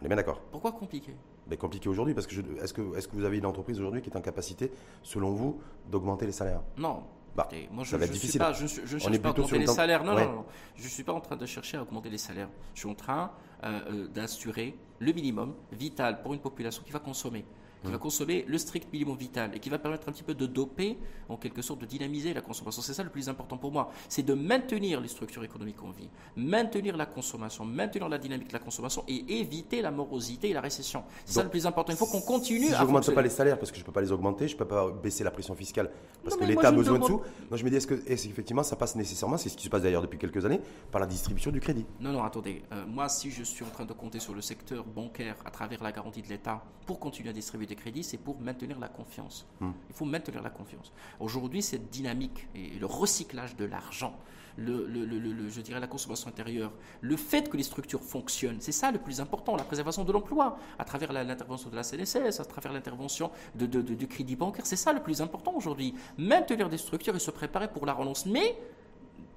On 0.00 0.04
est 0.04 0.08
bien 0.08 0.16
d'accord. 0.16 0.40
Pourquoi 0.50 0.72
compliqué? 0.72 1.12
Mais 1.46 1.56
ben, 1.56 1.58
compliqué 1.58 1.88
aujourd'hui 1.88 2.14
parce 2.14 2.26
que 2.26 2.34
est-ce 2.62 2.72
que, 2.72 2.96
est 2.96 3.06
que 3.06 3.16
vous 3.16 3.24
avez 3.24 3.38
une 3.38 3.46
entreprise 3.46 3.78
aujourd'hui 3.78 4.00
qui 4.00 4.08
est 4.08 4.16
en 4.16 4.22
capacité, 4.22 4.70
selon 5.02 5.32
vous, 5.32 5.60
d'augmenter 5.90 6.26
les 6.26 6.32
salaires? 6.32 6.62
Non. 6.78 7.02
Bah, 7.34 7.48
moi, 7.70 7.84
je, 7.84 7.90
ça 7.90 7.98
va 7.98 8.04
être 8.04 8.12
difficile. 8.12 8.40
Pas, 8.40 8.52
je, 8.52 8.66
je, 8.66 8.98
cherche 8.98 9.18
pas 9.18 9.28
à 9.28 9.32
augmenter 9.32 9.58
les 9.58 9.66
salaires. 9.66 10.04
Non, 10.04 10.14
non, 10.14 10.32
non, 10.32 10.44
Je 10.76 10.84
ne 10.84 10.88
suis 10.88 11.04
pas 11.04 11.12
en 11.12 11.20
train 11.20 11.36
de 11.36 11.46
chercher 11.46 11.76
à 11.76 11.82
augmenter 11.82 12.08
les 12.08 12.18
salaires. 12.18 12.48
Je 12.74 12.80
suis 12.80 12.88
en 12.88 12.94
train 12.94 13.30
euh, 13.62 13.80
euh, 13.90 14.08
d'assurer 14.08 14.76
le 15.00 15.12
minimum 15.12 15.54
vital 15.72 16.22
pour 16.22 16.34
une 16.34 16.40
population 16.40 16.82
qui 16.84 16.92
va 16.92 16.98
consommer 16.98 17.44
qui 17.84 17.90
va 17.90 17.98
consommer 17.98 18.44
le 18.46 18.58
strict 18.58 18.92
minimum 18.92 19.16
vital 19.16 19.50
et 19.54 19.60
qui 19.60 19.70
va 19.70 19.78
permettre 19.78 20.08
un 20.08 20.12
petit 20.12 20.22
peu 20.22 20.34
de 20.34 20.46
doper, 20.46 20.98
en 21.28 21.36
quelque 21.36 21.62
sorte, 21.62 21.80
de 21.80 21.86
dynamiser 21.86 22.34
la 22.34 22.40
consommation. 22.40 22.82
C'est 22.82 22.94
ça 22.94 23.02
le 23.02 23.10
plus 23.10 23.28
important 23.28 23.56
pour 23.56 23.72
moi. 23.72 23.90
C'est 24.08 24.22
de 24.22 24.34
maintenir 24.34 25.00
les 25.00 25.08
structures 25.08 25.44
économiques 25.44 25.82
en 25.82 25.90
vie, 25.90 26.08
maintenir 26.36 26.96
la 26.96 27.06
consommation, 27.06 27.64
maintenir 27.64 28.08
la 28.08 28.18
dynamique 28.18 28.48
de 28.48 28.52
la 28.52 28.58
consommation 28.58 29.04
et 29.08 29.40
éviter 29.40 29.82
la 29.82 29.90
morosité 29.90 30.50
et 30.50 30.52
la 30.52 30.60
récession. 30.60 31.04
C'est 31.24 31.34
ça 31.34 31.42
le 31.42 31.48
plus 31.48 31.66
important. 31.66 31.92
Il 31.92 31.98
faut 31.98 32.06
qu'on 32.06 32.20
continue 32.20 32.66
si 32.66 32.74
à. 32.74 32.78
Je 32.78 32.82
n'augmente 32.82 33.14
pas 33.14 33.22
les 33.22 33.30
salaires 33.30 33.58
parce 33.58 33.70
que 33.70 33.76
je 33.76 33.82
ne 33.82 33.86
peux 33.86 33.92
pas 33.92 34.00
les 34.00 34.12
augmenter, 34.12 34.48
je 34.48 34.54
ne 34.54 34.58
peux 34.58 34.68
pas 34.68 34.90
baisser 34.90 35.24
la 35.24 35.30
pression 35.30 35.54
fiscale 35.54 35.90
parce 36.22 36.36
que 36.36 36.44
l'État 36.44 36.68
a 36.68 36.72
besoin 36.72 36.98
de 36.98 37.04
sous. 37.04 37.20
Non, 37.50 37.56
je 37.56 37.64
me 37.64 37.70
dis, 37.70 37.76
est-ce 37.76 37.86
que 37.86 38.02
effectivement 38.06 38.62
ça 38.62 38.76
passe 38.76 38.96
nécessairement, 38.96 39.36
c'est 39.36 39.48
ce 39.48 39.56
qui 39.56 39.64
se 39.64 39.70
passe 39.70 39.82
d'ailleurs 39.82 40.02
depuis 40.02 40.18
quelques 40.18 40.44
années, 40.44 40.60
par 40.90 41.00
la 41.00 41.06
distribution 41.06 41.50
du 41.50 41.60
crédit? 41.60 41.86
Non, 42.00 42.12
non, 42.12 42.22
attendez. 42.22 42.62
Euh, 42.72 42.84
moi, 42.86 43.08
si 43.08 43.30
je 43.30 43.42
suis 43.42 43.64
en 43.64 43.70
train 43.70 43.84
de 43.84 43.92
compter 43.92 44.20
sur 44.20 44.34
le 44.34 44.40
secteur 44.40 44.84
bancaire 44.84 45.36
à 45.44 45.50
travers 45.50 45.82
la 45.82 45.92
garantie 45.92 46.22
de 46.22 46.28
l'État 46.28 46.62
pour 46.86 46.98
continuer 46.98 47.30
à 47.30 47.32
distribuer 47.32 47.66
des 47.70 47.76
crédits, 47.76 48.04
c'est 48.04 48.18
pour 48.18 48.38
maintenir 48.40 48.78
la 48.78 48.88
confiance. 48.88 49.46
Hmm. 49.60 49.70
Il 49.88 49.94
faut 49.94 50.04
maintenir 50.04 50.42
la 50.42 50.50
confiance. 50.50 50.92
Aujourd'hui, 51.18 51.62
cette 51.62 51.88
dynamique 51.90 52.48
et 52.54 52.78
le 52.78 52.86
recyclage 52.86 53.56
de 53.56 53.64
l'argent, 53.64 54.14
le, 54.58 55.48
je 55.48 55.60
dirais 55.60 55.80
la 55.80 55.86
consommation 55.86 56.28
intérieure, 56.28 56.72
le 57.00 57.16
fait 57.16 57.48
que 57.48 57.56
les 57.56 57.62
structures 57.62 58.02
fonctionnent, 58.02 58.60
c'est 58.60 58.72
ça 58.72 58.90
le 58.90 58.98
plus 58.98 59.20
important, 59.20 59.56
la 59.56 59.64
préservation 59.64 60.04
de 60.04 60.12
l'emploi, 60.12 60.58
à 60.78 60.84
travers 60.84 61.12
l'intervention 61.12 61.70
de 61.70 61.76
la 61.76 61.82
CNSS, 61.82 62.40
à 62.40 62.44
travers 62.44 62.72
l'intervention 62.72 63.30
de, 63.54 63.66
du 63.66 64.06
crédit 64.06 64.36
bancaire, 64.36 64.66
c'est 64.66 64.76
ça 64.76 64.92
le 64.92 65.00
plus 65.00 65.22
important 65.22 65.54
aujourd'hui. 65.54 65.94
Maintenir 66.18 66.68
des 66.68 66.78
structures 66.78 67.16
et 67.16 67.20
se 67.20 67.30
préparer 67.30 67.68
pour 67.68 67.86
la 67.86 67.94
relance. 67.94 68.26
Mais 68.26 68.58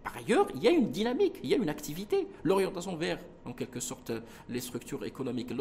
par 0.03 0.17
ailleurs, 0.17 0.47
il 0.55 0.61
y 0.61 0.67
a 0.67 0.71
une 0.71 0.89
dynamique, 0.91 1.39
il 1.43 1.49
y 1.49 1.53
a 1.53 1.57
une 1.57 1.69
activité. 1.69 2.27
L'orientation 2.43 2.95
vers, 2.97 3.19
en 3.45 3.53
quelque 3.53 3.79
sorte, 3.79 4.11
les 4.49 4.61
structures 4.61 5.03
économiques, 5.05 5.51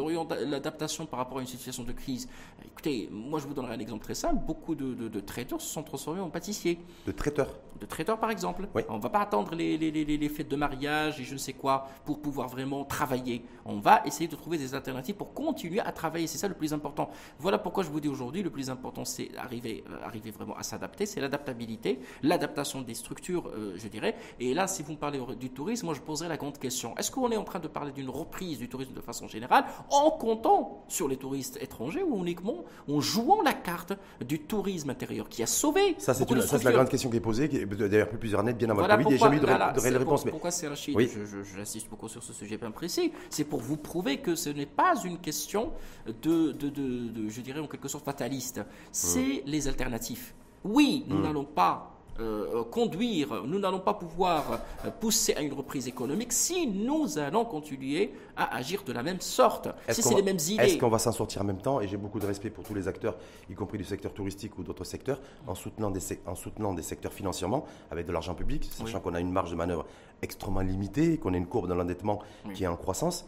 l'adaptation 0.45 1.05
par 1.05 1.19
rapport 1.19 1.39
à 1.39 1.41
une 1.41 1.47
situation 1.47 1.83
de 1.83 1.91
crise. 1.91 2.27
Écoutez, 2.65 3.09
moi 3.11 3.39
je 3.39 3.47
vous 3.47 3.53
donnerai 3.53 3.75
un 3.75 3.79
exemple 3.79 4.03
très 4.03 4.15
simple. 4.15 4.43
Beaucoup 4.45 4.75
de, 4.75 5.19
traiteurs 5.19 5.61
se 5.61 5.67
sont 5.67 5.83
transformés 5.83 6.21
en 6.21 6.29
pâtissiers. 6.29 6.79
De 7.05 7.11
traiteurs 7.11 7.55
De 7.79 7.85
traiteurs, 7.85 8.19
par 8.19 8.29
exemple. 8.29 8.67
On 8.89 8.97
ne 8.97 9.01
va 9.01 9.09
pas 9.09 9.21
attendre 9.21 9.55
les, 9.55 9.77
les, 9.77 10.29
fêtes 10.29 10.49
de 10.49 10.55
mariage 10.55 11.19
et 11.19 11.23
je 11.23 11.33
ne 11.33 11.37
sais 11.39 11.53
quoi 11.53 11.87
pour 12.05 12.21
pouvoir 12.21 12.47
vraiment 12.47 12.85
travailler. 12.85 13.43
On 13.65 13.79
va 13.79 14.01
essayer 14.05 14.27
de 14.27 14.35
trouver 14.35 14.57
des 14.57 14.75
alternatives 14.75 15.15
pour 15.15 15.33
continuer 15.33 15.79
à 15.79 15.91
travailler. 15.91 16.27
C'est 16.27 16.37
ça 16.37 16.47
le 16.47 16.53
plus 16.53 16.73
important. 16.73 17.09
Voilà 17.39 17.57
pourquoi 17.57 17.83
je 17.83 17.89
vous 17.89 17.99
dis 17.99 18.07
aujourd'hui, 18.07 18.43
le 18.43 18.49
plus 18.49 18.69
important, 18.69 19.05
c'est 19.05 19.29
arriver, 19.37 19.83
euh, 19.89 20.05
arriver 20.05 20.31
vraiment 20.31 20.55
à 20.57 20.63
s'adapter. 20.63 21.05
C'est 21.05 21.21
l'adaptabilité, 21.21 21.99
l'adaptation 22.21 22.81
des 22.81 22.93
structures, 22.93 23.47
euh, 23.47 23.73
je 23.77 23.87
dirais 23.87 24.03
et 24.39 24.53
là, 24.53 24.67
si 24.67 24.83
vous 24.83 24.93
me 24.93 24.97
parlez 24.97 25.19
du 25.39 25.49
tourisme, 25.49 25.85
moi 25.85 25.95
je 25.95 26.01
poserai 26.01 26.27
la 26.27 26.37
grande 26.37 26.57
question. 26.57 26.95
Est-ce 26.97 27.11
qu'on 27.11 27.31
est 27.31 27.37
en 27.37 27.43
train 27.43 27.59
de 27.59 27.67
parler 27.73 27.91
d'une 27.91 28.09
reprise 28.09 28.59
du 28.59 28.69
tourisme 28.69 28.93
de 28.93 29.01
façon 29.01 29.27
générale 29.27 29.65
en 29.89 30.11
comptant 30.11 30.85
sur 30.87 31.07
les 31.07 31.17
touristes 31.17 31.57
étrangers 31.61 32.03
ou 32.03 32.21
uniquement 32.21 32.63
en 32.89 33.01
jouant 33.01 33.41
la 33.41 33.53
carte 33.53 33.93
du 34.25 34.39
tourisme 34.39 34.89
intérieur 34.89 35.27
qui 35.27 35.43
a 35.43 35.47
sauvé 35.47 35.95
Ça, 35.97 36.13
c'est 36.13 36.63
la 36.63 36.71
grande 36.71 36.89
question 36.89 37.09
qui 37.09 37.17
est 37.17 37.21
posée, 37.21 37.49
qui 37.49 37.57
est 37.57 37.65
d'ailleurs 37.65 38.09
plusieurs 38.09 38.41
années 38.41 38.53
bien 38.53 38.69
avant 38.69 38.87
le 38.87 38.87
Covid. 38.87 39.03
Il 39.03 39.07
n'y 39.09 39.13
a 39.15 39.17
jamais 39.17 39.37
eu 39.37 39.39
de, 39.39 39.79
réelle 39.81 39.97
réponse. 39.97 40.23
Pourquoi 40.23 40.51
c'est 40.51 40.67
Rachid 40.67 40.95
oui. 40.95 41.09
J'insiste 41.55 41.89
beaucoup 41.89 42.07
sur 42.07 42.23
ce 42.23 42.33
sujet 42.33 42.57
bien 42.57 42.71
précis. 42.71 43.11
C'est 43.29 43.43
pour 43.43 43.59
vous 43.59 43.77
prouver 43.77 44.17
que 44.17 44.35
ce 44.35 44.49
n'est 44.49 44.65
pas 44.65 44.95
une 45.03 45.17
question 45.17 45.71
de, 46.05 46.51
de, 46.51 46.69
de, 46.69 47.29
je 47.29 47.41
dirais 47.41 47.59
en 47.59 47.67
quelque 47.67 47.87
sorte 47.87 48.05
fataliste. 48.05 48.61
C'est 48.91 49.43
hmm. 49.45 49.47
les 49.47 49.67
alternatives. 49.67 50.33
Oui, 50.63 51.05
nous 51.07 51.17
hmm. 51.17 51.23
n'allons 51.23 51.45
pas 51.45 51.92
euh, 52.19 52.59
euh, 52.59 52.63
conduire, 52.63 53.43
nous 53.47 53.57
n'allons 53.57 53.79
pas 53.79 53.95
pouvoir 53.95 54.59
euh, 54.85 54.91
pousser 54.91 55.33
à 55.33 55.41
une 55.41 55.53
reprise 55.53 55.87
économique 55.87 56.31
si 56.31 56.67
nous 56.67 57.17
allons 57.17 57.43
continuer 57.43 58.13
à 58.37 58.55
agir 58.55 58.83
de 58.83 58.93
la 58.93 59.01
même 59.01 59.19
sorte, 59.19 59.69
si 59.89 60.03
c'est 60.03 60.13
les 60.13 60.21
mêmes 60.21 60.37
idées. 60.47 60.63
Est-ce 60.63 60.77
qu'on 60.77 60.89
va 60.89 60.99
s'en 60.99 61.11
sortir 61.11 61.41
en 61.41 61.45
même 61.45 61.57
temps 61.57 61.81
Et 61.81 61.87
j'ai 61.87 61.97
beaucoup 61.97 62.19
de 62.19 62.27
respect 62.27 62.51
pour 62.51 62.63
tous 62.63 62.75
les 62.75 62.87
acteurs, 62.87 63.15
y 63.49 63.55
compris 63.55 63.79
du 63.79 63.83
secteur 63.83 64.13
touristique 64.13 64.59
ou 64.59 64.63
d'autres 64.63 64.83
secteurs, 64.83 65.19
en 65.47 65.55
soutenant, 65.55 65.89
des, 65.89 66.01
en 66.27 66.35
soutenant 66.35 66.75
des 66.75 66.83
secteurs 66.83 67.13
financièrement 67.13 67.65
avec 67.89 68.05
de 68.05 68.11
l'argent 68.11 68.35
public, 68.35 68.69
sachant 68.71 68.99
qu'on 68.99 69.15
a 69.15 69.19
une 69.19 69.31
marge 69.31 69.49
de 69.49 69.55
manœuvre 69.55 69.85
extrêmement 70.21 70.61
limitée, 70.61 71.17
qu'on 71.17 71.33
a 71.33 71.37
une 71.37 71.47
courbe 71.47 71.67
de 71.67 71.73
l'endettement 71.73 72.19
qui 72.53 72.63
est 72.63 72.67
en 72.67 72.77
croissance, 72.77 73.25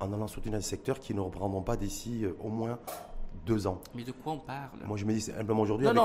en 0.00 0.10
allant 0.14 0.28
soutenir 0.28 0.58
des 0.58 0.64
secteurs 0.64 0.98
qui 0.98 1.12
ne 1.12 1.20
reprendront 1.20 1.62
pas 1.62 1.76
d'ici 1.76 2.24
au 2.42 2.48
moins 2.48 2.78
deux 3.46 3.66
ans. 3.66 3.80
Mais 3.94 4.04
de 4.04 4.12
quoi 4.12 4.34
on 4.34 4.38
parle? 4.38 4.80
Moi, 4.86 4.96
je 4.96 5.04
me 5.04 5.12
dis 5.12 5.20
simplement 5.20 5.62
aujourd'hui, 5.62 5.86
avec 5.86 6.02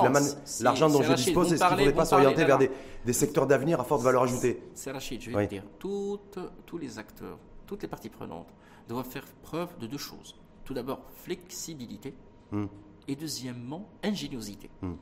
l'argent 0.61 0.89
dont 0.89 1.01
je 1.01 1.13
dispose, 1.13 1.53
est-ce 1.53 1.63
qu'il 1.63 1.73
ne 1.73 1.77
faudrait 1.77 1.93
pas 1.93 2.05
s'orienter 2.05 2.45
vers 2.45 2.57
des, 2.57 3.13
secteurs 3.13 3.47
d'avenir 3.47 3.79
à 3.79 3.83
forte 3.83 4.01
valeur 4.01 4.23
ajoutée 4.23 4.61
C'est 4.73 4.91
Rachid, 4.91 5.21
je 5.21 5.31
vais 5.31 5.47
dire. 5.47 5.63
Toutes, 5.77 6.39
tous 6.65 6.77
les 6.77 6.99
acteurs, 6.99 7.37
toutes 7.65 7.81
les 7.81 7.87
parties 7.87 8.09
prenantes 8.09 8.53
doivent 8.87 9.07
faire 9.07 9.25
preuve 9.43 9.77
de 9.79 9.87
deux 9.87 9.97
choses. 9.97 10.35
Tout 10.65 10.73
d'abord, 10.73 11.01
flexibilité. 11.15 12.13
Hmm. 12.51 12.65
Et 13.07 13.15
deuxièmement, 13.15 13.89
ingéniosité. 14.03 14.69
Hmm. 14.81 14.93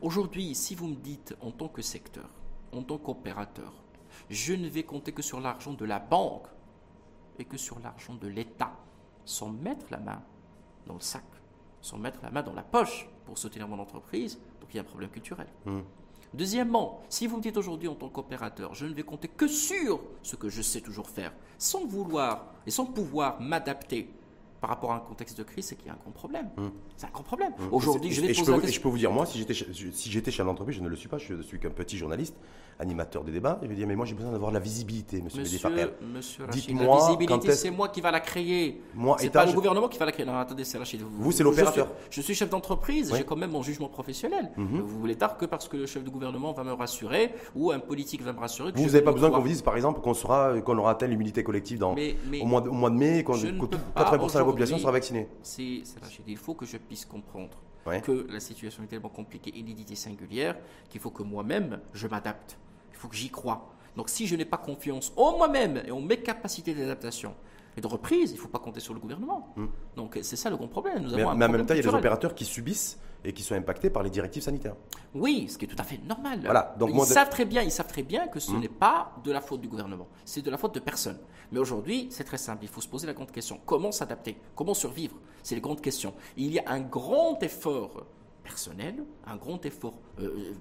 Aujourd'hui, 0.00 0.54
si 0.54 0.74
vous 0.74 0.88
me 0.88 0.96
dites 0.96 1.36
en 1.40 1.50
tant 1.50 1.68
que 1.68 1.82
secteur, 1.82 2.28
en 2.72 2.82
tant 2.82 2.98
qu'opérateur, 2.98 3.72
je 4.30 4.54
ne 4.54 4.68
vais 4.68 4.82
compter 4.82 5.12
que 5.12 5.22
sur 5.22 5.40
l'argent 5.40 5.72
de 5.72 5.84
la 5.84 5.98
banque 5.98 6.46
et 7.38 7.44
que 7.44 7.56
sur 7.56 7.78
l'argent 7.80 8.14
de 8.14 8.28
l'État, 8.28 8.72
sans 9.24 9.50
mettre 9.50 9.86
la 9.90 9.98
main 9.98 10.22
dans 10.86 10.94
le 10.94 11.00
sac 11.00 11.24
sans 11.84 11.98
mettre 11.98 12.20
la 12.22 12.30
main 12.30 12.42
dans 12.42 12.54
la 12.54 12.62
poche 12.62 13.06
pour 13.26 13.36
soutenir 13.36 13.68
mon 13.68 13.78
entreprise, 13.78 14.40
donc 14.60 14.70
il 14.70 14.76
y 14.76 14.78
a 14.78 14.82
un 14.82 14.86
problème 14.86 15.10
culturel. 15.10 15.46
Hmm. 15.66 15.80
Deuxièmement, 16.32 17.02
si 17.10 17.26
vous 17.26 17.36
me 17.36 17.42
dites 17.42 17.58
aujourd'hui 17.58 17.88
en 17.88 17.94
tant 17.94 18.08
qu'opérateur, 18.08 18.74
je 18.74 18.86
ne 18.86 18.94
vais 18.94 19.02
compter 19.02 19.28
que 19.28 19.46
sur 19.46 20.00
ce 20.22 20.34
que 20.34 20.48
je 20.48 20.62
sais 20.62 20.80
toujours 20.80 21.08
faire, 21.08 21.32
sans 21.58 21.84
vouloir 21.84 22.46
et 22.66 22.70
sans 22.70 22.86
pouvoir 22.86 23.40
m'adapter 23.40 24.08
par 24.64 24.70
rapport 24.70 24.92
à 24.92 24.96
un 24.96 25.00
contexte 25.00 25.36
de 25.36 25.42
crise, 25.42 25.66
c'est 25.66 25.76
qu'il 25.76 25.88
y 25.88 25.90
a 25.90 25.92
un 25.92 25.98
grand 26.02 26.10
problème. 26.10 26.48
Hmm. 26.56 26.70
C'est 26.96 27.06
un 27.06 27.10
grand 27.10 27.22
problème. 27.22 27.52
Hmm. 27.58 27.68
Aujourd'hui, 27.70 28.10
je 28.10 28.22
vais 28.22 28.28
poser 28.28 28.50
peux, 28.50 28.66
je 28.66 28.80
peux 28.80 28.88
vous 28.88 28.96
dire, 28.96 29.12
moi, 29.12 29.26
si 29.26 29.36
j'étais 29.36 29.52
si 29.52 30.10
j'étais 30.10 30.30
chef 30.30 30.46
d'entreprise, 30.46 30.76
je 30.76 30.80
ne 30.80 30.88
le 30.88 30.96
suis 30.96 31.06
pas, 31.06 31.18
je 31.18 31.42
suis 31.42 31.60
qu'un 31.60 31.68
petit 31.68 31.98
journaliste, 31.98 32.34
animateur 32.78 33.24
de 33.24 33.30
débat, 33.30 33.58
je 33.62 33.68
vais 33.68 33.74
dire, 33.74 33.86
mais 33.86 33.96
moi 33.96 34.06
j'ai 34.06 34.14
besoin 34.14 34.32
d'avoir 34.32 34.50
la 34.50 34.60
visibilité, 34.60 35.20
monsieur, 35.22 35.40
monsieur 35.40 35.68
Monsieur 36.02 36.46
Dites-moi, 36.50 36.86
la 36.86 37.06
visibilité, 37.06 37.52
c'est 37.52 37.70
moi 37.70 37.88
qui 37.88 38.00
va 38.00 38.10
la 38.10 38.20
créer. 38.20 38.80
Moi, 38.94 39.16
c'est 39.18 39.30
pas 39.30 39.46
le 39.46 39.52
gouvernement 39.52 39.88
qui 39.88 39.98
va 39.98 40.06
la 40.06 40.12
créer. 40.12 40.26
Non, 40.26 40.36
attendez, 40.36 40.64
c'est 40.64 40.78
Rachid. 40.78 41.02
Vous, 41.02 41.32
c'est 41.32 41.42
l'opérateur. 41.42 41.88
Je, 42.10 42.20
suis 42.20 42.34
chef 42.34 42.48
d'entreprise, 42.48 43.12
j'ai 43.14 43.24
quand 43.24 43.36
même 43.36 43.50
mon 43.50 43.62
jugement 43.62 43.88
professionnel. 43.88 44.50
Mhm. 44.56 44.80
Vous 44.80 44.98
voulez 44.98 45.16
tard 45.16 45.36
que 45.36 45.44
parce 45.46 45.68
que 45.68 45.76
le 45.76 45.86
chef 45.86 46.04
de 46.04 46.10
gouvernement 46.10 46.52
va 46.52 46.64
me 46.64 46.72
rassurer 46.72 47.34
ou 47.54 47.70
un 47.70 47.78
politique 47.78 48.22
va 48.22 48.32
me 48.32 48.40
rassurer. 48.40 48.72
vous 48.74 48.86
n'avez 48.86 49.02
pas 49.02 49.12
besoin 49.12 49.30
qu'on 49.30 49.40
vous 49.40 49.48
dise, 49.48 49.62
par 49.62 49.76
exemple, 49.76 50.00
qu'on 50.00 50.14
sera, 50.14 50.60
qu'on 50.60 50.78
aura 50.78 50.92
atteint 50.92 51.06
l'immunité 51.06 51.44
collective 51.44 51.78
dans, 51.78 51.94
au, 51.94 52.46
mois 52.46 52.90
de, 52.90 52.96
mai, 52.96 53.24
qu'on, 53.24 53.34
que 53.34 53.38
80% 53.38 54.32
de 54.32 54.38
la 54.38 54.44
population 54.54 54.78
sera 54.78 54.92
vaccinée. 54.92 55.28
C'est 55.42 55.82
Rachid. 56.02 56.24
Il 56.26 56.36
faut 56.36 56.54
que 56.54 56.66
je 56.66 56.76
puisse 56.76 57.04
comprendre 57.04 57.58
que 58.02 58.26
la 58.30 58.40
situation 58.40 58.82
est 58.82 58.86
tellement 58.86 59.10
compliquée, 59.10 59.52
inédite 59.54 59.90
et 59.90 59.96
singulière 59.96 60.56
qu'il 60.88 61.00
faut 61.00 61.10
que 61.10 61.22
moi-même 61.22 61.80
je 61.92 62.06
m'adapte 62.06 62.56
faut 63.04 63.08
que 63.10 63.16
j'y 63.16 63.28
croie. 63.28 63.70
Donc 63.96 64.08
si 64.08 64.26
je 64.26 64.34
n'ai 64.34 64.46
pas 64.46 64.56
confiance 64.56 65.12
en 65.16 65.36
moi-même 65.36 65.82
et 65.86 65.90
en 65.90 66.00
mes 66.00 66.16
capacités 66.16 66.74
d'adaptation 66.74 67.34
et 67.76 67.80
de 67.80 67.86
reprise, 67.86 68.30
il 68.30 68.34
ne 68.34 68.38
faut 68.40 68.48
pas 68.48 68.58
compter 68.58 68.80
sur 68.80 68.94
le 68.94 69.00
gouvernement. 69.00 69.52
Hmm. 69.56 69.66
Donc 69.96 70.18
c'est 70.22 70.36
ça 70.36 70.50
le 70.50 70.56
grand 70.56 70.68
problème. 70.68 71.02
Nous 71.02 71.16
mais, 71.16 71.24
en 71.24 71.34
même 71.34 71.66
temps, 71.66 71.74
il 71.74 71.78
y 71.78 71.80
a 71.80 71.90
des 71.90 71.96
opérateurs 71.96 72.34
qui 72.34 72.44
subissent 72.44 72.98
et 73.24 73.32
qui 73.32 73.42
sont 73.42 73.54
impactés 73.54 73.90
par 73.90 74.02
les 74.02 74.10
directives 74.10 74.42
sanitaires. 74.42 74.76
Oui, 75.14 75.48
ce 75.48 75.56
qui 75.56 75.64
est 75.64 75.68
tout 75.68 75.80
à 75.80 75.84
fait 75.84 75.98
normal. 76.06 76.40
Voilà. 76.44 76.74
Donc 76.78 76.90
ils 76.92 77.00
savent 77.04 77.30
très 77.30 77.44
bien, 77.44 77.62
ils 77.62 77.70
savent 77.70 77.88
très 77.88 78.02
bien 78.02 78.28
que 78.28 78.38
ce 78.38 78.52
hmm. 78.52 78.60
n'est 78.60 78.68
pas 78.68 79.12
de 79.24 79.32
la 79.32 79.40
faute 79.40 79.60
du 79.60 79.68
gouvernement, 79.68 80.08
c'est 80.24 80.42
de 80.42 80.50
la 80.50 80.58
faute 80.58 80.74
de 80.74 80.80
personne. 80.80 81.18
Mais 81.52 81.58
aujourd'hui, 81.58 82.08
c'est 82.10 82.24
très 82.24 82.38
simple. 82.38 82.64
Il 82.64 82.68
faut 82.68 82.80
se 82.80 82.88
poser 82.88 83.06
la 83.06 83.12
grande 83.12 83.30
question 83.30 83.60
comment 83.64 83.92
s'adapter, 83.92 84.36
comment 84.54 84.74
survivre? 84.74 85.16
C'est 85.42 85.54
les 85.54 85.60
grandes 85.60 85.80
questions. 85.80 86.14
Il 86.36 86.52
y 86.52 86.58
a 86.58 86.64
un 86.66 86.80
grand 86.80 87.42
effort 87.42 88.06
personnel, 88.42 89.04
un 89.26 89.36
grand 89.36 89.64
effort 89.64 89.94
euh, 90.20 90.52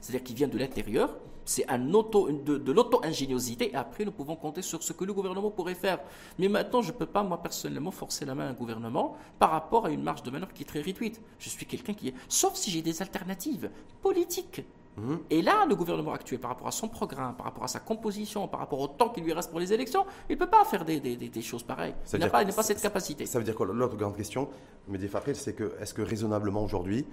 c'est-à-dire 0.00 0.24
qui 0.24 0.34
vient 0.34 0.48
de 0.48 0.58
l'intérieur, 0.58 1.16
c'est 1.48 1.66
de, 1.66 2.58
de 2.58 2.72
l'auto-ingéniosité, 2.72 3.70
et 3.72 3.74
après 3.74 4.04
nous 4.04 4.12
pouvons 4.12 4.36
compter 4.36 4.60
sur 4.60 4.82
ce 4.82 4.92
que 4.92 5.04
le 5.04 5.14
gouvernement 5.14 5.50
pourrait 5.50 5.74
faire. 5.74 5.98
Mais 6.38 6.48
maintenant, 6.48 6.82
je 6.82 6.92
ne 6.92 6.96
peux 6.96 7.06
pas, 7.06 7.22
moi 7.22 7.42
personnellement, 7.42 7.90
forcer 7.90 8.26
la 8.26 8.34
main 8.34 8.46
à 8.46 8.50
un 8.50 8.52
gouvernement 8.52 9.16
par 9.38 9.50
rapport 9.50 9.86
à 9.86 9.90
une 9.90 10.02
marge 10.02 10.22
de 10.22 10.30
manœuvre 10.30 10.52
qui 10.52 10.62
est 10.62 10.66
très 10.66 10.82
réduite. 10.82 11.22
Je 11.38 11.48
suis 11.48 11.64
quelqu'un 11.64 11.94
qui 11.94 12.08
est... 12.08 12.14
Sauf 12.28 12.54
si 12.54 12.70
j'ai 12.70 12.82
des 12.82 13.00
alternatives 13.00 13.70
politiques. 14.02 14.62
Mhm. 14.98 15.20
Et 15.30 15.40
là, 15.40 15.64
le 15.66 15.74
gouvernement 15.74 16.12
actuel, 16.12 16.38
par 16.38 16.50
rapport 16.50 16.66
à 16.68 16.72
son 16.72 16.88
programme, 16.88 17.34
par 17.34 17.46
rapport 17.46 17.64
à 17.64 17.68
sa 17.68 17.80
composition, 17.80 18.46
par 18.46 18.60
rapport 18.60 18.80
au 18.80 18.88
temps 18.88 19.08
qu'il 19.08 19.24
lui 19.24 19.32
reste 19.32 19.50
pour 19.50 19.60
les 19.60 19.72
élections, 19.72 20.04
il 20.28 20.32
ne 20.34 20.38
peut 20.38 20.50
pas 20.50 20.64
faire 20.66 20.84
des, 20.84 21.00
des, 21.00 21.16
des 21.16 21.42
choses 21.42 21.62
pareilles. 21.62 21.94
il 22.12 22.18
n'a 22.18 22.28
pas, 22.28 22.44
pas, 22.44 22.62
cette 22.62 22.82
capacité. 22.82 23.24
Ça 23.24 23.38
veut 23.38 23.44
dire 23.44 23.54
quoi? 23.54 23.66
L'autre 23.66 23.96
grande 23.96 24.16
question, 24.16 24.50
Mehdi 24.86 25.08
Fakril, 25.08 25.36
c'est 25.36 25.54
que 25.54 25.72
est-ce 25.80 25.94
que 25.94 26.02
raisonnablement 26.02 26.62
aujourd'hui, 26.62 27.06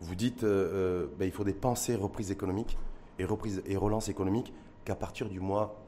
vous 0.00 0.14
dites 0.14 0.44
euh, 0.44 0.48
euh, 0.48 1.06
ben, 1.18 1.26
il 1.26 1.32
faut 1.32 1.44
des 1.44 1.52
pensées 1.52 1.94
reprise 1.94 2.30
économique 2.30 2.78
et, 3.18 3.24
reprise, 3.24 3.62
et 3.66 3.76
relance 3.76 4.08
économique 4.08 4.52
qu'à 4.84 4.94
partir 4.94 5.28
du 5.28 5.40
mois 5.40 5.78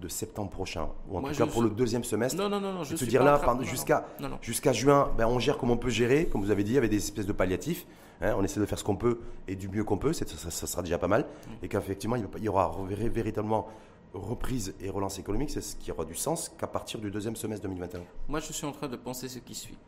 de 0.00 0.08
septembre 0.08 0.50
prochain, 0.50 0.88
ou 1.08 1.18
en 1.18 1.22
tout 1.22 1.34
cas 1.34 1.46
pour 1.46 1.62
le 1.62 1.70
deuxième 1.70 2.02
semestre. 2.02 2.36
Non, 2.36 2.48
non, 2.48 2.60
non, 2.60 2.72
non 2.72 2.84
je 2.84 2.96
veux 2.96 3.06
dire 3.06 3.22
là, 3.22 3.40
jusqu'à 3.62 4.06
jusqu'à 4.40 4.72
juin, 4.72 5.10
ben, 5.16 5.26
on 5.26 5.38
gère 5.38 5.58
comme 5.58 5.70
on 5.70 5.76
peut 5.76 5.90
gérer, 5.90 6.26
comme 6.26 6.42
vous 6.42 6.50
avez 6.50 6.64
dit, 6.64 6.76
avec 6.76 6.90
des 6.90 6.96
espèces 6.96 7.26
de 7.26 7.32
palliatifs. 7.32 7.86
Hein, 8.20 8.34
on 8.38 8.44
essaie 8.44 8.60
de 8.60 8.66
faire 8.66 8.78
ce 8.78 8.84
qu'on 8.84 8.96
peut 8.96 9.20
et 9.48 9.56
du 9.56 9.68
mieux 9.68 9.82
qu'on 9.82 9.98
peut, 9.98 10.12
ça, 10.12 10.24
ça, 10.26 10.66
sera 10.66 10.82
déjà 10.82 10.96
pas 10.96 11.08
mal. 11.08 11.22
Mm. 11.22 11.50
Et 11.64 11.68
qu'effectivement, 11.68 12.16
il 12.16 12.44
y 12.44 12.48
aura 12.48 12.72
véritablement 12.88 13.68
reprise 14.14 14.74
et 14.80 14.90
relance 14.90 15.18
économique, 15.18 15.50
c'est 15.50 15.60
ce 15.60 15.76
qui 15.76 15.90
aura 15.90 16.04
du 16.04 16.14
sens 16.14 16.50
qu'à 16.58 16.66
partir 16.66 17.00
du 17.00 17.10
deuxième 17.10 17.36
semestre 17.36 17.62
2021. 17.66 18.02
Moi, 18.28 18.40
je 18.40 18.52
suis 18.52 18.66
en 18.66 18.72
train 18.72 18.88
de 18.88 18.96
penser 18.96 19.28
ce 19.28 19.38
qui 19.38 19.54
suit. 19.54 19.78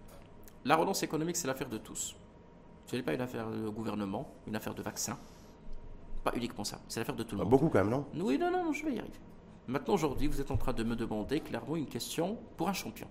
La 0.64 0.76
relance 0.76 1.02
économique, 1.02 1.36
c'est 1.36 1.46
l'affaire 1.46 1.68
de 1.68 1.78
tous. 1.78 2.16
Ce 2.86 2.96
n'est 2.96 3.02
pas 3.02 3.14
une 3.14 3.20
affaire 3.20 3.50
de 3.50 3.68
gouvernement, 3.68 4.28
une 4.46 4.56
affaire 4.56 4.74
de 4.74 4.82
vaccin. 4.82 5.18
Pas 6.24 6.32
uniquement 6.34 6.64
ça, 6.64 6.80
c'est 6.88 7.00
l'affaire 7.00 7.14
de 7.14 7.22
tout 7.22 7.36
le 7.36 7.42
monde. 7.42 7.50
Beaucoup 7.50 7.68
quand 7.68 7.78
même, 7.78 7.90
non? 7.90 8.06
Oui, 8.16 8.38
non, 8.38 8.50
non, 8.50 8.72
je 8.72 8.84
vais 8.84 8.94
y 8.94 8.98
arriver. 8.98 9.20
Maintenant, 9.66 9.94
aujourd'hui, 9.94 10.26
vous 10.26 10.40
êtes 10.40 10.50
en 10.50 10.56
train 10.56 10.72
de 10.72 10.82
me 10.82 10.96
demander 10.96 11.40
clairement 11.40 11.76
une 11.76 11.86
question 11.86 12.38
pour 12.56 12.68
un 12.68 12.72
champion. 12.72 13.06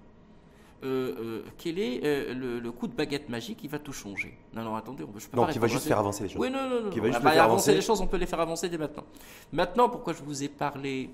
Euh, 0.84 1.15
euh, 1.17 1.43
quel 1.58 1.80
est 1.80 2.02
euh, 2.04 2.60
le, 2.60 2.71
coup 2.71 2.88
de 2.88 2.93
baguette 2.93 3.30
magique 3.30 3.60
qui 3.60 3.67
va 3.67 3.80
tout 3.80 3.93
changer? 3.93 4.38
Non, 4.54 4.63
non, 4.63 4.76
attendez, 4.76 5.06
je 5.17 5.28
peux 5.28 5.38
non, 5.38 5.47
qui 5.47 5.58
va 5.58 5.67
juste 5.67 5.88
faire 5.88 5.99
avancer 5.99 6.23
les 6.23 6.30
choses. 6.30 6.41
Oui, 6.41 6.52
non, 6.52 6.69
non, 6.69 6.84
non. 6.84 6.89
Qui 6.89 6.99
va 6.99 7.08
juste 7.08 7.21
faire 7.21 7.43
avancer 7.43 7.73
les 7.73 7.82
choses, 7.82 8.02
on 8.02 8.08
peut 8.08 8.17
les 8.17 8.26
faire 8.26 8.41
avancer 8.41 8.67
dès 8.67 8.78
maintenant. 8.78 9.06
Maintenant, 9.54 9.88
pourquoi 9.88 10.13
je 10.13 10.21
vous 10.23 10.43
ai 10.43 10.49
parlé 10.49 11.10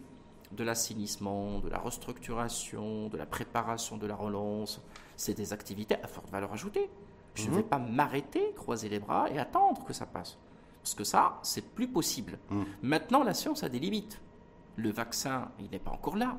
de 0.51 0.63
l'assainissement, 0.63 1.59
de 1.59 1.69
la 1.69 1.77
restructuration, 1.77 3.09
de 3.09 3.17
la 3.17 3.27
préparation 3.27 3.97
de 3.97 4.07
la 4.07 4.15
relance, 4.15 4.81
c'est 5.15 5.35
des 5.35 5.53
activités 5.53 5.95
à 6.01 6.07
forte 6.07 6.29
valeur 6.31 6.51
ajoutée. 6.51 6.89
Je 7.35 7.45
ne 7.45 7.49
mhm. 7.51 7.57
vais 7.57 7.63
pas 7.63 7.77
m'arrêter, 7.77 8.53
croiser 8.55 8.89
les 8.89 8.99
bras 8.99 9.29
et 9.29 9.37
attendre 9.37 9.85
que 9.85 9.93
ça 9.93 10.07
passe. 10.07 10.37
Parce 10.81 10.95
que 10.95 11.03
ça, 11.03 11.39
c'est 11.43 11.73
plus 11.73 11.87
possible. 11.87 12.37
Mhm. 12.49 12.65
Maintenant, 12.81 13.23
la 13.23 13.33
science 13.33 13.63
a 13.63 13.69
des 13.69 13.79
limites. 13.79 14.21
Le 14.75 14.91
vaccin, 14.91 15.51
il 15.59 15.69
n'est 15.69 15.79
pas 15.79 15.91
encore 15.91 16.15
là. 16.15 16.37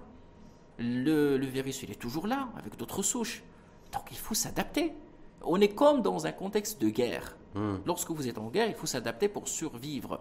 Le, 0.79 1.37
virus, 1.37 1.83
il 1.83 1.90
est 1.90 2.00
toujours 2.00 2.26
là, 2.26 2.48
avec 2.57 2.76
d'autres 2.76 3.03
souches. 3.03 3.42
Donc 3.92 4.05
il 4.11 4.16
faut 4.16 4.35
s'adapter. 4.35 4.94
On 5.42 5.61
est 5.61 5.74
comme 5.74 6.00
dans 6.03 6.26
un 6.26 6.33
contexte 6.33 6.81
de 6.81 6.88
guerre. 6.88 7.37
Mhm. 7.55 7.83
Lorsque 7.87 8.11
vous 8.11 8.29
êtes 8.29 8.38
en 8.38 8.48
guerre, 8.48 8.68
il 8.68 8.74
faut 8.74 8.87
s'adapter 8.87 9.29
pour 9.29 9.46
survivre. 9.46 10.20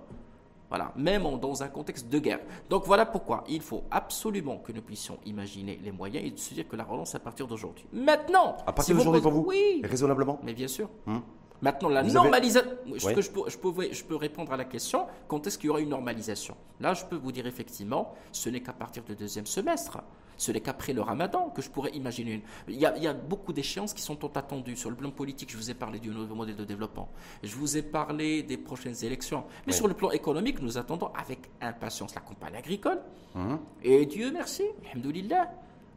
Voilà, 0.69 0.93
même 0.95 1.23
dans 1.39 1.63
un 1.63 1.67
contexte 1.67 2.09
de 2.09 2.19
guerre. 2.19 2.39
Donc 2.69 2.85
voilà 2.85 3.05
pourquoi 3.05 3.43
il 3.49 3.61
faut 3.61 3.83
absolument 3.89 4.57
que 4.57 4.71
nous 4.71 4.83
puissions 4.83 5.17
imaginer 5.25 5.79
les 5.83 5.91
moyens 5.91 6.23
et 6.23 6.37
se 6.37 6.53
dire 6.53 6.67
que 6.67 6.75
la 6.75 6.83
relance 6.83 7.15
à 7.15 7.19
partir 7.19 7.47
d'aujourd'hui. 7.47 7.85
Maintenant 7.91 8.55
À 8.67 8.71
partir 8.71 8.95
d'aujourd'hui 8.95 9.21
pour 9.21 9.31
vous 9.31 9.45
Oui 9.47 9.81
Raisonnablement 9.83 10.39
Mais 10.43 10.53
bien 10.53 10.67
sûr. 10.67 10.87
Hmm. 11.07 11.19
Maintenant, 11.61 11.89
la 11.89 12.03
normalisation. 12.03 12.69
Je, 12.93 12.99
je, 12.99 13.29
peux, 13.29 13.49
je, 13.91 14.03
peux, 14.03 14.15
répondre 14.15 14.53
à 14.53 14.57
la 14.57 14.65
question 14.65 15.07
quand 15.27 15.45
est-ce 15.45 15.57
qu'il 15.57 15.67
y 15.67 15.69
aura 15.69 15.81
une 15.81 15.89
normalisation? 15.89 16.55
Là, 16.79 16.93
je 16.93 17.05
peux 17.05 17.17
vous 17.17 17.31
dire 17.31 17.45
effectivement, 17.47 18.13
ce 18.31 18.49
n'est 18.49 18.61
qu'à 18.61 18.73
partir 18.73 19.03
du 19.03 19.15
deuxième 19.15 19.45
semestre. 19.45 19.99
Ce 20.37 20.53
n'est 20.53 20.61
qu'après 20.61 20.93
le 20.93 21.01
ramadan 21.01 21.49
que 21.49 21.61
je 21.61 21.69
pourrais 21.69 21.91
imaginer 21.91 22.31
une. 22.35 22.41
Il 22.69 22.79
y 22.79 22.85
a, 22.85 23.13
beaucoup 23.13 23.51
d'échéances 23.51 23.93
qui 23.93 24.01
sont 24.01 24.37
attendues. 24.37 24.77
Sur 24.77 24.89
le 24.89 24.95
plan 24.95 25.11
politique, 25.11 25.51
je 25.51 25.57
vous 25.57 25.69
ai 25.69 25.73
parlé 25.73 25.99
du 25.99 26.09
nouveau 26.09 26.33
modèle 26.33 26.55
de 26.55 26.63
développement. 26.63 27.09
Je 27.43 27.53
vous 27.57 27.75
ai 27.75 27.81
parlé 27.81 28.41
des 28.41 28.55
prochaines 28.57 28.95
élections. 29.03 29.43
Mais 29.67 29.73
sur 29.73 29.89
le 29.89 29.93
plan 29.93 30.11
économique, 30.11 30.61
nous 30.61 30.77
attendons 30.77 31.11
avec 31.13 31.39
impatience 31.59 32.15
la 32.15 32.21
campagne 32.21 32.55
agricole. 32.55 33.01
Hum. 33.35 33.59
Et 33.83 34.05
Dieu 34.05 34.31
merci, 34.31 34.63
alhamdoulilah. 34.85 35.49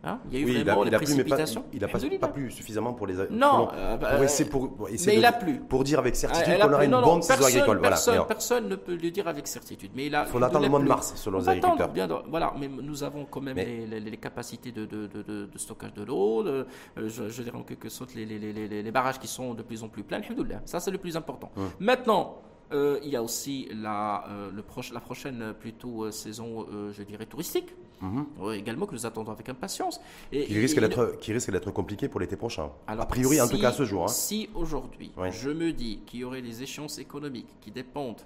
Hein, 0.04 0.18
il 0.30 0.34
y 0.34 0.36
a 0.36 0.40
eu 0.40 0.44
oui, 0.46 0.62
vraiment 0.64 0.84
il 0.84 0.92
a, 0.92 0.98
il 0.98 1.04
précipitations. 1.04 1.64
il 1.72 1.80
n'a 1.80 1.86
pas, 1.86 1.98
pas, 2.20 2.28
plu 2.28 2.50
suffisamment 2.50 2.92
pour 2.92 3.06
les. 3.06 3.14
Non, 3.30 3.66
pour, 3.66 3.72
euh, 3.76 3.96
pour 3.96 4.24
essayer, 4.24 4.50
pour, 4.50 4.74
pour 4.74 4.88
essayer 4.88 5.12
mais 5.12 5.14
de, 5.14 5.20
il 5.20 5.26
a 5.26 5.32
plu. 5.32 5.60
Pour 5.60 5.84
dire 5.84 6.00
avec 6.00 6.16
certitude 6.16 6.58
qu'on 6.58 6.72
aura 6.72 6.84
une 6.84 6.90
bonne 6.90 7.22
saison 7.22 7.44
agricole. 7.44 7.80
Personne, 7.80 8.14
voilà. 8.14 8.26
personne 8.26 8.68
ne 8.68 8.74
peut 8.74 8.96
le 8.96 9.10
dire 9.12 9.28
avec 9.28 9.46
certitude. 9.46 9.92
Mais 9.94 10.06
il 10.06 10.14
a, 10.16 10.24
il 10.24 10.28
faut 10.28 10.42
attendre 10.42 10.64
le 10.64 10.70
mois 10.70 10.80
de 10.80 10.88
mars 10.88 11.12
selon 11.14 11.38
les 11.38 11.48
agriculteurs. 11.50 11.88
Bien, 11.90 12.08
voilà, 12.28 12.52
mais 12.58 12.66
nous 12.66 13.04
avons 13.04 13.26
quand 13.26 13.40
même 13.40 13.56
les, 13.56 13.86
les, 13.86 14.00
les, 14.00 14.16
capacités 14.16 14.72
de, 14.72 14.86
de, 14.86 15.06
de, 15.06 15.22
de, 15.22 15.58
stockage 15.58 15.94
de 15.94 16.02
l'eau. 16.02 16.44
Euh, 16.46 16.64
je, 16.96 17.28
je, 17.28 17.42
dirais 17.42 17.56
en 17.56 17.62
quelque 17.62 17.88
sorte 17.88 18.14
les, 18.16 18.26
les, 18.26 18.90
barrages 18.90 19.20
qui 19.20 19.28
sont 19.28 19.54
de 19.54 19.62
plus 19.62 19.84
en 19.84 19.88
plus 19.88 20.02
pleins. 20.02 20.20
Ça, 20.64 20.80
c'est 20.80 20.90
le 20.90 20.98
plus 20.98 21.16
important. 21.16 21.52
Hum. 21.56 21.70
Maintenant. 21.78 22.42
Euh, 22.72 22.98
il 23.02 23.10
y 23.10 23.16
a 23.16 23.22
aussi 23.22 23.68
la, 23.72 24.24
euh, 24.28 24.50
le 24.50 24.62
proche, 24.62 24.92
la 24.92 25.00
prochaine 25.00 25.54
plutôt 25.58 26.10
saison, 26.10 26.66
je 26.92 27.02
dirais, 27.02 27.26
touristique. 27.26 27.74
Mhm. 28.00 28.26
également 28.54 28.86
que 28.86 28.94
nous 28.94 29.06
attendons 29.06 29.30
avec 29.30 29.48
impatience. 29.48 30.00
Et, 30.32 30.46
qui, 30.46 30.58
risque 30.58 30.80
d'être, 30.80 31.18
qui 31.20 31.32
risque 31.32 31.52
d'être 31.52 31.70
compliqué 31.70 32.08
pour 32.08 32.18
l'été 32.18 32.34
prochain. 32.34 32.70
a 32.88 33.06
priori, 33.06 33.40
en 33.40 33.46
tout 33.46 33.60
cas 33.60 33.68
à 33.68 33.72
ce 33.72 33.84
jour. 33.84 34.04
Hein. 34.04 34.08
Si 34.08 34.48
aujourd'hui, 34.54 35.12
je 35.30 35.50
me 35.50 35.72
dis 35.72 36.00
qu'il 36.04 36.20
y 36.20 36.24
aurait 36.24 36.42
des 36.42 36.64
échéances 36.64 36.98
économiques 36.98 37.54
qui 37.60 37.70
dépendent 37.70 38.22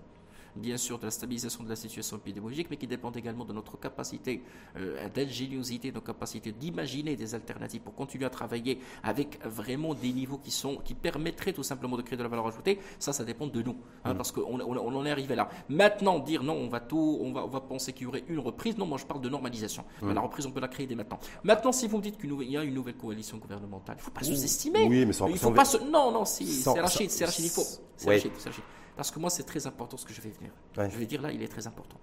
bien 0.57 0.77
sûr 0.77 0.99
de 0.99 1.05
la 1.05 1.11
stabilisation 1.11 1.63
de 1.65 1.69
la 1.69 1.77
situation 1.77 2.17
épidémiologique, 2.17 2.69
mais 2.71 2.77
qui 2.77 2.87
dépendent 2.87 3.17
également 3.17 3.45
de 3.45 3.53
notre 3.53 3.79
capacité 3.79 4.43
euh, 4.77 5.09
d'ingéniosité, 5.09 5.91
de 5.91 5.95
notre 5.95 6.07
capacité 6.07 6.53
d'imaginer 6.53 7.17
des 7.17 7.35
alternatives 7.35 7.83
pour 7.83 7.95
continuer 7.95 8.25
à 8.25 8.31
travailler 8.31 8.79
avec 9.03 9.39
vraiment 9.45 9.95
des 9.95 10.13
niveaux 10.13 10.39
qui, 10.39 10.51
sont, 10.51 10.77
qui 10.77 10.95
permettraient 10.95 11.53
tout 11.53 11.63
simplement 11.63 11.97
de 11.97 12.03
créer 12.03 12.17
de 12.17 12.23
la 12.23 12.29
valeur 12.29 12.47
ajoutée. 12.47 12.79
Ça, 12.99 13.13
ça 13.13 13.25
dépend 13.25 13.47
de 13.47 13.63
nous, 13.63 13.77
hein, 14.05 14.15
mm. 14.15 14.17
parce 14.17 14.33
qu'on 14.33 14.61
on, 14.61 14.97
en 14.97 15.07
est 15.07 15.11
arrivé 15.11 15.35
là. 15.35 15.49
Maintenant, 15.69 16.19
dire 16.19 16.43
non, 16.43 16.55
on 16.55 16.69
va 16.69 16.81
tout, 16.81 17.19
on 17.23 17.33
va, 17.33 17.45
on 17.45 17.49
va 17.49 17.61
penser 17.61 17.93
qu'il 17.93 18.05
y 18.05 18.07
aurait 18.07 18.25
une 18.29 18.39
reprise. 18.39 18.77
Non, 18.79 18.87
moi 18.87 18.99
je 18.99 19.05
parle 19.05 19.21
de 19.21 19.29
normalisation. 19.29 19.85
Mm. 20.03 20.13
La 20.13 20.21
reprise, 20.21 20.47
on 20.47 20.51
peut 20.51 20.61
la 20.61 20.69
créer 20.69 20.87
dès 20.87 20.95
maintenant. 20.95 21.19
Maintenant, 21.45 21.73
si 21.73 21.87
vous 21.89 21.99
me 21.99 22.03
dites 22.03 22.19
qu'il 22.19 22.33
y 22.51 22.57
a 22.57 22.63
une 22.63 22.75
nouvelle 22.75 22.97
coalition 22.97 23.39
gouvernementale, 23.39 23.97
il 23.97 24.01
ne 24.01 24.05
faut 24.05 24.11
pas 24.11 24.23
sous-estimer. 24.23 24.87
Oui, 24.89 25.07
mais 25.07 25.13
sans, 25.13 25.29
il 25.29 25.39
faut 25.39 25.51
pas 25.51 25.65
Non, 25.91 26.11
non, 26.11 26.25
c'est 26.25 26.45
Rachid, 26.81 27.11
c'est 27.11 27.25
Rachid, 27.25 27.45
il 27.45 27.51
faut. 27.51 27.65
C'est 27.97 28.09
Rachid, 28.11 28.33
Rachid. 28.45 28.63
Parce 28.97 29.11
que 29.11 29.19
moi, 29.19 29.31
c'est 29.31 29.43
très 29.45 29.67
important 29.67 29.97
ce 29.97 30.07
que 30.07 30.13
je 30.13 30.21
vais 30.21 30.31
venir. 30.31 30.51
Je 30.77 30.97
vais 30.97 31.07
dire 31.07 31.21
là, 31.23 31.31
il 31.31 31.43
est 31.43 31.49
très 31.49 31.67
important. 31.67 31.99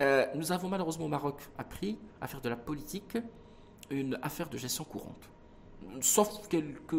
Euh, 0.00 0.26
nous 0.34 0.52
avons 0.52 0.68
malheureusement 0.68 1.06
au 1.06 1.08
Maroc 1.08 1.40
appris 1.58 1.98
à 2.20 2.26
faire 2.26 2.40
de 2.40 2.48
la 2.48 2.56
politique 2.56 3.16
une 3.90 4.18
affaire 4.22 4.48
de 4.48 4.58
gestion 4.58 4.84
courante. 4.84 5.28
Sauf 6.00 6.48
quelques 6.48 6.94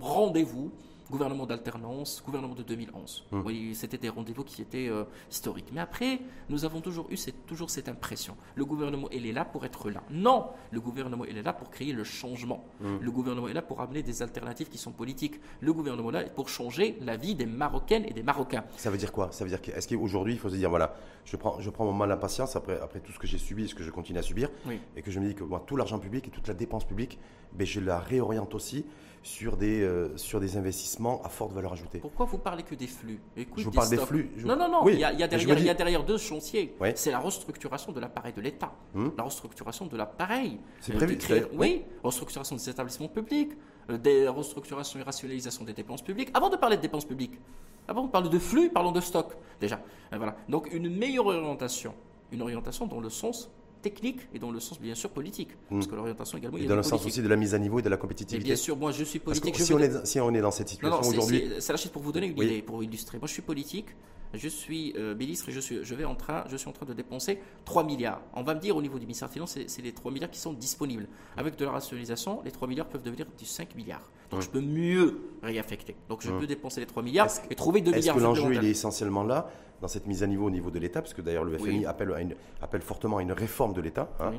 rendez-vous 0.00 0.72
gouvernement 1.10 1.46
d'alternance, 1.46 2.22
gouvernement 2.24 2.54
de 2.54 2.62
2011. 2.62 3.26
Hum. 3.32 3.42
Oui, 3.44 3.74
c'était 3.74 3.98
des 3.98 4.08
rendez-vous 4.08 4.44
qui 4.44 4.62
étaient 4.62 4.88
euh, 4.88 5.04
historiques. 5.30 5.68
Mais 5.72 5.80
après, 5.80 6.20
nous 6.48 6.64
avons 6.64 6.80
toujours 6.80 7.06
eu 7.10 7.16
cette, 7.16 7.46
toujours 7.46 7.70
cette 7.70 7.88
impression. 7.88 8.36
Le 8.54 8.64
gouvernement, 8.64 9.08
il 9.12 9.26
est 9.26 9.32
là 9.32 9.44
pour 9.44 9.64
être 9.64 9.90
là. 9.90 10.02
Non, 10.10 10.46
le 10.70 10.80
gouvernement, 10.80 11.24
il 11.24 11.36
est 11.36 11.42
là 11.42 11.52
pour 11.52 11.70
créer 11.70 11.92
le 11.92 12.04
changement. 12.04 12.64
Hum. 12.82 12.98
Le 13.00 13.10
gouvernement 13.10 13.48
est 13.48 13.54
là 13.54 13.62
pour 13.62 13.80
amener 13.80 14.02
des 14.02 14.22
alternatives 14.22 14.68
qui 14.68 14.78
sont 14.78 14.92
politiques. 14.92 15.40
Le 15.60 15.72
gouvernement 15.72 16.10
est 16.10 16.24
là 16.24 16.24
pour 16.24 16.48
changer 16.48 16.98
la 17.00 17.16
vie 17.16 17.34
des 17.34 17.46
Marocaines 17.46 18.04
et 18.06 18.12
des 18.12 18.22
Marocains. 18.22 18.64
Ça 18.76 18.90
veut 18.90 18.98
dire 18.98 19.12
quoi? 19.12 19.30
Ça 19.32 19.44
veut 19.44 19.50
dire 19.50 19.60
qu'est-ce 19.60 19.88
qu'aujourd'hui, 19.88 20.34
il 20.34 20.38
faut 20.38 20.50
se 20.50 20.56
dire, 20.56 20.70
voilà, 20.70 20.94
je 21.24 21.36
prends, 21.36 21.60
je 21.60 21.70
prends 21.70 21.84
mon 21.84 21.92
mal 21.92 22.10
à 22.10 22.16
patience 22.16 22.56
après, 22.56 22.78
après 22.80 23.00
tout 23.00 23.12
ce 23.12 23.18
que 23.18 23.26
j'ai 23.26 23.38
subi, 23.38 23.68
ce 23.68 23.74
que 23.74 23.82
je 23.82 23.90
continue 23.90 24.18
à 24.18 24.22
subir, 24.22 24.48
et 24.96 25.02
que 25.02 25.10
je 25.10 25.20
me 25.20 25.28
dis 25.28 25.34
que 25.34 25.44
moi, 25.44 25.62
tout 25.66 25.76
l'argent 25.76 25.98
public 25.98 26.28
et 26.28 26.30
toute 26.30 26.48
la 26.48 26.54
dépense 26.54 26.84
publique, 26.84 27.18
ben, 27.52 27.66
je 27.66 27.80
la 27.80 27.98
réoriente 27.98 28.54
aussi 28.54 28.84
sur 29.22 29.56
des, 29.56 29.82
euh, 29.82 30.16
sur 30.16 30.40
des 30.40 30.56
investissements 30.56 31.22
à 31.22 31.28
forte 31.28 31.52
valeur 31.52 31.72
ajoutée. 31.72 31.98
Pourquoi 31.98 32.26
vous 32.26 32.38
parlez 32.38 32.62
que 32.62 32.74
des 32.74 32.86
flux? 32.86 33.20
Écoute, 33.36 33.60
Je 33.60 33.64
vous 33.64 33.70
parle 33.70 33.88
des 33.88 33.96
flux. 33.96 34.32
Non, 34.44 34.56
non, 34.56 34.68
non. 34.68 34.88
il, 34.88 34.98
y 34.98 35.04
a, 35.04 35.12
derrière, 35.28 35.58
il 35.58 35.64
y 35.64 35.70
a 35.70 35.74
derrière 35.74 36.04
deux 36.04 36.18
chantiers. 36.18 36.74
C'est 36.94 37.10
la 37.10 37.20
restructuration 37.20 37.92
de 37.92 38.00
l'appareil 38.00 38.32
de 38.32 38.40
l'État, 38.40 38.72
hmm. 38.94 39.10
la 39.16 39.24
restructuration 39.24 39.86
de 39.86 39.96
l'appareil. 39.96 40.58
C'est 40.80 40.94
prévu. 40.94 41.16
Créer, 41.18 41.44
oui, 41.54 41.84
restructuration 42.02 42.56
des 42.56 42.68
établissements 42.68 43.08
publics, 43.08 43.52
euh, 43.90 43.98
des 43.98 44.26
restructurations 44.28 44.98
et 44.98 45.02
rationalisation 45.02 45.64
des 45.64 45.72
dépenses 45.72 46.02
publiques. 46.02 46.30
Avant 46.34 46.48
de 46.48 46.56
parler 46.56 46.76
de 46.76 46.82
dépenses 46.82 47.04
publiques, 47.04 47.38
avant 47.86 48.04
de 48.04 48.10
parler 48.10 48.28
de 48.28 48.38
flux, 48.38 48.70
parlons 48.70 48.92
de 48.92 49.00
stock 49.00 49.36
déjà. 49.60 49.80
Euh, 50.12 50.16
voilà. 50.16 50.36
Donc 50.48 50.72
une 50.72 50.94
meilleure 50.94 51.26
orientation, 51.26 51.94
une 52.32 52.42
orientation 52.42 52.86
dans 52.86 53.00
le 53.00 53.10
sens 53.10 53.50
technique 53.82 54.20
et 54.32 54.38
dans 54.38 54.50
le 54.50 54.60
sens 54.60 54.80
bien 54.80 54.94
sûr 54.94 55.10
politique. 55.10 55.50
Hmm. 55.70 55.76
Parce 55.76 55.86
que 55.86 55.94
l'orientation 55.94 56.38
également. 56.38 56.58
Et 56.58 56.66
dans 56.66 56.76
le 56.76 56.82
sens 56.82 57.04
aussi 57.04 57.20
de 57.20 57.28
la 57.28 57.36
mise 57.36 57.54
à 57.54 57.58
niveau 57.58 57.80
et 57.80 57.82
de 57.82 57.88
la 57.88 57.96
compétitivité. 57.96 58.44
bien 58.44 58.56
sûr, 58.56 58.76
moi 58.76 58.92
je 58.92 59.04
suis 59.04 59.18
politique. 59.18 59.56
si, 59.56 59.74
on 59.74 59.78
est, 59.78 60.06
si, 60.06 60.20
on 60.20 60.32
est, 60.32 60.40
dans 60.40 60.50
cette 60.50 60.68
situation 60.68 61.10
aujourd'hui. 61.10 61.50
C'est 61.60 61.72
la 61.72 61.76
chose 61.76 61.90
pour 61.90 62.02
vous 62.02 62.12
donner 62.12 62.28
une 62.28 62.38
idée, 62.38 62.62
pour 62.62 62.82
illustrer. 62.82 63.18
Moi 63.18 63.26
je 63.28 63.32
suis 63.34 63.42
politique, 63.42 63.88
je 64.34 64.48
suis 64.48 64.94
euh, 64.96 65.14
ministre 65.14 65.48
et 65.48 65.52
je 65.52 65.60
suis, 65.60 65.78
je, 65.82 65.94
vais 65.94 66.04
en 66.04 66.14
train, 66.14 66.44
je 66.48 66.56
suis 66.56 66.68
en 66.68 66.72
train 66.72 66.86
de 66.86 66.94
dépenser 66.94 67.38
3 67.64 67.84
milliards. 67.84 68.22
On 68.34 68.42
va 68.42 68.54
me 68.54 68.60
dire 68.60 68.76
au 68.76 68.82
niveau 68.82 68.98
du 68.98 69.04
ministère 69.04 69.28
des 69.28 69.34
Finances, 69.34 69.58
c'est 69.66 69.82
les 69.82 69.92
3 69.92 70.10
milliards 70.10 70.30
qui 70.30 70.40
sont 70.40 70.52
disponibles. 70.52 71.06
Avec 71.36 71.56
de 71.56 71.64
la 71.64 71.72
rationalisation, 71.72 72.40
les 72.44 72.50
3 72.50 72.68
milliards 72.68 72.88
peuvent 72.88 73.02
devenir 73.02 73.26
du 73.38 73.44
5 73.44 73.74
milliards. 73.74 74.08
Donc 74.30 74.40
je 74.40 74.48
peux 74.48 74.60
mieux 74.60 75.20
réaffecter. 75.42 75.94
Donc 76.08 76.22
je 76.22 76.30
peux 76.30 76.46
dépenser 76.46 76.80
les 76.80 76.86
3 76.86 77.02
milliards 77.02 77.28
et 77.50 77.54
trouver 77.54 77.82
2 77.82 77.90
milliards. 77.90 78.16
Est-ce 78.16 78.24
que 78.24 78.26
l'enjeu 78.26 78.54
il 78.54 78.64
est 78.64 78.70
essentiellement 78.70 79.24
là, 79.24 79.50
dans 79.82 79.88
cette 79.88 80.06
mise 80.06 80.22
à 80.22 80.26
niveau 80.26 80.46
au 80.46 80.50
niveau 80.50 80.70
de 80.70 80.78
l'État, 80.78 81.02
parce 81.02 81.12
que 81.12 81.20
d'ailleurs 81.20 81.44
le 81.44 81.58
FMI 81.58 81.84
appelle, 81.84 82.36
appelle, 82.62 82.80
fortement 82.82 83.18
à 83.18 83.22
une 83.22 83.32
réforme 83.32 83.74
de 83.74 83.80
l'État. 83.82 84.08
Hein, 84.20 84.32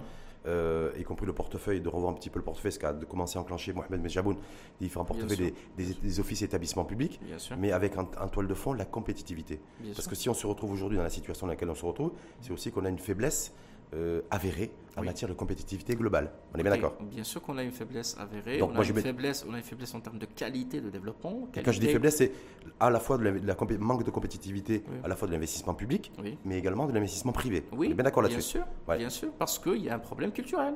euh, 0.46 0.92
y 1.00 1.04
compris 1.04 1.26
le 1.26 1.32
portefeuille, 1.32 1.80
de 1.80 1.88
revoir 1.88 2.12
un 2.12 2.16
petit 2.16 2.30
peu 2.30 2.38
le 2.38 2.44
portefeuille, 2.44 2.74
ce 2.74 2.80
qu'a 2.80 2.92
de 2.92 3.06
commencer 3.06 3.38
à 3.38 3.42
enclencher 3.42 3.72
Mohamed 3.72 4.02
Medjaboun, 4.02 4.36
des 4.36 4.88
différents 4.88 5.06
portefeuilles 5.06 5.54
des, 5.78 6.20
offices 6.20 6.42
et 6.42 6.46
établissements 6.46 6.84
publics, 6.84 7.20
mais 7.58 7.72
avec 7.72 7.98
en, 7.98 8.06
toile 8.06 8.48
de 8.48 8.54
fond 8.54 8.74
la 8.74 8.86
compétitivité. 8.86 9.62
Parce 9.96 10.08
que 10.08 10.16
si 10.16 10.30
on 10.30 10.34
se 10.34 10.48
retrouve 10.48 10.72
aujourd'hui 10.72 10.98
dans 10.98 11.04
la 11.04 11.10
situation 11.10 11.48
dans 11.48 11.52
laquelle 11.54 11.70
on 11.70 11.76
se 11.76 11.86
retrouve, 11.86 12.12
c'est 12.42 12.52
aussi 12.52 12.72
qu'on 12.72 12.84
a 12.86 12.90
une 12.90 13.00
faiblesse 13.00 13.54
euh, 13.94 14.22
avérée 14.32 14.72
en 14.98 15.04
matière 15.04 15.30
de 15.30 15.36
compétitivité 15.36 15.96
globale. 15.96 16.32
On 16.54 16.58
est 16.58 16.64
bien 16.64 16.72
d'accord 16.72 16.96
Bien 17.02 17.24
sûr 17.24 17.42
qu'on 17.42 17.58
a 17.58 17.64
une 17.64 17.72
faiblesse 17.72 18.16
avérée. 18.20 18.62
on, 18.62 18.76
a 18.76 18.84
une 18.84 18.96
faiblesse, 18.96 19.46
on 19.48 19.54
a 19.54 19.58
une 19.58 19.64
faiblesse 19.64 19.94
en 19.94 20.00
termes 20.00 20.18
de 20.18 20.26
qualité 20.26 20.82
de 20.82 20.90
développement. 20.90 21.48
Quand 21.64 21.72
je 21.72 21.80
dis 21.80 21.88
faiblesse, 21.88 22.18
c'est 22.18 22.32
à 22.80 22.90
la 22.90 23.00
fois 23.00 23.18
de 23.18 23.24
la, 23.24 23.56
manque 23.80 24.04
de 24.04 24.12
compétitivité, 24.12 24.84
à 25.04 25.08
la 25.08 25.16
fois 25.16 25.28
de 25.28 25.34
l'investissement 25.34 25.74
public, 25.74 26.12
mais 26.46 26.58
également 26.58 26.88
de 26.88 26.94
l'investissement 26.94 27.32
privé. 27.32 27.66
Oui, 27.72 27.88
on 27.88 27.92
est 27.92 27.94
bien 27.94 28.04
d'accord 28.04 28.24
là-dessus. 28.24 28.58
Bien 28.58 28.66
sûr, 28.66 28.98
bien 28.98 29.10
sûr, 29.10 29.32
parce 29.34 29.60
qu'il 29.60 29.84
y 29.84 29.90
a 29.90 29.96
un 29.96 30.00
problème 30.00 30.32
culturel. 30.32 30.74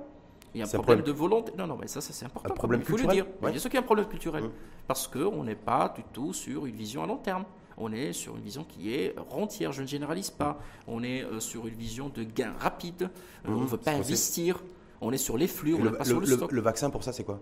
Il 0.54 0.60
y 0.60 0.64
a 0.64 0.66
un 0.66 0.70
problème, 0.82 1.02
de 1.02 1.12
volonté. 1.12 1.52
Non, 1.58 1.68
non, 1.68 1.78
mais 1.80 1.88
ça, 1.88 2.02
ça 2.02 2.14
c'est 2.14 2.26
important. 2.26 2.52
Un 2.52 2.56
problème 2.56 2.82
il 2.82 2.86
faut 2.86 2.98
le 2.98 3.08
dire. 3.08 3.26
Bien 3.42 3.58
sûr 3.58 3.70
qu'il 3.70 3.76
y 3.76 3.78
a 3.78 3.82
un 3.82 3.86
problème 3.86 4.08
culturel. 4.08 4.46
Parce 4.88 5.08
qu'on 5.08 5.44
n'est 5.44 5.56
pas 5.56 5.94
du 5.96 6.04
tout 6.04 6.34
sur 6.34 6.66
une 6.66 6.76
vision 6.76 7.04
à 7.04 7.08
long 7.08 7.18
terme 7.18 7.46
on 7.78 7.92
est 7.92 8.14
sur 8.14 8.36
une 8.36 8.44
vision 8.44 8.64
qui 8.64 8.94
est 8.94 9.16
rentière, 9.30 9.72
je 9.72 9.82
ne 9.82 9.88
généralise 9.88 10.30
pas. 10.30 10.60
On 10.88 11.04
est 11.04 11.24
euh, 11.24 11.40
sur 11.40 11.68
une 11.68 11.76
vision 11.76 12.10
de 12.10 12.24
gain 12.24 12.54
rapide, 12.60 13.04
euh, 13.04 13.50
on 13.50 13.52
ne 13.52 13.64
mmh, 13.64 13.68
veut 13.68 13.78
pas 13.78 13.92
investir, 13.92 14.64
on 15.02 15.12
est 15.12 15.18
sur 15.18 15.38
les 15.38 15.48
flux, 15.48 15.76
on 15.76 15.84
le, 15.84 15.92
pas 15.94 16.04
sur 16.04 16.20
le, 16.20 16.26
stock. 16.26 16.52
Le 16.52 16.62
vaccin 16.62 16.90
pour 16.90 17.04
ça, 17.04 17.14
c'est 17.14 17.24
quoi? 17.24 17.40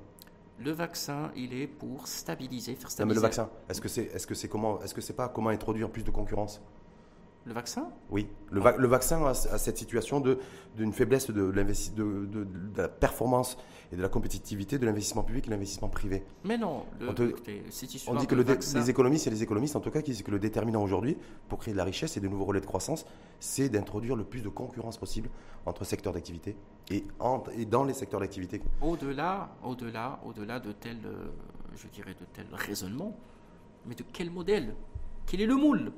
Le 0.59 0.71
vaccin, 0.71 1.31
il 1.35 1.53
est 1.53 1.67
pour 1.67 2.07
stabiliser, 2.07 2.75
faire 2.75 2.91
stabiliser. 2.91 3.03
Non, 3.03 3.07
mais 3.07 3.15
le 3.15 3.21
vaccin, 3.21 3.49
est-ce 3.69 3.81
que 3.81 3.87
c'est, 3.87 4.25
que 4.25 4.35
c'est 4.35 4.47
comment, 4.47 4.81
est-ce 4.81 4.93
que 4.93 5.01
c'est 5.01 5.13
pas 5.13 5.29
comment 5.29 5.49
introduire 5.49 5.89
plus 5.89 6.03
de 6.03 6.11
concurrence? 6.11 6.61
Le 7.45 7.53
vaccin 7.53 7.89
Oui, 8.09 8.27
le, 8.51 8.61
le 8.77 8.87
vaccin 8.87 9.23
a, 9.25 9.33
cette 9.33 9.77
situation 9.77 10.19
d'une 10.75 10.91
faiblesse 10.91 11.29
de, 11.29 11.51
de, 11.51 12.23
de, 12.25 12.47
la 12.75 12.87
performance 12.87 13.57
et 13.91 13.95
de 13.95 14.01
la 14.01 14.09
compétitivité 14.09 14.79
de 14.79 14.85
l'investissement 14.85 15.23
public 15.23 15.45
et 15.45 15.47
de 15.47 15.51
l'investissement 15.51 15.89
privé. 15.89 16.23
Mais 16.43 16.57
non, 16.57 16.85
on, 17.01 17.13
dit 17.13 18.27
que 18.27 18.35
les 18.35 18.89
économistes 18.89 19.27
et 19.27 19.29
les 19.29 19.43
économistes, 19.43 19.75
en 19.75 19.79
tout 19.79 19.91
cas, 19.91 20.01
qui 20.01 20.11
disent 20.11 20.23
que 20.23 20.31
le 20.31 20.39
déterminant 20.39 20.81
aujourd'hui 20.81 21.17
pour 21.47 21.59
créer 21.59 21.73
de 21.73 21.77
la 21.77 21.83
richesse 21.83 22.17
et 22.17 22.19
de 22.19 22.27
nouveaux 22.27 22.45
relais 22.45 22.61
de 22.61 22.65
croissance, 22.65 23.05
c'est 23.39 23.69
d'introduire 23.69 24.15
le 24.15 24.23
plus 24.23 24.41
de 24.41 24.49
concurrence 24.49 24.97
possible 24.97 25.29
entre 25.67 25.83
secteurs 25.83 26.13
d'activité 26.13 26.55
et, 26.89 27.05
et, 27.57 27.65
dans 27.65 27.83
les 27.83 27.93
secteurs 27.93 28.21
d'activité. 28.21 28.61
Au-delà, 28.81 29.49
au-delà, 29.63 30.19
au-delà 30.25 30.59
de 30.59 30.71
tel, 30.71 30.97
euh, 31.05 31.27
je 31.75 31.87
dirais, 31.89 32.15
de 32.19 32.25
tel 32.33 32.47
raisonnement, 32.53 33.15
mais 33.85 33.93
de 33.93 34.03
quel 34.11 34.31
modèle? 34.31 34.73
Quel 35.27 35.41
est 35.41 35.45
le 35.47 35.55
moule? 35.55 35.91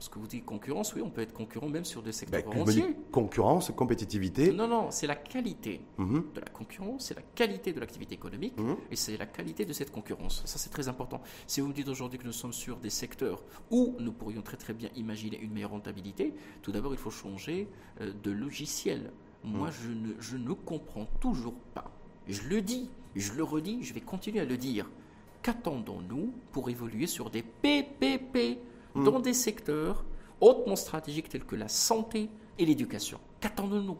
Parce 0.00 0.08
que 0.08 0.18
vous 0.18 0.26
dites 0.26 0.46
concurrence, 0.46 0.94
oui, 0.94 1.02
on 1.04 1.10
peut 1.10 1.20
être 1.20 1.34
concurrent 1.34 1.68
même 1.68 1.84
sur 1.84 2.02
des 2.02 2.12
secteurs 2.12 2.42
ben, 2.50 2.62
entiers. 2.62 2.96
Concurrence, 3.12 3.70
compétitivité. 3.76 4.50
Non, 4.50 4.66
non, 4.66 4.90
c'est 4.90 5.06
la 5.06 5.14
qualité 5.14 5.82
mhm. 5.98 6.24
de 6.34 6.40
la 6.40 6.46
concurrence, 6.46 7.04
c'est 7.08 7.14
la 7.14 7.20
qualité 7.34 7.74
de 7.74 7.80
l'activité 7.80 8.14
économique 8.14 8.56
mhm. 8.56 8.76
et 8.90 8.96
c'est 8.96 9.18
la 9.18 9.26
qualité 9.26 9.66
de 9.66 9.74
cette 9.74 9.92
concurrence. 9.92 10.40
Ça, 10.46 10.56
c'est 10.56 10.70
très 10.70 10.88
important. 10.88 11.20
Si 11.46 11.60
vous 11.60 11.68
me 11.68 11.74
dites 11.74 11.88
aujourd'hui 11.88 12.18
que 12.18 12.24
nous 12.24 12.32
sommes 12.32 12.54
sur 12.54 12.78
des 12.78 12.88
secteurs 12.88 13.42
où 13.70 13.94
nous 14.00 14.12
pourrions 14.12 14.40
très 14.40 14.56
très 14.56 14.72
bien 14.72 14.88
imaginer 14.96 15.38
une 15.38 15.52
meilleure 15.52 15.72
rentabilité, 15.72 16.32
tout 16.62 16.72
d'abord, 16.72 16.94
il 16.94 16.98
faut 16.98 17.10
changer 17.10 17.68
euh, 18.00 18.10
de 18.22 18.30
logiciel. 18.30 19.12
Moi, 19.44 19.68
mhm. 19.68 19.74
je, 19.82 19.90
ne, 19.90 20.14
je 20.18 20.36
ne 20.38 20.54
comprends 20.54 21.08
toujours 21.20 21.60
pas. 21.74 21.92
Je 22.26 22.48
le 22.48 22.62
dis, 22.62 22.88
je 23.16 23.34
le 23.34 23.44
redis, 23.44 23.82
je 23.82 23.92
vais 23.92 24.00
continuer 24.00 24.40
à 24.40 24.46
le 24.46 24.56
dire. 24.56 24.88
Qu'attendons-nous 25.42 26.32
pour 26.52 26.70
évoluer 26.70 27.06
sur 27.06 27.28
des 27.28 27.42
PPP 27.42 28.69
Hmm. 28.94 29.04
dans 29.04 29.20
des 29.20 29.34
secteurs 29.34 30.04
hautement 30.40 30.76
stratégiques 30.76 31.28
tels 31.28 31.44
que 31.44 31.56
la 31.56 31.68
santé 31.68 32.28
et 32.58 32.66
l'éducation. 32.66 33.20
Qu'attendons-nous? 33.40 33.98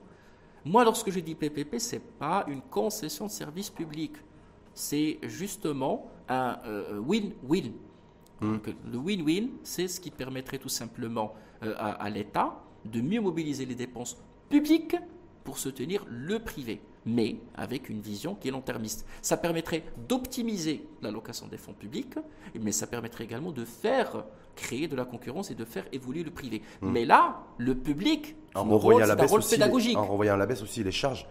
Moi, 0.64 0.84
lorsque 0.84 1.10
je 1.10 1.20
dis 1.20 1.34
PPP, 1.34 1.78
ce 1.78 1.96
n'est 1.96 2.02
pas 2.18 2.44
une 2.48 2.62
concession 2.62 3.26
de 3.26 3.30
service 3.30 3.70
public. 3.70 4.12
C'est 4.74 5.18
justement 5.22 6.10
un 6.28 6.58
euh, 6.66 6.98
win-win. 7.00 7.72
Hmm. 8.40 8.56
Le 8.90 8.98
win-win, 8.98 9.48
c'est 9.62 9.88
ce 9.88 10.00
qui 10.00 10.10
permettrait 10.10 10.58
tout 10.58 10.68
simplement 10.68 11.34
euh, 11.62 11.74
à 11.78 12.08
l'État 12.10 12.62
de 12.84 13.00
mieux 13.00 13.20
mobiliser 13.20 13.66
les 13.66 13.74
dépenses 13.74 14.16
publiques 14.48 14.96
pour 15.44 15.58
soutenir 15.58 16.04
le 16.08 16.38
privé 16.38 16.80
mais 17.06 17.36
avec 17.54 17.88
une 17.88 18.00
vision 18.00 18.34
qui 18.34 18.48
est 18.48 18.50
long-termiste. 18.50 19.06
Ça 19.22 19.36
permettrait 19.36 19.84
d'optimiser 20.08 20.86
l'allocation 21.02 21.46
des 21.46 21.56
fonds 21.56 21.72
publics, 21.72 22.14
mais 22.60 22.72
ça 22.72 22.86
permettrait 22.86 23.24
également 23.24 23.52
de 23.52 23.64
faire 23.64 24.24
créer 24.56 24.88
de 24.88 24.96
la 24.96 25.04
concurrence 25.04 25.50
et 25.50 25.54
de 25.54 25.64
faire 25.64 25.84
évoluer 25.92 26.22
le 26.22 26.30
privé. 26.30 26.62
Hmm. 26.80 26.90
Mais 26.90 27.04
là, 27.04 27.42
le 27.58 27.74
public, 27.74 28.36
en 28.54 28.64
renvoyant, 28.64 29.08
un 29.08 29.26
rôle 29.26 29.42
pédagogique. 29.42 29.96
en 29.96 30.06
renvoyant 30.06 30.34
à 30.34 30.36
la 30.36 30.46
baisse 30.46 30.62
aussi 30.62 30.82
les 30.82 30.92
charges 30.92 31.26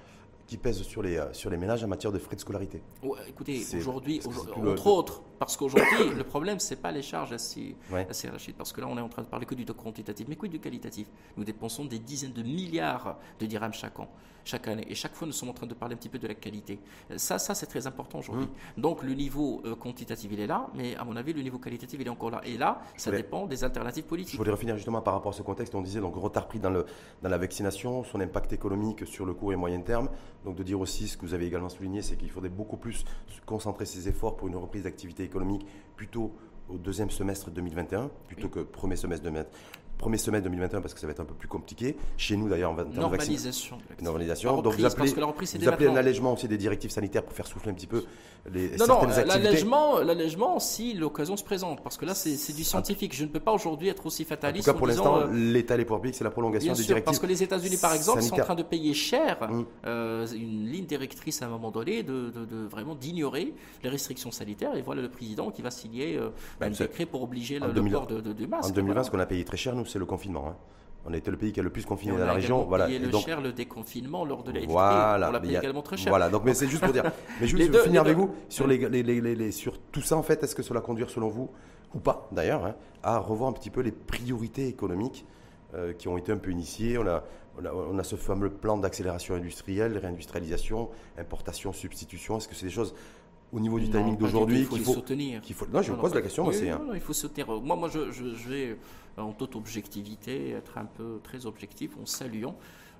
qui 0.49 0.57
pèsent 0.57 0.81
sur 0.81 1.03
les, 1.03 1.17
euh, 1.17 1.31
sur 1.31 1.51
les 1.51 1.57
ménages 1.57 1.83
en 1.83 1.87
matière 1.87 2.11
de 2.11 2.17
frais 2.17 2.35
de 2.35 2.41
scolarité. 2.41 2.81
écoutez, 3.27 3.63
aujourd'hui, 3.77 4.19
entre 4.25 4.87
autres, 4.87 5.21
parce 5.37 5.55
qu'aujourd'hui, 5.55 6.09
le 6.17 6.23
problème, 6.23 6.59
ce 6.59 6.73
n'est 6.73 6.81
pas 6.81 6.91
les 6.91 7.03
charges 7.03 7.33
assez, 7.33 7.75
assez 8.09 8.27
rachides, 8.29 8.55
parce 8.55 8.73
que 8.73 8.81
là, 8.81 8.87
on 8.89 8.97
est 8.97 9.01
en 9.01 9.09
train 9.09 9.21
de 9.21 9.27
parler 9.27 9.45
que 9.45 9.53
du 9.53 9.63
quantitatif, 9.65 10.27
mais 10.27 10.35
que 10.35 10.47
du 10.47 10.59
qualitatif. 10.59 11.07
Nous 11.37 11.43
dépensons 11.43 11.85
des 11.85 11.99
dizaines 11.99 12.33
de 12.33 12.41
milliards 12.41 13.19
de 13.39 13.45
dirhams 13.45 13.73
chaque 13.73 13.99
an, 13.99 14.09
chaque 14.45 14.67
année, 14.67 14.85
et 14.87 14.95
chaque 14.95 15.13
fois, 15.13 15.27
nous 15.27 15.33
sommes 15.33 15.49
en 15.49 15.53
train 15.53 15.67
de 15.67 15.73
parler 15.73 15.95
un 15.95 15.97
petit 15.97 16.09
peu 16.09 16.19
de 16.19 16.27
la 16.27 16.35
qualité. 16.35 16.79
Ça, 17.17 17.39
ça 17.39 17.55
c'est 17.55 17.65
très 17.65 17.87
important 17.87 18.19
aujourd'hui. 18.19 18.45
Mmh. 18.45 18.81
Donc, 18.81 19.03
le 19.03 19.13
niveau 19.13 19.61
euh, 19.65 19.75
quantitatif, 19.75 20.29
il 20.31 20.39
est 20.39 20.47
là, 20.47 20.69
mais 20.75 20.95
à 20.95 21.03
mon 21.03 21.15
avis, 21.15 21.33
le 21.33 21.41
niveau 21.41 21.59
qualitatif, 21.59 21.99
il 21.99 22.07
est 22.07 22.09
encore 22.09 22.31
là. 22.31 22.41
Et 22.45 22.57
là, 22.57 22.81
ça 22.97 23.11
dépend 23.11 23.45
des 23.45 23.63
alternatives 23.63 24.05
politiques. 24.05 24.33
Je 24.33 24.37
voulais 24.37 24.51
revenir 24.51 24.75
justement 24.75 25.01
par 25.01 25.13
rapport 25.13 25.33
à 25.33 25.35
ce 25.35 25.41
contexte. 25.41 25.75
On 25.75 25.81
disait 25.81 26.01
donc 26.01 26.15
retard 26.15 26.47
pris 26.47 26.59
dans, 26.59 26.69
le, 26.69 26.85
dans 27.21 27.29
la 27.29 27.37
vaccination, 27.37 28.03
son 28.03 28.19
impact 28.19 28.53
économique 28.53 29.05
sur 29.05 29.25
le 29.25 29.33
court 29.33 29.53
et 29.53 29.55
moyen 29.55 29.81
terme. 29.81 30.09
Donc, 30.45 30.55
de 30.55 30.63
dire 30.63 30.79
aussi 30.79 31.07
ce 31.07 31.17
que 31.17 31.25
vous 31.25 31.33
avez 31.33 31.45
également 31.45 31.69
souligné, 31.69 32.01
c'est 32.01 32.15
qu'il 32.15 32.29
faudrait 32.29 32.49
beaucoup 32.49 32.77
plus 32.77 33.05
concentrer 33.45 33.85
ses 33.85 34.07
efforts 34.07 34.35
pour 34.35 34.47
une 34.47 34.55
reprise 34.55 34.83
d'activité 34.83 35.23
économique 35.23 35.65
plutôt 35.95 36.33
au 36.69 36.77
deuxième 36.77 37.09
semestre 37.09 37.49
2021 37.49 38.11
plutôt 38.27 38.47
que 38.47 38.59
premier 38.59 38.95
semestre 38.95 39.23
2021 39.23 39.49
premier 39.99 40.17
semestre 40.17 40.45
2021 40.45 40.81
parce 40.81 40.95
que 40.95 40.99
ça 40.99 41.05
va 41.05 41.11
être 41.11 41.19
un 41.19 41.25
peu 41.25 41.35
plus 41.35 41.47
compliqué. 41.47 41.95
Chez 42.17 42.35
nous 42.35 42.49
d'ailleurs, 42.49 42.71
on 42.71 42.75
va 42.75 42.85
normalisation. 42.85 43.77
Normalisation. 44.01 44.61
Donc 44.61 44.73
vous 44.73 44.85
appelez, 44.85 45.13
vous 45.13 45.69
appelez 45.69 45.87
un 45.87 45.95
allègement 45.95 46.33
aussi 46.33 46.47
des 46.47 46.57
directives 46.57 46.89
sanitaires 46.89 47.23
pour 47.23 47.33
faire 47.33 47.45
souffler 47.45 47.69
un 47.71 47.75
petit 47.75 47.85
peu 47.85 48.03
les 48.51 48.69
non, 48.77 48.85
certaines 48.85 49.09
non, 49.09 49.25
L'allègement, 49.25 49.99
l'allègement, 49.99 50.59
si 50.59 50.93
l'occasion 50.93 51.35
se 51.37 51.43
présente, 51.43 51.83
parce 51.83 51.97
que 51.97 52.05
là 52.05 52.15
c'est 52.15 52.53
du 52.53 52.63
scientifique. 52.63 53.13
Je 53.15 53.23
ne 53.23 53.29
peux 53.29 53.39
pas 53.39 53.51
aujourd'hui 53.51 53.89
être 53.89 54.05
aussi 54.05 54.23
fataliste. 54.23 54.67
En 54.67 54.71
tout 54.71 54.75
cas, 54.75 54.79
pour 54.79 54.87
l'instant, 54.87 55.19
euh, 55.19 55.27
l'État 55.31 55.75
les 55.77 55.83
pouvoirs 55.83 56.01
publics, 56.01 56.15
c'est 56.15 56.23
la 56.23 56.29
prolongation 56.29 56.73
des 56.73 56.83
directives. 56.83 57.05
Parce 57.05 57.19
que 57.19 57.27
les 57.27 57.43
États-Unis, 57.43 57.77
par 57.77 57.93
exemple, 57.93 58.21
sont 58.21 58.39
en 58.39 58.43
train 58.43 58.55
de 58.55 58.63
payer 58.63 58.93
cher 58.93 59.37
hum. 59.41 59.65
euh, 59.85 60.25
une 60.27 60.65
ligne 60.65 60.85
directrice 60.85 61.41
à 61.41 61.45
un 61.45 61.49
moment 61.49 61.71
donné, 61.71 62.03
de, 62.03 62.31
vraiment 62.69 62.95
d'ignorer 62.95 63.53
les 63.83 63.89
restrictions 63.89 64.31
sanitaires. 64.31 64.75
Et 64.75 64.81
voilà 64.81 65.01
le 65.01 65.09
président 65.09 65.51
qui 65.51 65.61
va 65.61 65.71
signer 65.71 66.17
euh, 66.17 66.29
ben, 66.59 66.67
un 66.67 66.69
décret 66.69 67.05
pour 67.05 67.23
obliger 67.23 67.59
le, 67.59 67.91
port 67.91 68.07
de, 68.07 68.21
de, 68.21 68.45
masque. 68.45 68.69
En 68.69 68.73
2020, 68.73 69.03
ce 69.03 69.11
qu'on 69.11 69.19
a 69.19 69.25
payé 69.25 69.43
très 69.43 69.57
cher, 69.57 69.75
nous, 69.75 69.85
c'est 69.89 69.99
le 69.99 70.05
confinement. 70.05 70.47
Hein. 70.49 70.55
On 71.05 71.13
a 71.13 71.17
été 71.17 71.31
le 71.31 71.37
pays 71.37 71.51
qui 71.51 71.59
a 71.59 71.63
le 71.63 71.69
plus 71.69 71.85
confiné 71.85 72.11
dans 72.17 72.25
la 72.25 72.33
région. 72.33 72.65
Voilà. 72.65 72.85
Payé 72.85 72.99
le 72.99 73.11
cher 73.17 73.41
le 73.41 73.53
déconfinement 73.53 74.25
lors 74.25 74.43
de 74.43 74.51
la 74.51 74.65
Voilà. 74.65 75.29
On 75.29 75.31
l'a 75.31 75.39
payé 75.39 75.57
également 75.57 75.81
très 75.81 75.97
cher. 75.97 76.09
Voilà. 76.09 76.29
Donc, 76.29 76.43
mais 76.43 76.53
c'est 76.53 76.67
juste 76.67 76.83
pour 76.83 76.93
dire. 76.93 77.03
Mais 77.41 77.47
juste 77.47 77.75
finir 77.83 78.01
avec 78.01 78.17
vous 78.17 78.35
sur 78.49 78.67
les, 78.67 78.77
les, 78.77 79.03
les, 79.03 79.51
sur 79.51 79.79
tout 79.79 80.01
ça 80.01 80.17
en 80.17 80.23
fait. 80.23 80.43
Est-ce 80.43 80.55
que 80.55 80.63
cela 80.63 80.81
conduire 80.81 81.09
selon 81.09 81.29
vous 81.29 81.49
ou 81.95 81.99
pas 81.99 82.27
d'ailleurs 82.31 82.65
hein, 82.65 82.75
à 83.01 83.17
revoir 83.17 83.49
un 83.49 83.53
petit 83.53 83.69
peu 83.69 83.81
les 83.81 83.91
priorités 83.91 84.67
économiques 84.67 85.25
euh, 85.73 85.93
qui 85.93 86.07
ont 86.07 86.17
été 86.17 86.31
un 86.31 86.37
peu 86.37 86.51
initiées? 86.51 86.97
On 86.97 87.07
a, 87.07 87.23
on 87.57 87.65
a, 87.65 87.71
on 87.71 87.97
a 87.97 88.03
ce 88.03 88.17
fameux 88.17 88.49
plan 88.49 88.77
d'accélération 88.77 89.35
industrielle, 89.35 89.97
réindustrialisation, 89.97 90.89
importation, 91.17 91.71
substitution. 91.71 92.37
Est-ce 92.37 92.47
que 92.49 92.55
c'est 92.55 92.65
des 92.65 92.71
choses 92.71 92.93
au 93.51 93.59
niveau 93.59 93.79
du 93.79 93.89
timing 93.89 94.17
d'aujourd'hui 94.17 94.67
qu'il 94.67 94.81
faut, 94.81 94.93
soutenir. 94.93 95.41
faut... 95.53 95.65
Non, 95.67 95.81
je 95.81 95.93
pose 95.93 96.13
la 96.13 96.21
question. 96.21 96.47
Oui, 96.47 96.69
non, 96.69 96.93
il 96.93 97.01
faut 97.01 97.13
soutenir. 97.13 97.47
Moi, 97.47 97.75
moi 97.75 97.89
je, 97.89 98.11
je, 98.11 98.49
vais, 98.49 98.77
euh, 99.17 99.21
en 99.21 99.33
toute 99.33 99.55
objectivité, 99.55 100.51
être 100.51 100.77
un 100.77 100.85
peu 100.85 101.19
très 101.23 101.45
objectif 101.45 101.97
en 102.01 102.05
saluant 102.05 102.55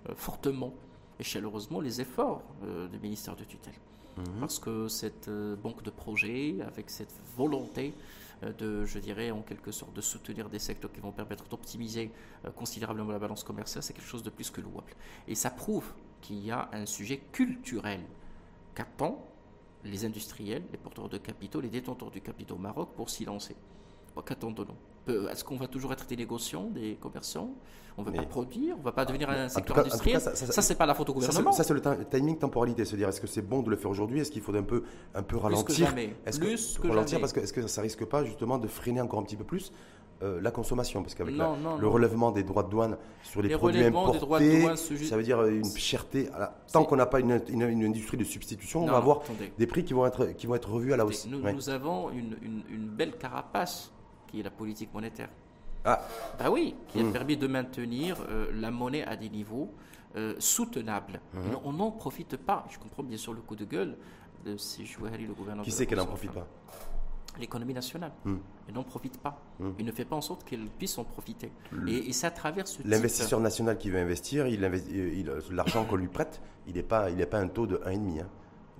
euh, 0.10 0.14
fortement 0.16 0.74
et 1.20 1.24
chaleureusement 1.24 1.82
les 1.82 2.02
efforts 2.02 2.42
euh, 2.64 2.88
du 2.88 3.00
ministère 3.00 3.36
de 3.36 3.44
tutelle. 3.44 3.76
Mhm. 4.18 4.40
Parce 4.40 4.60
que 4.60 4.88
cette 4.88 5.30
banque 5.62 5.84
de 5.84 5.92
projets, 5.92 6.58
avec 6.66 6.90
cette 6.90 7.14
volonté 7.38 7.94
de, 8.58 8.86
je 8.86 9.00
dirais, 9.00 9.32
en 9.32 9.42
quelque 9.42 9.72
sorte, 9.72 9.94
de 9.94 10.02
soutenir 10.02 10.50
des 10.50 10.60
secteurs 10.60 10.92
qui 10.92 11.02
vont 11.02 11.12
permettre 11.12 11.48
d'optimiser 11.50 12.10
considérablement 12.56 13.12
la 13.12 13.20
balance 13.20 13.44
commerciale, 13.44 13.84
c'est 13.84 13.92
quelque 13.94 14.08
chose 14.08 14.24
de 14.24 14.30
plus 14.30 14.50
que 14.50 14.62
louable. 14.62 14.94
Et 15.28 15.36
ça 15.36 15.50
prouve 15.50 15.92
qu'il 16.22 16.44
y 16.46 16.50
a 16.50 16.70
un 16.72 16.86
sujet 16.86 17.22
culturel 17.34 18.00
qu'attend 18.76 19.30
les 19.84 20.06
industriels, 20.06 20.64
les 20.72 20.78
porteurs 20.78 21.10
de 21.10 21.18
capitaux, 21.18 21.62
les 21.62 21.70
détenteurs 21.70 22.12
du 22.12 22.22
capital 22.22 22.58
au 22.58 22.60
Maroc 22.60 22.90
pour 22.96 23.10
s'y 23.10 23.26
lancer. 23.26 23.56
Qu'attendons-nous? 24.26 25.30
Est-ce 25.30 25.44
qu'on 25.44 25.56
va 25.56 25.68
toujours 25.68 25.94
être 25.94 26.06
des 26.06 26.18
négociants, 26.18 26.66
des 26.66 26.98
commerçants? 27.00 27.54
On 27.98 28.02
ne 28.04 28.08
veut 28.08 28.14
pas 28.14 28.24
produire 28.24 28.76
On 28.76 28.80
ne 28.80 28.84
va 28.84 28.92
pas 28.92 29.06
devenir 29.06 29.30
un 29.30 29.50
secteur 29.50 29.80
industriel 29.80 30.22
Ça, 30.22 30.36
ça, 30.36 30.62
c'est 30.62 30.76
pas 30.76 30.86
la 30.86 30.94
faute 30.94 31.10
au 31.10 31.14
gouvernement. 31.14 31.52
Ça, 31.52 31.64
c'est 31.64 31.74
le 31.74 31.82
timing 32.10 32.38
temporalité. 32.38 32.86
Se 32.86 32.96
dire, 32.96 33.10
est-ce 33.10 33.22
que 33.22 33.28
c'est 33.28 33.42
bon 33.42 33.62
de 33.62 33.70
le 33.70 33.76
faire 33.76 33.90
aujourd'hui? 33.90 34.20
Est-ce 34.20 34.32
qu'il 34.32 34.42
faudrait 34.42 34.62
un 34.62 34.66
peu, 34.66 34.84
un 35.16 35.24
peu 35.24 35.38
ralentir? 35.38 35.94
Est-ce 36.26 36.40
que, 36.40 36.88
ralentir 36.88 37.20
parce 37.20 37.34
que, 37.34 37.40
est-ce 37.40 37.54
que 37.54 37.66
ça 37.68 37.82
risque 37.82 38.06
pas 38.06 38.24
justement 38.24 38.58
de 38.58 38.68
freiner 38.68 39.02
encore 39.02 39.20
un 39.20 39.24
petit 39.24 39.38
peu 39.38 39.44
plus 39.44 39.72
euh, 40.22 40.42
la 40.42 40.52
consommation, 40.52 41.02
parce 41.02 41.16
qu'avec 41.16 41.36
le 41.36 41.88
relèvement 41.88 42.32
des 42.32 42.44
droits 42.44 42.64
de 42.64 42.70
douane 42.70 42.98
sur 43.24 43.42
les, 43.42 43.50
produits 43.56 43.84
importés, 43.84 44.76
ça 44.76 45.16
veut 45.16 45.24
dire 45.24 45.46
une 45.46 45.66
cherté. 45.66 46.30
tant 46.72 46.84
qu'on 46.84 46.98
n'a 46.98 47.06
pas 47.06 47.20
une, 47.20 47.32
industrie 47.64 48.18
de 48.18 48.24
substitution, 48.24 48.84
on 48.84 48.88
va 48.88 48.98
avoir 48.98 49.22
des 49.58 49.68
prix 49.68 49.84
qui 49.84 49.94
vont 49.94 50.06
être, 50.06 50.28
qui 50.36 50.48
vont 50.48 50.56
être 50.56 50.70
revus 50.70 50.94
à 50.94 50.98
la 50.98 51.06
hausse. 51.06 51.28
Nous, 51.28 51.70
avons 51.70 52.10
une, 52.12 52.90
belle 52.90 53.18
carapace 53.18 53.92
qui 54.28 54.40
est 54.42 54.44
la 54.44 54.52
politique 54.52 54.94
monétaire. 54.94 55.30
Ah. 55.86 56.02
Bah 56.38 56.52
oui, 56.52 56.76
qui 56.90 57.00
a 57.00 57.04
hmm. 57.04 57.14
permis 57.14 57.38
de 57.38 57.48
maintenir 57.48 58.18
euh, 58.30 58.48
la 58.54 58.70
monnaie 58.70 59.06
à 59.06 59.16
des 59.16 59.30
niveaux 59.30 59.72
euh, 60.18 60.36
soutenables. 60.38 61.22
Hmm. 61.34 61.56
On 61.64 61.72
n'en 61.72 61.92
profite 61.92 62.36
pas. 62.36 62.66
Je 62.70 62.78
comprends 62.78 63.02
bien 63.04 63.18
sûr 63.18 63.34
le 63.34 63.40
coup 63.40 63.56
de 63.56 63.64
gueule 63.64 63.96
de 64.46 64.58
ces 64.58 64.86
joueurs, 64.86 65.14
le 65.14 65.34
gouvernement. 65.34 65.64
Qui 65.64 65.72
sait 65.72 65.86
qu'elle 65.86 66.00
n'en 66.00 66.06
profite 66.06 66.32
pas? 66.32 66.48
L'économie 67.40 67.74
nationale. 67.74 68.12
Hmm. 68.26 68.38
et 68.68 68.72
n'en 68.72 68.84
profite 68.84 69.18
pas. 69.20 69.42
Hmm. 69.60 69.72
Il 69.80 69.86
ne 69.86 69.92
fait 69.92 70.06
pas 70.06 70.16
en 70.16 70.22
sorte 70.22 70.44
qu'elle 70.44 70.66
puisse 70.78 70.98
en 70.98 71.04
profiter. 71.04 71.52
Et, 71.88 72.14
ça 72.14 72.32
traverse 72.32 72.80
L'investisseur 72.86 73.40
national 73.40 73.78
qui 73.78 73.90
veut 73.90 74.00
investir, 74.00 74.48
il, 74.48 74.62
l'argent 75.52 75.86
qu'on 75.86 75.96
lui 75.96 76.08
prête, 76.08 76.42
il 76.68 76.76
n'est 76.76 76.84
pas, 76.84 77.10
il 77.10 77.26
pas 77.28 77.40
un 77.40 77.48
taux 77.48 77.68
de 77.68 77.78
1,5. 77.78 78.22
Hein. 78.22 78.28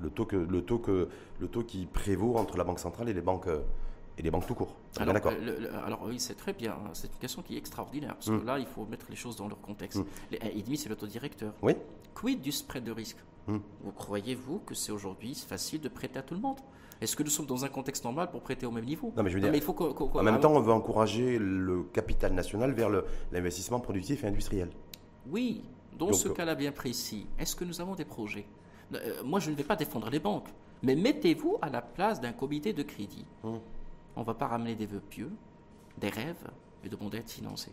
Le, 0.02 0.10
taux 0.10 0.26
que, 0.26 0.36
le, 0.36 0.62
taux 0.62 0.80
que, 0.80 1.10
le 1.40 1.48
taux 1.48 1.64
qui 1.64 1.86
prévaut 1.86 2.38
entre 2.38 2.58
la 2.58 2.64
Banque 2.64 2.80
centrale 2.80 3.10
et 3.10 3.14
les 3.14 3.22
banques. 3.22 3.50
et 4.18 4.22
les 4.22 4.32
banques 4.32 4.48
tout 4.48 4.56
court. 4.56 4.76
Alors, 4.98 5.16
alors 5.86 6.04
oui, 6.06 6.20
c'est 6.20 6.36
très 6.36 6.54
bien. 6.54 6.78
C'est 6.94 7.08
une 7.08 7.20
question 7.20 7.42
qui 7.42 7.56
est 7.56 7.58
extraordinaire. 7.58 8.16
Parce 8.16 8.28
que 8.28 8.32
hmm. 8.32 8.46
là, 8.46 8.60
il 8.60 8.66
faut 8.66 8.86
mettre 8.86 9.08
les 9.10 9.16
choses 9.16 9.36
dans 9.36 9.48
leur 9.48 9.62
contexte. 9.62 10.02
Les 10.32 10.38
1,5, 10.40 10.76
c'est 10.76 10.90
le 10.90 10.96
taux 10.96 11.08
directeur. 11.08 11.54
Oui. 11.62 11.74
Quid 12.14 12.42
du 12.42 12.52
spread 12.52 12.84
de 12.84 12.92
risque? 12.92 13.18
Vous 13.84 13.92
croyez-vous 13.92 14.60
que 14.60 14.76
c'est 14.76 14.92
aujourd'hui 14.92 15.34
facile 15.36 15.82
de 15.82 15.90
prêter 15.90 16.20
à 16.20 16.22
tout 16.22 16.34
le 16.34 16.40
monde? 16.40 16.60
Est-ce 17.02 17.16
que 17.16 17.24
nous 17.24 17.30
sommes 17.30 17.46
dans 17.46 17.64
un 17.64 17.70
contexte 17.70 18.04
normal 18.04 18.30
pour 18.30 18.42
prêter 18.42 18.66
au 18.66 18.72
même 18.72 18.86
niveau 18.86 19.14
Non, 19.16 19.24
mais 19.24 19.30
je 19.30 19.36
veux 19.36 19.42
dire, 19.42 19.54
il 19.54 19.62
faut 19.62 19.76
en 20.18 20.24
même 20.24 20.40
temps, 20.40 20.54
on 20.54 20.60
veut 20.60 20.74
encourager 20.74 21.38
le 21.40 21.84
capital 21.84 22.34
national 22.34 22.74
vers 22.74 22.90
l'investissement 23.32 23.80
productif 23.80 24.24
et 24.24 24.28
industriel. 24.28 24.70
Oui, 25.30 25.64
dans 25.98 26.12
ce 26.12 26.28
cas-là 26.30 26.56
bien 26.56 26.72
précis, 26.72 27.28
est-ce 27.38 27.56
que 27.56 27.64
nous 27.64 27.80
avons 27.80 27.96
des 27.96 28.06
projets? 28.06 28.46
Euh, 28.94 29.24
Moi, 29.24 29.40
je 29.40 29.52
ne 29.52 29.56
vais 29.56 29.64
pas 29.64 29.76
défendre 29.76 30.10
les 30.10 30.20
banques, 30.20 30.50
mais 30.84 30.96
mettez-vous 30.96 31.58
à 31.62 31.70
la 31.70 31.82
place 31.82 32.20
d'un 32.20 32.34
comité 32.34 32.74
de 32.74 32.84
crédit. 32.84 33.26
Hum. 33.44 33.60
On 34.16 34.22
ne 34.22 34.26
va 34.26 34.34
pas 34.34 34.48
ramener 34.48 34.76
des 34.76 34.86
vœux 34.86 35.02
pieux, 35.02 35.32
des 35.98 36.10
rêves 36.10 36.50
et 36.84 36.90
de 36.90 36.96
bons 36.96 37.10
dettes 37.10 37.30
financées. 37.30 37.72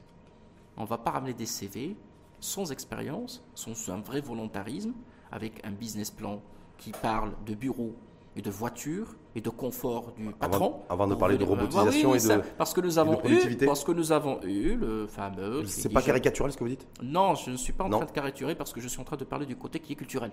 On 0.77 0.83
ne 0.83 0.87
va 0.87 0.99
pas 0.99 1.11
ramener 1.11 1.35
des 1.35 1.47
CV 1.47 1.97
sans 2.39 2.71
expérience, 2.71 3.43
sans 3.55 3.89
un 3.91 4.01
vrai 4.01 4.21
volontarisme, 4.21 4.93
avec 5.33 5.65
un 5.65 5.73
business 5.73 6.11
plan 6.11 6.41
qui 6.77 6.93
parle 6.93 7.33
de 7.47 7.55
bureaux 7.55 7.95
et 8.37 8.43
de 8.43 8.51
voiture 8.51 9.17
et 9.35 9.41
de 9.41 9.51
confort 9.51 10.13
du 10.17 10.31
patron. 10.33 10.83
Avant, 10.89 11.07
de 11.07 11.15
parler 11.15 11.39
de 11.39 11.45
robotisation 11.45 12.15
et 12.15 12.19
de 12.19 12.43
parce 12.59 12.75
que 12.75 12.81
nous 12.81 12.99
avons 12.99 13.21
eu 13.25 13.57
parce 13.57 13.83
que 13.83 13.93
nous 13.93 14.13
avons 14.13 14.41
eu 14.43 14.77
le 14.77 15.07
fameux. 15.07 15.65
C'est 15.67 15.89
pas 15.89 16.03
caricatural 16.03 16.53
ce 16.53 16.57
que 16.57 16.65
vous 16.65 16.71
dites? 16.71 16.87
Non, 17.03 17.35
je 17.35 17.51
ne 17.51 17.57
suis 17.57 17.73
pas 17.73 17.85
en 17.85 17.91
train 17.91 18.05
de 18.05 18.11
caricaturer 18.11 18.55
parce 18.55 18.73
que 18.73 18.81
je 18.81 18.89
suis 18.89 19.01
en 19.01 19.05
train 19.05 19.17
de 19.17 19.25
parler 19.25 19.47
du 19.47 19.57
côté 19.57 19.81
qui 19.81 19.95
est 19.95 19.97
culturel. 19.97 20.31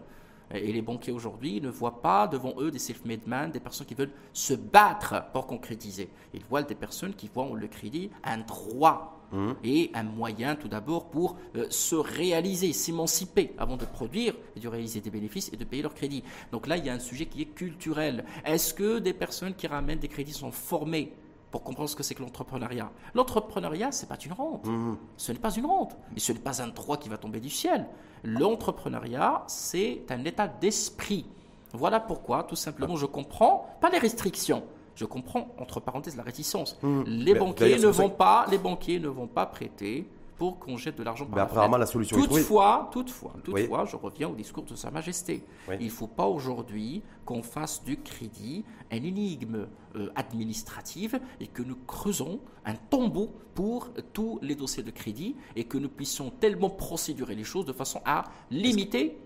Et 0.52 0.74
les 0.74 0.82
banquiers 0.82 1.14
aujourd'hui 1.14 1.62
ne 1.62 1.70
voient 1.70 2.02
pas 2.02 2.28
devant 2.28 2.54
eux 2.60 2.70
des 2.70 2.78
self-made 2.78 3.26
men, 3.26 3.50
des 3.50 3.62
personnes 3.62 3.88
qui 3.88 3.96
veulent 3.96 4.12
se 4.34 4.54
battre 4.54 5.24
pour 5.32 5.48
concrétiser. 5.48 6.10
Ils 6.34 6.44
voient 6.44 6.62
des 6.62 6.76
personnes 6.76 7.14
qui 7.14 7.30
voient 7.34 7.50
le 7.56 7.68
crédit 7.68 8.12
un 8.24 8.40
droit 8.40 9.23
Mmh. 9.34 9.54
et 9.64 9.90
un 9.96 10.04
moyen 10.04 10.56
tout 10.56 10.68
d'abord 10.68 11.10
pour 11.10 11.38
euh, 11.56 11.66
se 11.72 11.96
réaliser, 11.96 12.72
s'émanciper 12.72 13.56
avant 13.58 13.78
de 13.78 13.86
produire 13.86 14.36
et 14.56 14.60
de 14.60 14.68
réaliser 14.68 15.02
des 15.02 15.10
bénéfices 15.10 15.50
et 15.52 15.58
de 15.58 15.64
payer 15.64 15.82
leur 15.82 15.96
crédit. 15.96 16.24
Donc 16.52 16.68
là, 16.68 16.78
il 16.78 16.86
y 16.86 16.90
a 16.90 16.94
un 16.94 17.00
sujet 17.00 17.26
qui 17.26 17.42
est 17.42 17.46
culturel. 17.46 18.26
Est-ce 18.46 18.76
que 18.76 19.00
des 19.00 19.14
personnes 19.14 19.56
qui 19.56 19.66
ramènent 19.66 19.98
des 19.98 20.08
crédits 20.08 20.34
sont 20.34 20.52
formées 20.52 21.14
pour 21.50 21.64
comprendre 21.64 21.90
ce 21.90 21.96
que 21.96 22.04
c'est 22.04 22.14
que 22.14 22.22
l'entrepreneuriat? 22.22 22.92
L'entrepreneuriat, 23.16 23.92
ce 23.92 24.04
n'est 24.04 24.08
pas 24.08 24.20
une 24.24 24.34
rente. 24.34 24.68
Mmh. 24.68 24.98
Ce 25.18 25.32
n'est 25.32 25.40
pas 25.40 25.52
une 25.56 25.66
rente. 25.66 25.98
Et 26.16 26.20
ce 26.20 26.32
n'est 26.32 26.40
pas 26.40 26.62
un 26.62 26.68
droit 26.68 26.98
qui 26.98 27.10
va 27.10 27.18
tomber 27.18 27.40
du 27.40 27.50
ciel. 27.50 27.88
L'entrepreneuriat, 28.24 29.46
c'est 29.48 30.04
un 30.10 30.24
état 30.26 30.48
d'esprit. 30.48 31.26
Voilà 31.74 32.00
pourquoi, 32.00 32.44
tout 32.44 32.56
simplement, 32.56 32.98
je 32.98 33.08
comprends, 33.08 33.76
pas 33.82 33.90
les 33.90 33.98
restrictions, 33.98 34.64
je 34.96 35.06
comprends, 35.06 35.54
entre 35.58 35.80
parenthèses, 35.80 36.16
la 36.16 36.24
réticence. 36.24 36.78
Mmh. 36.82 37.04
Les, 37.08 37.34
banquiers 37.34 37.80
ne 37.80 37.88
vont 37.88 38.10
pas, 38.10 38.46
les 38.50 38.58
banquiers 38.58 39.00
ne 39.00 39.08
vont 39.08 39.28
pas 39.28 39.46
prêter 39.46 40.08
pour 40.38 40.60
qu'on 40.60 40.78
jette 40.78 40.98
de 40.98 41.04
l'argent 41.04 41.26
par 41.26 41.36
Mais 41.36 41.42
apparemment, 41.42 41.78
la 41.78 41.86
solution 41.86 42.18
toutefois, 42.18 42.88
est 42.90 42.94
toutefois, 42.94 43.34
toutefois, 43.44 43.86
je 43.86 43.96
reviens 43.96 44.30
au 44.30 44.36
discours 44.36 44.64
de 44.64 44.76
Sa 44.76 44.92
Majesté. 44.92 45.44
Il 45.80 45.86
ne 45.86 45.92
faut 45.92 46.08
pas 46.08 46.26
aujourd'hui 46.26 47.02
qu'on 47.26 47.42
fasse 47.42 47.84
du 47.84 47.98
crédit 47.98 48.66
une 48.98 49.06
énigme 49.06 49.68
euh, 49.96 50.10
administrative 50.16 51.20
et 51.40 51.48
que 51.48 51.62
nous 51.62 51.78
creusons 51.88 52.40
un 52.66 52.76
tombeau 52.76 53.34
pour 53.56 53.90
tous 54.14 54.40
les 54.42 54.56
dossiers 54.56 54.84
de 54.84 54.92
crédit 54.92 55.36
et 55.56 55.66
que 55.66 55.78
nous 55.78 55.90
puissions 55.90 56.32
tellement 56.32 56.70
procédurer 56.70 57.36
les 57.36 57.44
choses 57.44 57.66
de 57.66 57.74
façon 57.74 58.02
à 58.06 58.24
limiter 58.50 59.18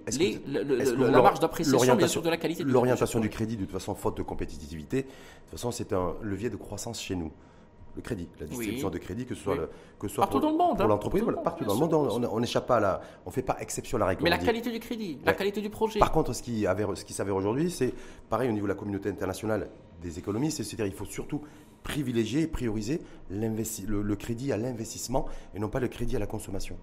la 0.48 1.22
marge 1.22 1.40
d'appréciation 1.40 1.96
bien 1.96 2.08
sûr 2.08 2.22
de 2.22 2.30
la 2.30 2.38
qualité. 2.38 2.64
L'orientation 2.64 3.20
du 3.20 3.30
crédit, 3.30 3.56
de 3.56 3.64
toute 3.64 3.72
façon, 3.72 3.96
faute 3.96 4.18
de 4.18 4.24
compétitivité, 4.24 5.04
de 5.04 5.08
toute 5.08 5.52
façon, 5.52 5.72
c'est 5.72 5.94
un 5.94 6.16
levier 6.22 6.50
de 6.50 6.58
croissance 6.58 7.02
chez 7.02 7.16
nous 7.16 7.32
le 7.98 8.02
crédit, 8.04 8.30
la 8.40 8.46
distribution 8.46 8.90
de 8.90 8.98
crédit, 9.00 9.26
que 9.26 9.36
ce 9.36 9.42
soit, 9.42 9.58
que 10.00 10.08
soit 10.08 10.22
partout 10.22 10.40
pour, 10.40 10.42
dans 10.42 10.52
le 10.52 10.58
monde, 10.58 10.78
pour 10.78 10.86
hein. 10.86 10.88
l'entreprise, 10.88 11.24
partout, 11.44 11.66
dans 11.66 11.74
le 11.74 11.80
monde, 11.80 12.30
on 12.32 12.40
n'échappe 12.40 12.68
pas 12.68 12.78
à 12.78 12.80
la, 12.80 13.02
on 13.26 13.32
fait 13.32 13.42
pas 13.42 13.58
exception 13.60 13.98
à 13.98 14.00
la 14.00 14.06
règle. 14.06 14.24
Mais 14.24 14.30
la 14.30 14.38
qualité 14.38 14.72
du 14.72 14.80
crédit, 14.80 15.20
la 15.26 15.34
qualité 15.34 15.62
du 15.62 15.70
projet. 15.70 16.00
Par 16.00 16.12
contre, 16.12 16.32
ce 16.34 16.44
qui, 16.44 16.62
ce 16.64 17.06
qui 17.06 17.14
s'avère 17.14 17.36
aujourd'hui, 17.36 17.72
c'est 17.72 17.94
pareil 18.30 18.50
au 18.50 18.54
niveau 18.54 18.68
de 18.68 18.72
la 18.72 18.78
communauté 18.78 19.10
internationale 19.10 19.70
des 20.02 20.20
économistes, 20.20 20.62
c'est-à-dire 20.62 20.86
il 20.86 20.94
faut 20.94 21.06
surtout 21.06 21.42
privilégier 21.84 22.44
et 22.44 22.48
prioriser 22.48 23.02
le, 23.30 24.02
le, 24.02 24.16
crédit 24.16 24.52
à 24.52 24.58
l'investissement 24.58 25.26
et 25.56 25.60
non 25.60 25.70
pas 25.70 25.80
le 25.80 25.88
crédit 25.88 26.16
à 26.16 26.20
la 26.20 26.28
consommation. 26.28 26.78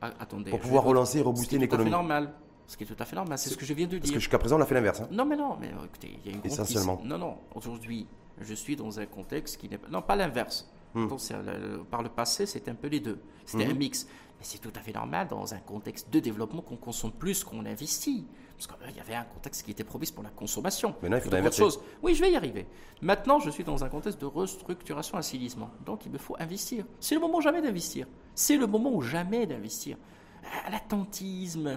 Ah, 0.00 0.10
attendez, 0.18 0.50
pour 0.50 0.58
pouvoir 0.58 0.82
relancer 0.82 1.18
et 1.18 1.22
rebooster 1.22 1.56
une 1.56 1.62
économie. 1.62 1.90
C'est 1.90 1.96
normal. 1.96 2.32
Ce 2.66 2.76
qui 2.76 2.84
est 2.84 2.86
tout 2.86 2.96
à 2.98 3.04
fait 3.04 3.16
normal, 3.16 3.38
c'est 3.38 3.50
ce 3.50 3.56
que 3.56 3.64
je 3.64 3.74
viens 3.74 3.86
de 3.86 3.92
dire. 3.92 4.00
Parce 4.00 4.12
que 4.12 4.18
jusqu'à 4.18 4.38
présent, 4.38 4.56
on 4.56 4.62
a 4.62 4.66
fait 4.66 4.74
l'inverse. 4.74 5.00
Hein. 5.00 5.08
Non, 5.12 5.24
mais 5.24 5.36
non, 5.36 5.56
mais 5.60 5.68
écoutez, 5.84 6.18
il 6.24 6.30
y 6.30 6.34
a 6.34 6.38
une 6.38 6.44
Essentiellement. 6.44 7.00
Non, 7.04 7.18
non, 7.18 7.36
aujourd'hui, 7.54 8.06
je 8.42 8.54
suis 8.54 8.76
dans 8.76 9.00
un 9.00 9.06
contexte 9.06 9.58
qui 9.58 9.68
n'est 9.68 9.78
pas. 9.78 9.88
Non, 9.88 10.02
pas 10.02 10.16
l'inverse. 10.16 10.68
Hmm. 10.94 11.08
par 11.90 12.02
le 12.02 12.10
passé, 12.10 12.44
c'était 12.44 12.70
un 12.70 12.74
peu 12.74 12.88
les 12.88 13.00
deux. 13.00 13.18
C'était 13.46 13.64
un 13.64 13.72
hmm. 13.72 13.78
mix. 13.78 14.06
Mais 14.38 14.44
c'est 14.44 14.58
tout 14.58 14.72
à 14.74 14.80
fait 14.80 14.92
normal 14.92 15.26
dans 15.28 15.54
un 15.54 15.58
contexte 15.58 16.10
de 16.12 16.20
développement 16.20 16.60
qu'on 16.60 16.76
consomme 16.76 17.12
plus 17.12 17.44
qu'on 17.44 17.64
investit. 17.64 18.26
Parce 18.56 18.66
qu'il 18.66 18.96
y 18.96 19.00
avait 19.00 19.14
un 19.14 19.24
contexte 19.24 19.64
qui 19.64 19.70
était 19.70 19.84
propice 19.84 20.10
pour 20.10 20.22
la 20.22 20.30
consommation. 20.30 20.94
Maintenant, 21.02 21.16
il 21.16 21.42
faut 21.44 21.52
chose. 21.52 21.80
Oui, 22.02 22.14
je 22.14 22.22
vais 22.22 22.32
y 22.32 22.36
arriver. 22.36 22.66
Maintenant, 23.00 23.40
je 23.40 23.50
suis 23.50 23.64
dans 23.64 23.82
un 23.82 23.88
contexte 23.88 24.20
de 24.20 24.26
restructuration, 24.26 25.16
assainissement. 25.16 25.70
Donc, 25.84 26.04
il 26.06 26.12
me 26.12 26.18
faut 26.18 26.36
investir. 26.38 26.84
C'est 27.00 27.14
le 27.14 27.20
moment 27.20 27.40
jamais 27.40 27.62
d'investir. 27.62 28.06
C'est 28.34 28.56
le 28.56 28.66
moment 28.66 28.92
où 28.92 29.00
jamais 29.00 29.46
d'investir. 29.46 29.96
L'attentisme, 30.70 31.66
euh, 31.66 31.76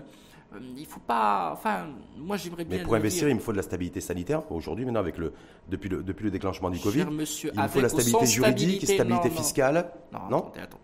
il 0.78 0.86
faut 0.86 1.00
pas. 1.00 1.52
Enfin, 1.54 1.88
moi 2.18 2.38
j'aimerais 2.38 2.66
bien. 2.66 2.78
Mais 2.78 2.84
pour 2.84 2.96
investir, 2.96 3.30
il 3.30 3.36
me 3.36 3.40
faut 3.40 3.52
de 3.52 3.58
la 3.58 3.64
stabilité 3.64 4.02
sanitaire. 4.02 4.52
Aujourd'hui, 4.52 4.86
maintenant, 4.86 5.00
avec 5.00 5.18
le, 5.18 5.34
depuis, 5.70 5.90
le, 5.90 6.04
depuis 6.04 6.26
le 6.26 6.32
déclenchement 6.32 6.70
du 6.70 6.80
Covid, 6.80 7.06
monsieur, 7.06 7.52
il 7.54 7.62
me 7.62 7.68
faut 7.68 7.82
la 7.82 7.90
stabilité 7.90 8.26
juridique, 8.26 8.84
stabilité, 8.84 8.94
stabilité 8.94 9.30
fiscale. 9.30 9.92
Non, 10.12 10.20
attendez, 10.20 10.60
attendez, 10.62 10.84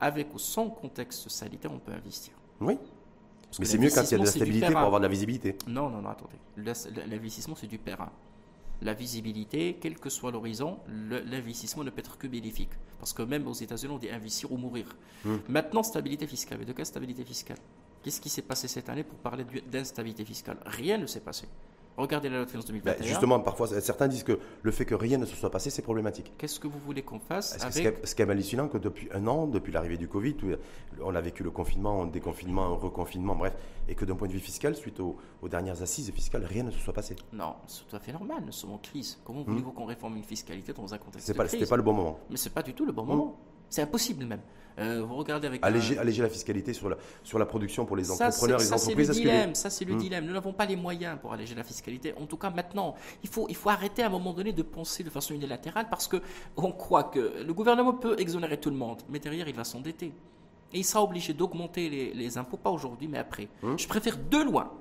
Avec 0.00 0.34
ou 0.34 0.38
sans 0.38 0.68
contexte 0.68 1.28
sanitaire, 1.28 1.72
on 1.72 1.78
peut 1.78 1.92
investir. 1.92 2.34
Oui. 2.60 2.78
Mais 3.58 3.64
c'est 3.64 3.78
mieux 3.78 3.90
quand 3.90 4.02
il 4.02 4.12
y 4.12 4.14
a 4.14 4.18
de 4.18 4.24
la 4.24 4.30
stabilité 4.30 4.66
pour 4.66 4.78
avoir 4.78 5.00
de 5.00 5.06
la 5.06 5.10
visibilité. 5.10 5.56
Non, 5.66 5.90
non, 5.90 6.02
non, 6.02 6.10
attendez. 6.10 6.36
L'investissement, 6.56 7.56
c'est 7.56 7.66
du 7.66 7.78
périn. 7.78 8.10
La 8.82 8.94
visibilité, 8.94 9.76
quel 9.78 9.98
que 9.98 10.08
soit 10.08 10.30
l'horizon, 10.30 10.78
l'investissement 10.88 11.84
ne 11.84 11.90
peut 11.90 11.98
être 11.98 12.16
que 12.16 12.26
bénéfique. 12.26 12.70
Parce 12.98 13.12
que 13.12 13.22
même 13.22 13.46
aux 13.46 13.52
États-Unis, 13.52 13.92
on 13.92 13.98
dit 13.98 14.08
investir 14.08 14.52
ou 14.52 14.56
mourir. 14.56 14.86
Hmm. 15.24 15.36
Maintenant, 15.48 15.82
stabilité 15.82 16.26
fiscale. 16.26 16.58
Mais 16.58 16.64
de 16.64 16.72
quelle 16.72 16.86
stabilité 16.86 17.24
fiscale? 17.24 17.58
Qu'est-ce 18.02 18.20
qui 18.20 18.30
s'est 18.30 18.42
passé 18.42 18.68
cette 18.68 18.88
année 18.88 19.04
pour 19.04 19.18
parler 19.18 19.44
d'instabilité 19.70 20.24
fiscale? 20.24 20.58
Rien 20.64 20.98
ne 20.98 21.06
s'est 21.06 21.20
passé. 21.20 21.46
Regardez 21.96 22.30
la 22.30 22.36
loi 22.36 22.44
de 22.46 22.50
finances 22.50 22.66
2021. 22.66 22.98
Ben, 22.98 23.06
justement, 23.06 23.40
parfois, 23.40 23.66
certains 23.80 24.08
disent 24.08 24.22
que 24.22 24.38
le 24.62 24.70
fait 24.70 24.86
que 24.86 24.94
rien 24.94 25.18
ne 25.18 25.26
se 25.26 25.36
soit 25.36 25.50
passé, 25.50 25.68
c'est 25.68 25.82
problématique. 25.82 26.32
Qu'est-ce 26.38 26.58
que 26.58 26.66
vous 26.66 26.78
voulez 26.78 27.02
qu'on 27.02 27.18
fasse 27.18 27.62
avec... 27.62 27.98
Ce 28.04 28.14
qui 28.14 28.22
est 28.22 28.30
hallucinant, 28.30 28.68
que 28.68 28.78
depuis 28.78 29.08
un 29.12 29.26
an, 29.26 29.46
depuis 29.46 29.72
l'arrivée 29.72 29.98
du 29.98 30.08
Covid, 30.08 30.36
on 31.02 31.14
a 31.14 31.20
vécu 31.20 31.42
le 31.42 31.50
confinement, 31.50 32.02
un 32.02 32.06
déconfinement, 32.06 32.64
un 32.64 32.76
reconfinement, 32.76 33.36
bref, 33.36 33.54
et 33.88 33.94
que 33.94 34.04
d'un 34.04 34.14
point 34.14 34.28
de 34.28 34.32
vue 34.32 34.40
fiscal, 34.40 34.74
suite 34.76 35.00
aux, 35.00 35.18
dernières 35.48 35.82
assises 35.82 36.10
fiscales, 36.12 36.44
rien 36.44 36.62
ne 36.62 36.70
se 36.70 36.78
soit 36.78 36.94
passé? 36.94 37.16
Non, 37.32 37.56
c'est 37.66 37.86
tout 37.86 37.96
à 37.96 38.00
fait 38.00 38.12
normal, 38.12 38.44
nous 38.46 38.52
sommes 38.52 38.72
en 38.72 38.78
crise. 38.78 39.18
Comment 39.24 39.40
hmm. 39.40 39.50
voulez-vous 39.50 39.72
qu'on 39.72 39.84
réforme 39.84 40.16
une 40.16 40.24
fiscalité 40.24 40.72
dans 40.72 40.94
un 40.94 40.98
contexte 40.98 41.28
de 41.28 41.34
crise? 41.34 41.50
C'était 41.50 41.66
pas 41.66 41.76
le 41.76 41.82
bon 41.82 41.92
moment. 41.92 42.18
Mais 42.30 42.36
c'est 42.36 42.50
pas 42.50 42.62
du 42.62 42.72
tout 42.72 42.86
le 42.86 42.92
bon 42.92 43.04
hmm. 43.04 43.08
moment. 43.08 43.38
C'est 43.70 43.82
impossible 43.82 44.26
même. 44.26 44.40
Euh, 44.78 45.02
vous 45.02 45.14
regardez 45.16 45.46
avec 45.46 45.64
alléger, 45.64 45.98
alléger, 45.98 46.22
la 46.22 46.28
fiscalité 46.28 46.72
sur 46.72 46.88
la, 46.88 46.96
sur 47.22 47.38
la 47.38 47.44
production 47.44 47.84
pour 47.84 47.96
les 47.96 48.10
entrepreneurs 48.10 48.60
et 48.60 48.64
les 48.64 48.72
entreprises. 48.72 49.08
Le 49.08 49.14
dilemme, 49.14 49.54
Ça, 49.54 49.68
c'est 49.68 49.84
le 49.84 49.94
hmm. 49.94 49.98
dilemme. 49.98 50.24
Nous 50.26 50.32
n'avons 50.32 50.52
pas 50.52 50.64
les 50.64 50.76
moyens 50.76 51.18
pour 51.20 51.32
alléger 51.32 51.54
la 51.54 51.64
fiscalité. 51.64 52.14
En 52.20 52.26
tout 52.26 52.36
cas, 52.36 52.50
maintenant, 52.50 52.94
il 53.22 53.28
faut, 53.28 53.46
il 53.48 53.56
faut 53.56 53.68
arrêter 53.68 54.02
à 54.02 54.06
un 54.06 54.10
moment 54.10 54.32
donné 54.32 54.52
de 54.52 54.62
penser 54.62 55.02
de 55.02 55.10
façon 55.10 55.34
unilatérale 55.34 55.88
parce 55.90 56.08
qu'on 56.08 56.72
croit 56.72 57.04
que 57.04 57.42
le 57.44 57.52
gouvernement 57.52 57.92
peut 57.92 58.18
exonérer 58.18 58.58
tout 58.58 58.70
le 58.70 58.76
monde, 58.76 59.02
mais 59.08 59.18
derrière, 59.18 59.48
il 59.48 59.54
va 59.54 59.64
s'endetter. 59.64 60.12
Et 60.72 60.78
il 60.78 60.84
sera 60.84 61.02
obligé 61.02 61.34
d'augmenter 61.34 61.90
les, 61.90 62.14
les, 62.14 62.38
impôts, 62.38 62.56
pas 62.56 62.70
aujourd'hui, 62.70 63.08
mais 63.08 63.18
après. 63.18 63.48
Hmm. 63.62 63.76
Je 63.76 63.86
préfère 63.86 64.16
de 64.16 64.38
loin, 64.38 64.72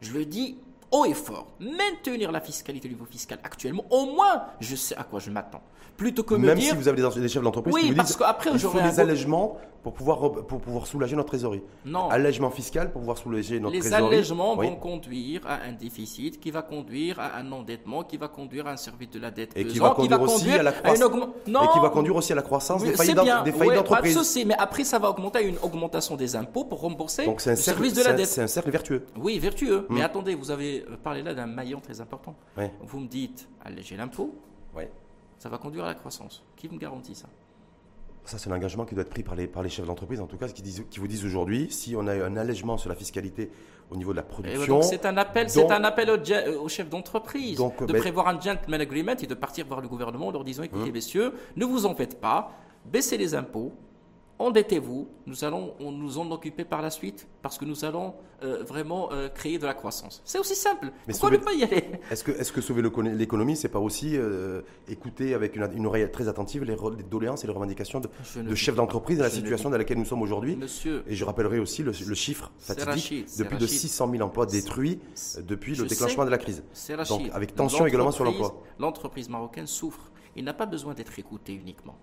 je 0.00 0.12
le 0.12 0.24
dis 0.24 0.56
haut 0.90 1.04
et 1.04 1.14
fort, 1.14 1.48
maintenir 1.60 2.32
la 2.32 2.40
fiscalité 2.40 2.88
au 2.88 2.92
niveau 2.92 3.04
fiscal 3.04 3.38
actuellement, 3.42 3.84
au 3.90 4.06
moins, 4.06 4.44
je 4.60 4.76
sais 4.76 4.96
à 4.96 5.04
quoi 5.04 5.20
je 5.20 5.30
m'attends. 5.30 5.62
Plutôt 5.96 6.22
que 6.22 6.34
Même 6.36 6.60
si 6.60 6.72
vous 6.72 6.86
avez 6.86 7.02
des, 7.02 7.28
chefs 7.28 7.42
d'entreprise 7.42 7.74
oui, 7.74 7.82
qui 7.82 7.90
vous 7.90 7.96
parce 7.96 8.16
qu'après, 8.16 8.50
il 8.52 8.58
faut 8.60 8.80
des 8.80 9.00
allègements 9.00 9.56
pour 9.82 9.92
pouvoir, 9.92 10.32
pour 10.46 10.60
pouvoir 10.60 10.86
soulager 10.86 11.16
notre 11.16 11.28
trésorerie. 11.30 11.62
Non. 11.84 12.08
Allègement 12.08 12.50
fiscal 12.50 12.92
pour 12.92 13.00
pouvoir 13.00 13.18
soulager 13.18 13.58
notre 13.58 13.74
Les 13.74 13.80
trésorerie. 13.80 14.02
Les 14.04 14.16
allègements 14.16 14.54
vont 14.54 14.76
conduire 14.76 15.42
à 15.46 15.66
un 15.66 15.72
déficit 15.72 16.38
qui 16.40 16.50
va 16.50 16.62
conduire 16.62 17.18
à 17.18 17.38
un 17.38 17.50
endettement, 17.50 18.04
qui 18.04 18.16
va 18.16 18.28
conduire 18.28 18.66
à 18.66 18.72
un 18.72 18.76
service 18.76 19.10
de 19.10 19.18
la 19.18 19.30
dette 19.30 19.52
et 19.56 19.64
qui 19.64 19.78
va 19.78 19.90
conduire, 19.90 20.20
aussi 20.20 20.50
à 20.50 20.62
la 20.62 20.72
croissance. 20.72 21.10
Non. 21.46 21.64
Et 21.64 21.68
qui 21.72 21.80
va 21.80 21.90
conduire 21.90 22.14
aussi 22.14 22.32
à 22.32 22.36
la 22.36 22.42
croissance 22.42 22.84
des 22.84 22.92
faillites 22.92 23.16
d'entreprises. 23.16 24.14
Pas 24.14 24.44
mais 24.46 24.56
après 24.56 24.84
ça 24.84 24.98
va 24.98 25.10
augmenter 25.10 25.38
à 25.38 25.42
une 25.42 25.58
augmentation 25.62 26.16
des 26.16 26.36
impôts 26.36 26.64
pour 26.64 26.80
rembourser 26.80 27.24
Donc 27.24 27.44
le 27.44 27.56
service 27.56 27.94
de 27.94 28.02
la 28.02 28.12
dette. 28.12 28.26
C'est 28.26 28.42
un 28.42 28.46
cercle 28.46 28.70
vertueux. 28.70 29.04
Oui, 29.16 29.38
vertueux. 29.38 29.86
Mais 29.90 30.00
hmm. 30.00 30.04
attendez, 30.04 30.34
vous 30.34 30.50
avez 30.50 30.77
parlé 31.02 31.22
là 31.22 31.34
d'un 31.34 31.46
maillon 31.46 31.80
très 31.80 32.00
important. 32.00 32.34
Vous 32.80 33.00
me 33.00 33.08
dites 33.08 33.48
alléger 33.64 33.96
l'impôt. 33.96 34.34
Ça 35.38 35.48
va 35.48 35.58
conduire 35.58 35.84
à 35.84 35.88
la 35.88 35.94
croissance. 35.94 36.42
Qui 36.56 36.68
me 36.68 36.78
garantit 36.78 37.14
ça? 37.14 37.28
Ça, 38.24 38.36
c'est 38.36 38.50
l'engagement 38.50 38.84
qui 38.84 38.94
doit 38.94 39.02
être 39.02 39.10
pris 39.10 39.22
par 39.22 39.36
les, 39.36 39.46
par 39.46 39.62
les 39.62 39.70
chefs 39.70 39.86
d'entreprise, 39.86 40.20
en 40.20 40.26
tout 40.26 40.36
cas, 40.36 40.48
qui, 40.48 40.60
disent, 40.60 40.84
qui 40.90 41.00
vous 41.00 41.06
disent 41.06 41.24
aujourd'hui, 41.24 41.68
si 41.70 41.96
on 41.96 42.06
a 42.06 42.12
un 42.12 42.36
allègement 42.36 42.76
sur 42.76 42.90
la 42.90 42.94
fiscalité 42.94 43.50
au 43.90 43.96
niveau 43.96 44.10
de 44.10 44.16
la 44.16 44.22
production. 44.22 44.82
C'est 44.82 45.06
un 45.06 45.16
appel, 45.16 45.48
c'est 45.48 45.70
un 45.70 45.82
appel 45.84 46.10
aux, 46.10 46.68
chefs 46.68 46.90
d'entreprise 46.90 47.58
de 47.58 47.92
ben 47.92 47.98
prévoir 47.98 48.28
un 48.28 48.38
gentleman 48.38 48.82
agreement 48.82 49.16
et 49.18 49.26
de 49.26 49.34
partir 49.34 49.66
voir 49.66 49.80
le 49.80 49.88
gouvernement 49.88 50.26
en 50.26 50.30
leur 50.30 50.44
disant 50.44 50.62
écoutez, 50.62 50.88
hum. 50.88 50.92
messieurs, 50.92 51.32
ne 51.56 51.64
vous 51.64 51.86
en 51.86 51.94
faites 51.94 52.20
pas, 52.20 52.52
baissez 52.84 53.16
les 53.16 53.34
impôts, 53.34 53.72
endettez-vous, 54.38 55.08
nous 55.26 55.44
allons 55.44 55.74
nous 55.80 56.18
en 56.18 56.30
occuper 56.30 56.64
par 56.64 56.82
la 56.82 56.90
suite 56.90 57.26
parce 57.42 57.58
que 57.58 57.64
nous 57.64 57.84
allons 57.84 58.14
euh, 58.42 58.62
vraiment 58.62 59.10
euh, 59.12 59.28
créer 59.28 59.58
de 59.58 59.66
la 59.66 59.74
croissance. 59.74 60.22
C'est 60.24 60.38
aussi 60.38 60.54
simple. 60.54 60.92
Mais 61.06 61.12
Pourquoi 61.12 61.30
ne 61.32 61.36
pas 61.38 61.52
y 61.52 61.64
aller? 61.64 61.84
Est-ce 62.10 62.22
que, 62.22 62.30
est 62.30 62.52
que 62.52 62.60
sauver 62.60 62.82
l'économie, 62.82 63.56
c'est 63.56 63.68
pas 63.68 63.80
aussi 63.80 64.16
euh, 64.16 64.62
écouter 64.86 65.34
avec 65.34 65.56
une, 65.56 65.86
oreille 65.86 66.10
très 66.10 66.28
attentive 66.28 66.64
les, 66.64 66.76
doléances 67.10 67.44
et 67.44 67.46
les 67.46 67.52
revendications 67.52 68.00
de, 68.00 68.54
chefs 68.54 68.76
d'entreprise 68.76 69.18
dans 69.18 69.24
la 69.24 69.30
situation 69.30 69.70
dans 69.70 69.78
laquelle 69.78 69.98
nous 69.98 70.04
sommes 70.04 70.22
aujourd'hui 70.22 70.58
Et 71.08 71.14
je 71.14 71.24
rappellerai 71.24 71.58
aussi 71.58 71.82
le, 71.82 71.92
chiffre 71.92 72.52
fatidique 72.58 73.26
de 73.38 73.44
plus 73.44 73.58
de 73.58 73.66
600 73.66 74.10
000 74.10 74.22
emplois 74.22 74.46
détruits 74.46 75.00
depuis 75.42 75.74
le 75.74 75.86
déclenchement 75.86 76.24
de 76.24 76.30
la 76.30 76.38
crise. 76.38 76.62
Donc 77.08 77.22
avec 77.32 77.54
tension 77.54 77.86
également 77.86 78.12
sur 78.12 78.24
l'emploi. 78.24 78.62
L'entreprise 78.78 79.28
marocaine 79.28 79.66
souffre. 79.66 80.10
Il 80.36 80.44
n'a 80.44 80.54
pas 80.54 80.66
besoin 80.66 80.94
d'être 80.94 81.18
écouté 81.18 81.52
uniquement. 81.52 81.98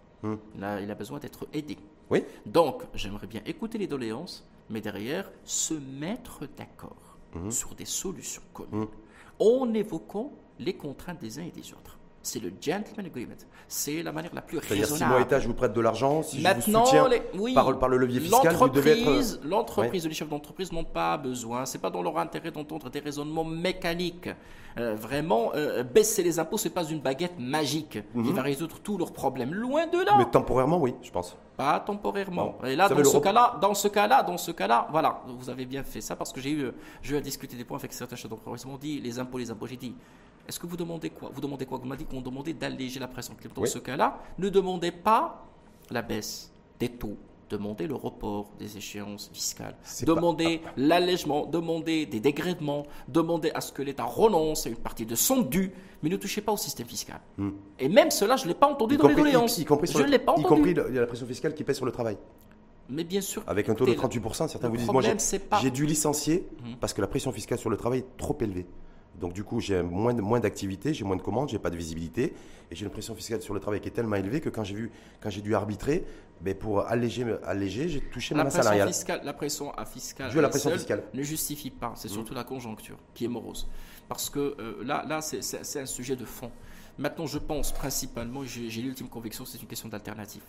Il 0.55 0.63
a 0.63 0.95
besoin 0.95 1.19
d'être 1.19 1.47
aidé. 1.53 1.77
Oui. 2.09 2.23
Donc, 2.45 2.83
j'aimerais 2.93 3.27
bien 3.27 3.41
écouter 3.45 3.77
les 3.77 3.87
doléances, 3.87 4.47
mais 4.69 4.81
derrière, 4.81 5.31
se 5.43 5.73
mettre 5.73 6.47
d'accord 6.57 7.17
mhm. 7.33 7.51
sur 7.51 7.75
des 7.75 7.85
solutions 7.85 8.43
communes, 8.53 8.81
mhm. 8.81 8.87
en 9.39 9.73
évoquant 9.73 10.31
les 10.59 10.75
contraintes 10.75 11.19
des 11.19 11.39
uns 11.39 11.43
et 11.43 11.51
des 11.51 11.73
autres. 11.73 11.97
C'est 12.25 12.39
le 12.39 12.51
gentleman 12.59 13.05
agreement. 13.05 13.35
C'est 13.67 14.01
la 14.01 14.11
manière 14.11 14.33
la 14.33 14.41
plus 14.41 14.57
raisonnable. 14.57 14.97
Si 14.97 15.03
moi, 15.05 15.21
État, 15.21 15.39
je 15.39 15.47
vous 15.47 15.53
prête 15.53 15.73
de 15.73 15.81
l'argent, 15.81 16.23
si 16.23 16.41
je 16.41 16.47
vous 16.47 16.61
soutiens 16.61 17.07
par, 17.53 17.77
par, 17.77 17.87
le 17.87 17.97
levier 17.97 18.19
fiscal, 18.19 18.55
vous 18.55 18.69
devez 18.69 18.99
être... 19.01 19.39
L'entreprise, 19.43 20.07
les 20.07 20.13
chefs 20.13 20.29
d'entreprise 20.29 20.71
n'ont 20.71 20.83
pas 20.83 21.17
besoin. 21.17 21.65
C'est 21.65 21.77
pas 21.77 21.91
dans 21.91 22.01
leur 22.01 22.17
intérêt 22.17 22.49
d'entendre 22.49 22.89
des 22.89 22.99
raisonnements 22.99 23.43
mécaniques. 23.43 24.29
Euh, 24.77 24.95
vraiment, 24.95 25.51
euh, 25.55 25.83
baisser 25.83 26.23
les 26.23 26.39
impôts, 26.39 26.57
c'est 26.57 26.71
pas 26.71 26.83
une 26.83 26.99
baguette 26.99 27.39
magique 27.39 27.91
qui 27.91 28.17
mhm. 28.17 28.33
va 28.33 28.41
résoudre 28.41 28.79
tous 28.79 28.97
leurs 28.97 29.13
problèmes. 29.13 29.53
Loin 29.53 29.85
de 29.87 30.03
là. 30.03 30.15
Mais 30.17 30.25
temporairement, 30.25 30.79
oui, 30.79 30.95
je 31.03 31.11
pense. 31.11 31.37
Pas 31.55 31.79
temporairement. 31.79 32.57
Et 32.65 32.75
là, 32.75 32.89
dans 32.89 33.03
ce 33.03 33.17
cas-là, 33.19 33.57
dans 33.61 33.73
ce 33.73 33.87
cas-là, 33.87 34.23
dans 34.23 34.37
ce 34.37 34.51
cas-là, 34.51 34.87
voilà, 34.91 35.21
vous 35.27 35.49
avez 35.49 35.65
bien 35.65 35.83
fait 35.83 36.01
ça 36.01 36.15
parce 36.15 36.33
que 36.33 36.41
j'ai 36.41 36.51
eu, 36.51 36.71
j'ai 37.01 37.13
eu 37.13 37.17
à 37.17 37.21
discuter 37.21 37.55
des 37.55 37.63
points 37.63 37.77
avec 37.77 37.93
certains 37.93 38.15
chefs 38.17 38.29
d'entreprise. 38.29 38.63
Ils 38.65 38.67
m'ont 38.69 38.77
dit 38.77 38.99
les 38.99 39.17
impôts, 39.17 39.37
les 39.37 39.49
impôts. 39.49 39.67
J'ai 39.67 39.77
dit, 39.77 39.95
est-ce 40.47 40.59
que 40.59 40.67
vous 40.67 40.77
demandez 40.77 41.09
quoi? 41.09 41.31
Vous 41.33 41.41
demandez 41.41 41.65
quoi? 41.65 41.77
Vous 41.77 41.85
m'avez 41.85 42.03
dit 42.03 42.09
qu'on 42.09 42.21
demandait 42.21 42.53
d'alléger 42.53 42.99
la 42.99 43.07
pression. 43.07 43.35
Dans 43.53 43.65
ce 43.65 43.79
cas-là, 43.79 44.19
ne 44.37 44.49
demandez 44.49 44.91
pas 44.91 45.45
la 45.89 46.01
baisse 46.01 46.51
des 46.79 46.89
taux 46.89 47.17
Demandez 47.49 47.85
le 47.85 47.93
report 47.93 48.49
des 48.57 48.75
échéances 48.77 49.29
fiscales, 49.31 49.75
demandez 50.01 50.61
l'allègement, 50.77 51.45
demandez 51.45 52.07
des 52.07 52.19
dégrèvements, 52.19 52.87
demandez 53.07 53.51
à 53.53 53.61
ce 53.61 53.71
que 53.71 53.83
l'État 53.83 54.03
renonce 54.03 54.65
à 54.65 54.69
une 54.69 54.77
partie 54.77 55.05
de 55.05 55.13
son 55.13 55.41
dû, 55.41 55.71
mais 56.01 56.09
ne 56.09 56.17
touchez 56.17 56.41
pas 56.41 56.51
au 56.51 56.57
système 56.57 56.87
fiscal. 56.87 57.19
Hmm. 57.37 57.51
Et 57.77 57.87
même 57.87 58.09
cela, 58.09 58.35
je 58.35 58.45
ne 58.45 58.47
l'ai 58.49 58.55
pas 58.55 58.67
entendu 58.67 58.97
dans 58.97 59.07
les 59.07 59.13
doléances. 59.13 59.59
Y, 59.59 59.65
compris 59.65 59.87
je 59.91 59.99
ne 59.99 60.07
l'ai 60.07 60.17
pas 60.17 60.31
entendu. 60.31 60.71
Y 60.71 60.75
compris 60.75 60.95
la 60.95 61.05
pression 61.05 61.27
fiscale 61.27 61.53
qui 61.53 61.63
pèse 61.63 61.75
sur 61.75 61.85
le 61.85 61.91
travail. 61.91 62.17
Mais 62.89 63.03
bien 63.03 63.21
sûr. 63.21 63.43
Avec 63.45 63.69
un 63.69 63.75
taux 63.75 63.85
de 63.85 63.93
38%, 63.93 64.47
certains 64.47 64.69
vous 64.69 64.77
disent, 64.77 64.91
moi 64.91 65.03
j'ai 65.61 65.71
dû 65.71 65.85
licencier 65.85 66.47
hmm. 66.63 66.75
parce 66.79 66.93
que 66.95 67.01
la 67.01 67.07
pression 67.07 67.31
fiscale 67.31 67.59
sur 67.59 67.69
le 67.69 67.77
travail 67.77 67.99
est 67.99 68.17
trop 68.17 68.35
élevée. 68.41 68.65
Donc 69.19 69.33
du 69.33 69.43
coup, 69.43 69.59
j'ai 69.59 69.81
moins, 69.81 70.13
moins 70.13 70.39
d'activité, 70.39 70.93
j'ai 70.93 71.05
moins 71.05 71.15
de 71.15 71.21
commandes, 71.21 71.49
j'ai 71.49 71.59
pas 71.59 71.69
de 71.69 71.77
visibilité, 71.77 72.33
et 72.69 72.75
j'ai 72.75 72.85
une 72.85 72.91
pression 72.91 73.15
fiscale 73.15 73.41
sur 73.41 73.53
le 73.53 73.59
travail 73.59 73.79
qui 73.79 73.87
est 73.87 73.91
tellement 73.91 74.15
élevée 74.15 74.41
que 74.41 74.49
quand 74.49 74.63
j'ai 74.63 74.75
vu, 74.75 74.91
quand 75.21 75.29
j'ai 75.29 75.41
dû 75.41 75.55
arbitrer, 75.55 76.03
ben 76.41 76.53
pour 76.53 76.81
alléger, 76.81 77.25
alléger, 77.45 77.87
j'ai 77.87 78.01
touché 78.01 78.35
la 78.35 78.43
ma 78.43 78.49
salariale. 78.49 78.87
Fiscale, 78.87 79.21
la 79.23 79.33
pression 79.33 79.71
fiscale, 79.85 80.35
la 80.35 80.49
pression 80.49 80.71
fiscale. 80.71 81.03
ne 81.13 81.23
justifie 81.23 81.71
pas. 81.71 81.93
C'est 81.95 82.09
surtout 82.09 82.33
mmh. 82.33 82.37
la 82.37 82.43
conjoncture 82.43 82.97
qui 83.13 83.25
est 83.25 83.29
morose, 83.29 83.67
parce 84.09 84.29
que 84.29 84.55
euh, 84.59 84.83
là, 84.83 85.05
là, 85.07 85.21
c'est 85.21 85.79
un 85.79 85.85
sujet 85.85 86.15
de 86.15 86.25
fond. 86.25 86.51
Maintenant, 86.97 87.25
je 87.25 87.39
pense 87.39 87.73
principalement, 87.73 88.43
j'ai 88.45 88.81
l'ultime 88.81 89.09
conviction, 89.09 89.45
c'est 89.45 89.61
une 89.61 89.67
question 89.67 89.89
d'alternative. 89.89 90.43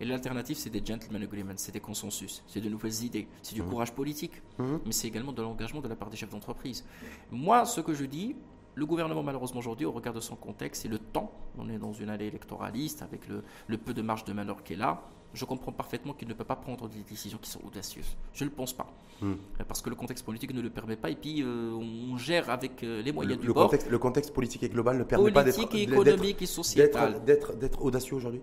Et 0.00 0.04
l'alternative, 0.04 0.56
c'est 0.56 0.70
des 0.70 0.84
gentlemen 0.84 1.22
agreements, 1.22 1.54
c'est 1.56 1.72
des 1.72 1.80
consensus, 1.80 2.42
c'est 2.46 2.60
de 2.60 2.68
nouvelles 2.68 3.02
idées, 3.04 3.26
c'est 3.42 3.54
du 3.54 3.62
mmh. 3.62 3.68
courage 3.68 3.92
politique, 3.92 4.42
mmh. 4.58 4.64
mais 4.86 4.92
c'est 4.92 5.08
également 5.08 5.32
de 5.32 5.42
l'engagement 5.42 5.80
de 5.80 5.88
la 5.88 5.96
part 5.96 6.10
des 6.10 6.16
chefs 6.16 6.30
d'entreprise. 6.30 6.84
Moi, 7.30 7.64
ce 7.64 7.80
que 7.80 7.94
je 7.94 8.04
dis, 8.04 8.36
le 8.74 8.86
gouvernement, 8.86 9.24
malheureusement, 9.24 9.58
aujourd'hui, 9.58 9.86
au 9.86 9.92
regard 9.92 10.14
de 10.14 10.20
son 10.20 10.36
contexte 10.36 10.84
et 10.84 10.88
le 10.88 10.98
temps, 10.98 11.32
on 11.58 11.68
est 11.68 11.78
dans 11.78 11.92
une 11.92 12.10
année 12.10 12.26
électoraliste 12.26 13.02
avec 13.02 13.22
le, 13.28 13.76
peu 13.76 13.92
de 13.92 14.02
marge 14.02 14.24
de 14.24 14.32
manœuvre 14.32 14.62
qui 14.62 14.74
est 14.74 14.76
là, 14.76 15.02
je 15.34 15.44
comprends 15.44 15.72
parfaitement 15.72 16.14
qu'il 16.14 16.28
ne 16.28 16.32
peut 16.32 16.44
pas 16.44 16.56
prendre 16.56 16.88
des 16.88 17.02
décisions 17.02 17.38
qui 17.42 17.50
sont 17.50 17.60
audacieuses. 17.66 18.16
Je 18.32 18.44
ne 18.44 18.50
le 18.50 18.54
pense 18.54 18.72
pas. 18.72 18.86
Mmh. 19.20 19.32
Parce 19.66 19.82
que 19.82 19.90
le 19.90 19.96
contexte 19.96 20.24
politique 20.24 20.54
ne 20.54 20.62
le 20.62 20.70
permet 20.70 20.96
pas 20.96 21.10
et 21.10 21.16
puis 21.16 21.42
euh, 21.42 21.72
on 21.72 22.16
gère 22.16 22.48
avec 22.48 22.82
euh, 22.82 23.02
les 23.02 23.12
moyens 23.12 23.38
du 23.38 23.48
le 23.48 23.52
bord. 23.52 23.64
Contexte, 23.64 23.90
le 23.90 23.98
contexte 23.98 24.32
politique 24.32 24.62
et 24.62 24.68
global 24.68 24.96
ne 24.96 25.04
permet 25.04 25.32
pas 25.32 25.44
d'être 25.44 25.74
économique 25.74 26.40
et 26.40 26.46
sociétal. 26.46 27.22
D'être 27.24 27.82
audacieux 27.82 28.16
aujourd'hui? 28.16 28.40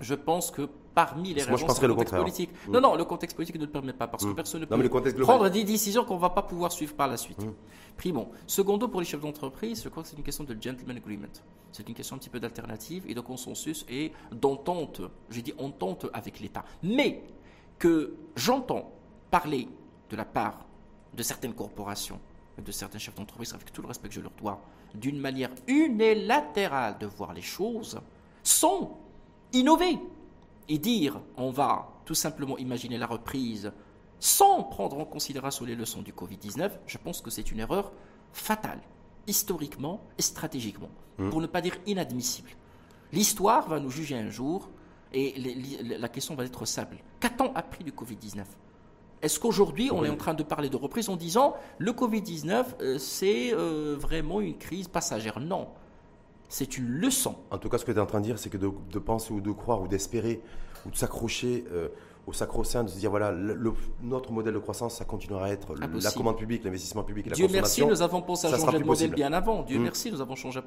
Je 0.00 0.14
pense 0.14 0.50
que 0.50 0.68
parmi 0.94 1.34
les 1.34 1.42
raisons, 1.42 1.68
c'est 1.68 1.86
le 1.86 1.94
contexte 1.94 2.16
politique. 2.16 2.50
Mm. 2.68 2.72
Non, 2.72 2.80
non, 2.80 2.94
le 2.96 3.04
contexte 3.04 3.36
politique 3.36 3.56
ne 3.56 3.64
le 3.64 3.70
permet 3.70 3.92
pas 3.92 4.06
parce 4.06 4.24
que 4.24 4.30
mm. 4.30 4.34
personne 4.34 4.60
ne 4.62 4.66
peut 4.66 5.22
prendre 5.22 5.48
des 5.48 5.64
décisions 5.64 6.04
qu'on 6.04 6.16
ne 6.16 6.20
va 6.20 6.30
pas 6.30 6.42
pouvoir 6.42 6.72
suivre 6.72 6.94
par 6.94 7.08
la 7.08 7.16
suite. 7.16 7.42
Mm. 7.42 7.52
Primo. 7.96 8.30
Secondo, 8.46 8.88
pour 8.88 9.00
les 9.00 9.06
chefs 9.06 9.20
d'entreprise, 9.20 9.82
je 9.82 9.88
crois 9.88 10.02
que 10.02 10.08
c'est 10.08 10.16
une 10.16 10.22
question 10.22 10.44
de 10.44 10.56
gentleman 10.60 10.96
agreement. 10.96 11.26
C'est 11.72 11.88
une 11.88 11.94
question 11.94 12.16
un 12.16 12.18
petit 12.18 12.30
peu 12.30 12.40
d'alternative 12.40 13.04
et 13.08 13.14
de 13.14 13.20
consensus 13.20 13.84
et 13.88 14.12
d'entente. 14.32 15.00
J'ai 15.30 15.42
dit 15.42 15.54
entente 15.58 16.06
avec 16.12 16.40
l'État. 16.40 16.64
Mais 16.82 17.22
que 17.78 18.14
j'entends 18.36 18.92
parler 19.30 19.68
de 20.10 20.16
la 20.16 20.24
part 20.24 20.64
de 21.12 21.22
certaines 21.22 21.54
corporations 21.54 22.20
et 22.58 22.62
de 22.62 22.72
certains 22.72 22.98
chefs 22.98 23.14
d'entreprise, 23.14 23.52
avec 23.52 23.72
tout 23.72 23.82
le 23.82 23.88
respect 23.88 24.08
que 24.08 24.14
je 24.14 24.20
leur 24.20 24.32
dois, 24.32 24.60
d'une 24.94 25.18
manière 25.18 25.50
unilatérale 25.66 26.98
de 26.98 27.06
voir 27.06 27.32
les 27.34 27.42
choses, 27.42 27.98
sont 28.44 28.92
innover 29.54 29.98
et 30.68 30.78
dire 30.78 31.20
on 31.36 31.50
va 31.50 31.88
tout 32.04 32.14
simplement 32.14 32.58
imaginer 32.58 32.98
la 32.98 33.06
reprise 33.06 33.72
sans 34.20 34.62
prendre 34.62 34.98
en 34.98 35.04
considération 35.04 35.64
les 35.64 35.74
leçons 35.74 36.02
du 36.02 36.12
Covid-19, 36.12 36.70
je 36.86 36.98
pense 36.98 37.20
que 37.20 37.30
c'est 37.30 37.50
une 37.50 37.60
erreur 37.60 37.92
fatale, 38.32 38.80
historiquement 39.26 40.00
et 40.18 40.22
stratégiquement, 40.22 40.88
mmh. 41.18 41.30
pour 41.30 41.40
ne 41.40 41.46
pas 41.46 41.60
dire 41.60 41.76
inadmissible. 41.86 42.50
L'histoire 43.12 43.68
va 43.68 43.80
nous 43.80 43.90
juger 43.90 44.16
un 44.16 44.30
jour 44.30 44.70
et 45.12 45.34
la 45.98 46.08
question 46.08 46.34
va 46.34 46.44
être 46.44 46.64
simple. 46.64 46.96
Qu'a-t-on 47.20 47.54
appris 47.54 47.84
du 47.84 47.92
Covid-19 47.92 48.44
est-ce 49.22 49.40
qu'aujourd'hui, 49.40 49.90
on 49.90 50.04
est 50.04 50.10
en 50.10 50.18
train 50.18 50.34
de 50.34 50.42
parler 50.42 50.68
de 50.68 50.76
reprise 50.76 51.08
en 51.08 51.16
disant 51.16 51.54
le 51.78 51.92
Covid-19, 51.92 52.64
euh, 52.82 52.98
c'est 52.98 53.54
euh, 53.54 53.96
vraiment 53.98 54.42
une 54.42 54.58
crise 54.58 54.86
passagère? 54.86 55.40
Non 55.40 55.68
c'est 56.48 56.76
une 56.76 56.86
leçon. 56.86 57.36
En 57.50 57.58
tout 57.58 57.68
cas, 57.68 57.78
ce 57.78 57.84
que 57.84 57.92
tu 57.92 57.98
es 57.98 58.00
en 58.00 58.06
train 58.06 58.20
de 58.20 58.26
dire, 58.26 58.38
c'est 58.38 58.50
que 58.50 58.58
de, 58.58 58.98
penser 58.98 59.32
ou 59.32 59.40
de 59.40 59.52
croire 59.52 59.80
ou 59.82 59.88
d'espérer 59.88 60.40
ou 60.86 60.90
de 60.90 60.96
s'accrocher 60.96 61.64
euh, 61.72 61.88
au 62.26 62.32
sacro-saint 62.32 62.84
de 62.84 62.88
se 62.88 62.98
dire 62.98 63.10
voilà, 63.10 63.32
le, 63.32 63.72
notre 64.02 64.32
modèle 64.32 64.54
de 64.54 64.58
croissance, 64.58 64.96
ça 64.96 65.04
continuera 65.04 65.46
à 65.46 65.48
être 65.50 65.74
la 65.74 66.10
commande 66.10 66.36
publique, 66.36 66.64
l'investissement 66.64 67.02
public 67.02 67.26
et 67.26 67.30
la 67.30 67.36
Dieu 67.36 67.48
merci, 67.50 67.84
nous 67.84 68.02
avons 68.02 68.22
pensé 68.22 68.46
à 68.46 68.56
changer 68.56 68.78
de 68.78 68.84
modèle 68.84 69.10
bien 69.10 69.32
avant. 69.32 69.62
Dieu 69.62 69.78
mm. 69.78 69.82
merci, 69.82 70.10
nous 70.10 70.20
avons 70.20 70.34
changé, 70.34 70.60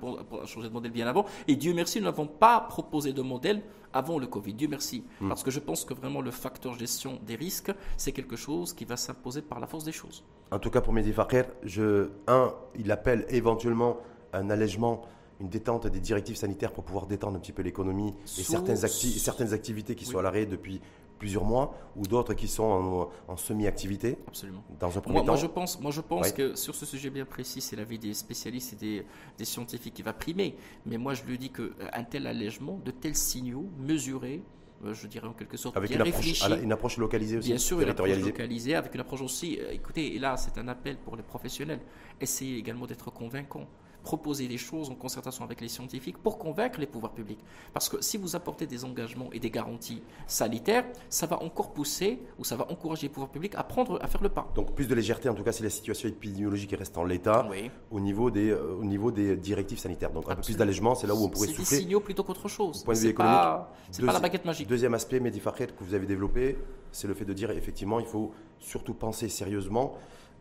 changé 0.46 0.68
de 0.68 0.74
modèle 0.74 0.92
bien 0.92 1.08
avant. 1.08 1.26
Et 1.48 1.56
Dieu 1.56 1.74
merci, 1.74 2.00
nous 2.00 2.06
n'avons 2.06 2.28
pas 2.28 2.62
proposé 2.62 3.14
de 3.14 3.22
modèle 3.22 3.62
avant 3.94 4.20
le 4.20 4.28
Covid. 4.28 4.54
Dieu 4.54 4.68
merci. 4.70 5.04
Mm. 5.20 5.30
Parce 5.30 5.44
que 5.44 5.52
je 5.52 5.60
pense 5.60 5.86
que 5.86 5.94
vraiment 5.94 6.22
le 6.22 6.32
facteur 6.32 6.78
gestion 6.78 7.20
des 7.26 7.36
risques, 7.36 7.72
c'est 7.98 8.12
quelque 8.12 8.36
chose 8.36 8.74
qui 8.74 8.86
va 8.86 8.98
s'imposer 8.98 9.42
par 9.42 9.60
la 9.60 9.68
force 9.68 9.84
des 9.84 9.92
choses. 9.92 10.24
En 10.52 10.60
tout 10.60 10.70
cas, 10.70 10.82
pour 10.82 10.94
Mehdi 10.94 11.12
Fakir, 11.12 11.46
je, 11.64 12.10
un, 12.28 12.54
il 12.76 12.92
appelle 12.92 13.26
éventuellement 13.30 13.98
un 14.34 14.50
allègement 14.50 15.02
une 15.40 15.50
détente 15.50 15.88
des 15.88 16.00
directives 16.00 16.36
sanitaires 16.36 16.72
pour 16.72 16.84
pouvoir 16.84 17.06
détendre 17.06 17.38
un 17.38 17.40
petit 17.40 17.52
peu 17.52 17.62
l'économie 17.62 18.14
et 18.26 18.44
certaines, 18.44 18.78
certaines 18.78 19.54
activités 19.54 19.96
qui 19.96 20.06
sont 20.06 20.18
à 20.18 20.22
l'arrêt 20.22 20.46
depuis 20.46 20.82
plusieurs 21.18 21.44
mois 21.44 21.74
ou 21.96 22.06
d'autres 22.08 22.34
qui 22.34 22.48
sont 22.48 23.10
en, 23.28 23.38
semi-activité 23.38 24.18
Absolument. 24.28 24.64
Dans 24.80 24.98
un 24.98 25.02
premier 25.02 25.16
moi, 25.16 25.22
temps. 25.22 25.32
Moi, 25.34 25.36
je 25.38 25.48
pense, 25.48 25.80
moi, 25.80 25.92
je 25.92 26.02
pense 26.02 26.32
que 26.32 26.56
sur 26.56 26.76
ce 26.76 26.86
sujet 26.86 27.10
bien 27.10 27.26
précis, 27.26 27.62
c'est 27.62 27.76
l'avis 27.76 28.00
des 28.00 28.14
spécialistes 28.14 28.74
et 28.74 28.76
des, 28.76 29.06
des, 29.38 29.46
scientifiques 29.46 29.94
qui 29.94 30.02
va 30.02 30.14
primer. 30.14 30.56
Mais 30.86 30.98
moi, 30.98 31.14
je 31.14 31.24
lui 31.24 31.38
dis 31.38 31.50
qu'un 31.50 31.64
euh, 31.64 32.04
tel 32.10 32.28
allègement, 32.28 32.80
de 32.84 32.92
tels 32.92 33.16
signaux 33.16 33.68
mesurés, 33.80 34.44
euh, 34.86 34.94
je 34.94 35.08
dirais 35.08 35.28
en 35.28 35.34
quelque 35.34 35.58
sorte 35.58 35.76
avec 35.78 35.92
une 35.92 36.02
approche, 36.02 36.44
une 36.62 36.72
approche 36.72 36.98
localisée 36.98 37.38
aussi, 37.38 37.50
bien 37.50 37.58
sûr, 37.58 37.82
une 37.82 37.90
approche 37.90 38.18
localisée, 38.20 38.76
avec 38.76 38.94
une 38.94 39.02
approche 39.02 39.22
aussi. 39.22 39.60
Euh, 39.60 39.72
écoutez, 39.72 40.16
et 40.16 40.20
là, 40.20 40.38
c'est 40.38 40.58
un 40.60 40.68
appel 40.68 40.98
pour 40.98 41.16
les 41.16 41.24
professionnels. 41.24 41.80
Essayez 42.22 42.58
également 42.58 42.86
d'être 42.86 43.12
convaincants 43.12 43.68
proposer 44.04 44.48
des 44.48 44.58
choses 44.58 44.90
en 44.90 44.96
concertation 44.96 45.44
avec 45.44 45.62
les 45.62 45.68
scientifiques 45.68 46.18
pour 46.18 46.38
convaincre 46.38 46.80
les 46.80 46.88
pouvoirs 46.88 47.14
publics. 47.14 47.40
Parce 47.74 47.90
que 47.90 48.02
si 48.02 48.18
vous 48.18 48.36
apportez 48.36 48.66
des 48.66 48.86
engagements 48.86 49.30
et 49.34 49.40
des 49.40 49.50
garanties 49.50 50.02
sanitaires, 50.26 50.86
ça 51.10 51.26
va 51.26 51.42
encore 51.44 51.74
pousser 51.74 52.20
ou 52.40 52.44
ça 52.44 52.56
va 52.56 52.72
encourager 52.72 53.04
les 53.04 53.14
pouvoirs 53.14 53.30
publics 53.30 53.54
à 53.56 53.64
prendre, 53.64 54.00
à 54.02 54.08
faire 54.08 54.24
le 54.24 54.30
pas. 54.30 54.50
Donc 54.56 54.74
plus 54.76 54.88
de 54.88 54.96
légèreté, 54.96 55.30
en 55.30 55.34
tout 55.34 55.44
cas, 55.44 55.52
si 55.52 55.64
la 55.64 55.70
situation 55.70 56.10
épidémiologique 56.10 56.74
reste 56.78 56.98
en 56.98 57.04
l'état, 57.04 57.48
au, 57.92 58.00
niveau 58.00 58.32
des, 58.32 58.52
euh, 58.52 58.78
au 58.80 58.84
niveau 58.84 59.12
des 59.12 59.36
directives 59.36 59.80
sanitaires. 59.80 60.12
Donc 60.12 60.30
un 60.30 60.36
peu 60.36 60.42
plus 60.42 60.58
d'allègement, 60.58 60.96
c'est 60.96 61.08
là 61.08 61.16
où 61.16 61.24
on 61.24 61.30
pourrait 61.30 61.48
souffler. 61.48 61.66
C'est 61.66 61.76
des 61.76 61.82
signaux 61.82 62.00
plutôt 62.00 62.24
qu'autre 62.24 62.48
chose. 62.48 62.84
Point 62.84 62.94
de 62.94 63.00
vue 63.00 63.10
économique. 63.10 63.66
C'est 63.92 64.06
pas 64.06 64.14
la 64.14 64.20
baguette 64.20 64.46
magique. 64.46 64.68
Deuxième 64.68 64.94
aspect, 64.94 65.20
Mehdi 65.20 65.42
que 65.42 65.84
vous 65.84 65.94
avez 65.94 66.06
développé, 66.06 66.58
c'est 66.92 67.08
le 67.08 67.14
fait 67.14 67.26
de 67.26 67.34
dire 67.34 67.52
effectivement, 67.52 68.00
il 68.00 68.06
faut 68.06 68.32
surtout 68.60 68.94
penser 68.94 69.30
sérieusement 69.30 69.96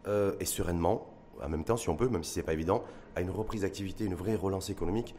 euh, 0.06 0.34
et 0.40 0.44
sereinement 0.44 1.06
en 1.42 1.48
même 1.48 1.64
temps, 1.64 1.76
si 1.76 1.88
on 1.88 1.96
peut, 1.96 2.08
même 2.08 2.24
si 2.24 2.32
ce 2.32 2.40
n'est 2.40 2.46
pas 2.46 2.52
évident, 2.52 2.82
à 3.16 3.22
une 3.22 3.30
reprise 3.30 3.62
d'activité, 3.62 4.04
une 4.04 4.14
vraie 4.14 4.36
relance 4.36 4.70
économique 4.70 5.14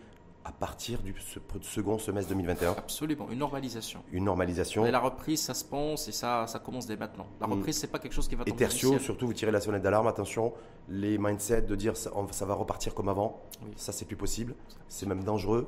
à 0.46 0.52
partir 0.54 1.02
du 1.02 1.14
second 1.62 1.98
semestre 1.98 2.30
2021 2.30 2.72
Absolument, 2.72 3.28
une 3.30 3.40
normalisation. 3.40 4.02
Une 4.14 4.24
normalisation. 4.24 4.86
Et 4.86 4.92
la 4.92 5.00
reprise, 5.00 5.42
ça 5.42 5.54
se 5.54 5.66
pense 5.66 6.08
et 6.08 6.14
ça, 6.14 6.48
ça 6.48 6.60
commence 6.60 6.88
dès 6.88 6.96
maintenant. 6.96 7.28
La 7.42 7.48
mm. 7.48 7.52
reprise, 7.52 7.76
ce 7.76 7.82
c'est 7.82 7.88
pas 7.88 8.00
quelque 8.00 8.14
chose 8.14 8.30
qui 8.30 8.36
va 8.36 8.46
Et 8.46 8.54
tertio, 8.54 8.98
surtout, 9.00 9.28
vous 9.28 9.34
tirez 9.34 9.52
la 9.52 9.60
sonnette 9.60 9.82
d'alarme, 9.82 10.08
attention, 10.08 10.54
les 10.88 11.18
mindsets 11.18 11.64
de 11.64 11.76
dire 11.76 11.98
ça, 11.98 12.12
ça 12.32 12.46
va 12.46 12.54
repartir 12.54 12.94
comme 12.94 13.10
avant, 13.10 13.42
ça, 13.76 13.92
c'est 13.92 14.06
plus 14.06 14.16
possible. 14.16 14.56
C'est 14.88 15.06
même 15.06 15.26
dangereux. 15.26 15.68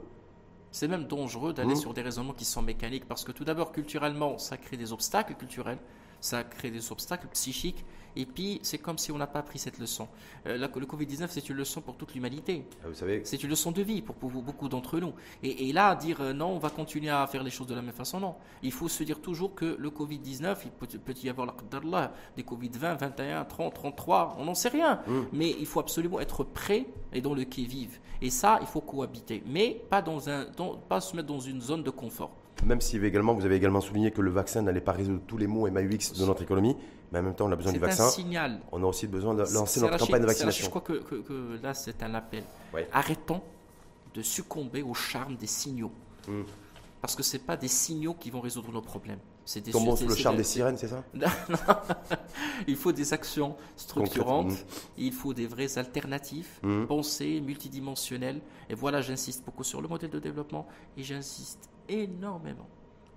C'est 0.71 0.87
même 0.87 1.07
dangereux 1.07 1.51
d'aller 1.51 1.73
mm. 1.73 1.77
sur 1.77 1.93
des 1.93 2.01
raisonnements 2.01 2.33
qui 2.33 2.45
sont 2.45 2.61
mécaniques 2.61 3.05
parce 3.05 3.25
que 3.25 3.33
tout 3.33 3.43
d'abord, 3.43 3.73
culturellement, 3.73 4.37
ça 4.37 4.55
crée 4.55 4.77
des 4.77 4.93
obstacles 4.93 5.33
culturels 5.33 5.79
ça 6.21 6.43
crée 6.43 6.71
des 6.71 6.91
obstacles 6.91 7.27
psychiques. 7.33 7.85
Et 8.15 8.25
puis, 8.25 8.59
c'est 8.63 8.77
comme 8.77 8.97
si 8.97 9.11
on 9.11 9.17
n'a 9.17 9.27
pas 9.27 9.39
appris 9.39 9.59
cette 9.59 9.79
leçon. 9.79 10.07
Euh, 10.47 10.57
le 10.57 10.85
Covid-19, 10.85 11.27
c'est 11.29 11.49
une 11.49 11.57
leçon 11.57 11.81
pour 11.81 11.95
toute 11.95 12.13
l'humanité. 12.13 12.65
Ah, 12.83 12.87
vous 12.87 12.93
savez. 12.93 13.21
C'est 13.23 13.43
une 13.43 13.49
leçon 13.49 13.71
de 13.71 13.81
vie 13.81 14.01
pour, 14.01 14.15
beaucoup 14.15 14.69
d'entre 14.69 14.99
nous. 14.99 15.13
Et, 15.43 15.71
là, 15.73 15.95
dire 15.95 16.21
euh, 16.21 16.33
non, 16.33 16.47
on 16.47 16.59
va 16.59 16.69
continuer 16.69 17.09
à 17.09 17.25
faire 17.27 17.43
les 17.43 17.51
choses 17.51 17.67
de 17.67 17.75
la 17.75 17.81
même 17.81 17.93
façon, 17.93 18.19
non. 18.19 18.35
Il 18.63 18.71
faut 18.71 18.87
se 18.87 19.03
dire 19.03 19.21
toujours 19.21 19.55
que 19.55 19.75
le 19.77 19.89
Covid-19, 19.89 20.57
il 20.65 20.71
peut, 20.71 21.13
y 21.23 21.29
avoir 21.29 21.55
des 22.35 22.43
Covid-20, 22.43 22.97
21, 22.97 23.45
30, 23.45 23.73
33, 23.73 24.37
on 24.39 24.45
n'en 24.45 24.55
sait 24.55 24.69
rien. 24.69 25.01
Hum. 25.07 25.27
Mais 25.33 25.55
il 25.59 25.65
faut 25.65 25.79
absolument 25.79 26.19
être 26.19 26.43
prêt 26.43 26.85
et 27.13 27.21
dans 27.21 27.33
le 27.33 27.43
qui-vive. 27.43 27.99
Et 28.21 28.29
ça, 28.29 28.59
il 28.61 28.67
faut 28.67 28.81
cohabiter. 28.81 29.43
Mais 29.45 29.81
pas, 29.89 30.01
dans 30.01 30.29
un, 30.29 30.45
pas 30.87 31.01
se 31.01 31.15
mettre 31.15 31.27
dans 31.27 31.39
une 31.39 31.61
zone 31.61 31.83
de 31.83 31.89
confort. 31.89 32.31
Même 32.65 32.81
si 32.81 32.97
également, 32.97 33.33
vous 33.33 33.45
avez 33.45 33.55
également 33.55 33.81
souligné 33.81 34.11
que 34.11 34.21
le 34.21 34.31
vaccin 34.31 34.61
n'allait 34.61 34.81
pas 34.81 34.91
résoudre 34.91 35.21
tous 35.25 35.37
les 35.37 35.47
maux 35.47 35.69
MAUX 35.69 36.13
de 36.19 36.25
notre 36.25 36.43
économie, 36.43 36.75
mais 37.11 37.19
en 37.19 37.23
même 37.23 37.35
temps, 37.35 37.47
on 37.47 37.51
a 37.51 37.55
besoin 37.55 37.73
du 37.73 37.79
vaccin. 37.79 38.03
C'est 38.09 38.21
un 38.21 38.23
signal. 38.23 38.59
On 38.71 38.83
a 38.83 38.85
aussi 38.85 39.07
besoin 39.07 39.33
de 39.33 39.43
lancer 39.53 39.81
notre 39.81 39.97
campagne 39.97 40.21
de 40.21 40.27
vaccination. 40.27 40.65
Je 40.65 40.69
crois 40.69 40.81
que, 40.81 41.59
là, 41.61 41.73
c'est 41.73 42.03
un 42.03 42.13
appel. 42.13 42.43
Arrêtons 42.91 43.41
de 44.13 44.21
succomber 44.21 44.81
au 44.81 44.93
charme 44.93 45.35
des 45.35 45.47
signaux. 45.47 45.91
Hmm. 46.27 46.43
Parce 47.01 47.15
que 47.15 47.23
ce 47.23 47.37
pas 47.37 47.55
des 47.55 47.67
signaux 47.67 48.13
qui 48.13 48.29
vont 48.29 48.41
résoudre 48.41 48.71
nos 48.71 48.81
problèmes. 48.81 49.19
C'est 49.45 49.61
des 49.61 49.71
Tombons 49.71 49.95
sous 49.95 50.07
le 50.07 50.15
charme 50.15 50.37
des 50.37 50.43
sirènes, 50.43 50.77
c'est 50.77 50.89
ça? 50.89 51.03
Il 52.67 52.75
faut 52.75 52.91
des 52.91 53.13
actions 53.13 53.55
structurantes, 53.75 54.53
il 54.95 55.11
faut 55.11 55.33
des 55.33 55.47
vraies 55.47 55.77
alternatives, 55.77 56.59
hmm. 56.61 56.85
pensées, 56.85 57.41
multidimensionnelles. 57.41 58.41
Et 58.69 58.75
voilà, 58.75 59.01
j'insiste 59.01 59.43
beaucoup 59.43 59.63
sur 59.63 59.81
le 59.81 59.87
modèle 59.87 60.11
de 60.11 60.19
développement 60.19 60.67
et 60.97 61.03
j'insiste 61.03 61.69
énormément, 61.87 62.67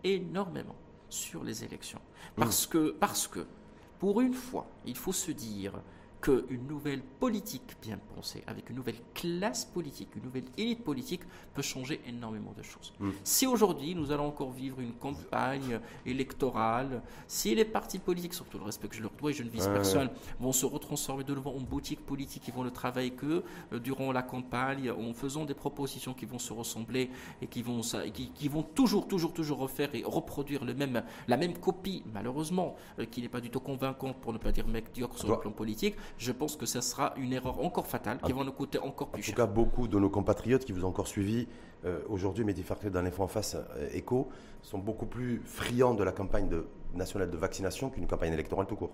énormément 0.05 0.77
sur 1.11 1.45
les 1.45 1.65
élections. 1.65 2.01
Parce, 2.37 2.67
que, 2.67 2.93
parce 2.93 3.29
que, 3.29 3.47
pour 4.03 4.21
une 4.21 4.35
fois, 4.35 4.67
il 4.85 4.97
faut 4.97 5.13
se 5.13 5.31
dire 5.31 5.75
qu'une 6.23 6.69
nouvelle 6.69 7.03
politique 7.03 7.77
bien 7.83 7.99
pensée, 8.15 8.45
avec 8.47 8.71
une 8.71 8.77
nouvelle 8.77 9.01
classe 9.13 9.65
politique, 9.65 10.09
une 10.17 10.23
nouvelle 10.23 10.45
élite 10.57 10.83
politique, 10.85 11.23
peut 11.53 11.63
changer 11.63 12.01
énormément 12.07 12.55
de 12.57 12.63
choses. 12.63 12.93
Mm. 13.01 13.11
Si 13.25 13.47
aujourd'hui 13.47 13.95
nous 13.97 14.13
allons 14.13 14.29
encore 14.29 14.53
vivre 14.53 14.81
une 14.81 14.93
campagne 14.93 15.81
électorale, 16.07 17.03
si 17.27 17.55
les 17.55 17.65
partis 17.65 17.99
politiques, 17.99 18.35
surtout 18.35 18.59
le 18.59 18.65
respect 18.65 18.89
que 18.89 18.95
je 18.95 19.03
leur 19.03 19.11
dois 19.11 19.31
et 19.31 19.35
je 19.35 19.43
ne 19.43 19.51
vise 19.51 19.67
personne, 19.67 20.11
vont 20.39 20.53
se 20.53 20.65
retransformer 20.65 21.25
de 21.25 21.35
nouveau 21.35 21.51
en 21.51 21.61
boutiques 21.61 22.07
politiques 22.07 22.45
qui 22.45 22.53
vont 22.53 22.63
ne 22.63 22.71
travailler 22.71 23.11
que 23.11 23.43
euh, 23.73 23.79
durant 23.81 24.13
la 24.13 24.23
campagne, 24.23 24.91
en 24.93 25.13
faisant 25.13 25.45
des 25.45 25.55
propositions 25.55 26.15
qui 26.15 26.25
vont 26.25 26.39
se 26.39 26.53
ressembler 26.53 27.11
et 27.41 27.49
qui 27.49 27.63
vont, 27.63 27.81
qui, 28.15 28.31
qui 28.31 28.49
vont 28.49 28.63
toujours, 28.63 29.09
toujours, 29.09 29.33
toujours 29.33 29.59
refaire 29.59 29.93
et 29.95 30.05
reproduire 30.05 30.65
le 30.65 30.75
même, 30.75 31.03
la 31.27 31.37
même 31.37 31.59
copie, 31.59 32.05
malheureusement, 32.15 32.77
euh, 33.01 33.07
qui 33.07 33.23
n'est 33.23 33.29
pas 33.29 33.41
du 33.41 33.51
tout 33.51 33.61
convaincante 33.61 34.17
pour 34.21 34.33
ne 34.33 34.39
pas 34.39 34.53
dire 34.53 34.69
médiocre 34.69 35.19
sur 35.19 35.29
le 35.29 35.41
plan 35.41 35.51
politique, 35.51 35.97
je 36.19 36.33
pense 36.33 36.57
que 36.57 36.67
ce 36.67 36.81
sera 36.81 37.15
une 37.17 37.33
erreur 37.33 37.63
encore 37.65 37.87
fatale 37.87 38.19
qui 38.21 38.33
va 38.33 38.45
nous 38.45 38.53
coûter 38.53 38.79
encore 38.79 39.09
plus 39.09 39.23
cher. 39.23 39.35
En 39.35 39.37
tout 39.37 39.43
cas, 39.43 39.47
beaucoup 39.47 39.89
de 39.89 39.99
nos 39.99 40.11
compatriotes 40.11 40.65
qui 40.65 40.73
vous 40.73 40.85
ont 40.85 40.89
encore 40.89 41.09
suivi 41.09 41.47
euh, 41.85 42.01
aujourd'hui, 42.09 42.45
Mehdi 42.45 42.65
dans 42.91 43.03
l'Info 43.03 43.23
en 43.23 43.29
face 43.29 43.57
euh, 43.57 43.89
écho, 43.93 44.29
sont 44.63 44.79
beaucoup 44.79 45.07
plus 45.07 45.43
friands 45.45 45.95
de 45.95 46.05
la 46.05 46.13
campagne 46.13 46.49
nationale 46.95 47.31
de 47.31 47.37
vaccination 47.37 47.91
qu'une 47.91 48.07
campagne 48.07 48.33
électorale 48.33 48.67
tout 48.67 48.77
court. 48.77 48.93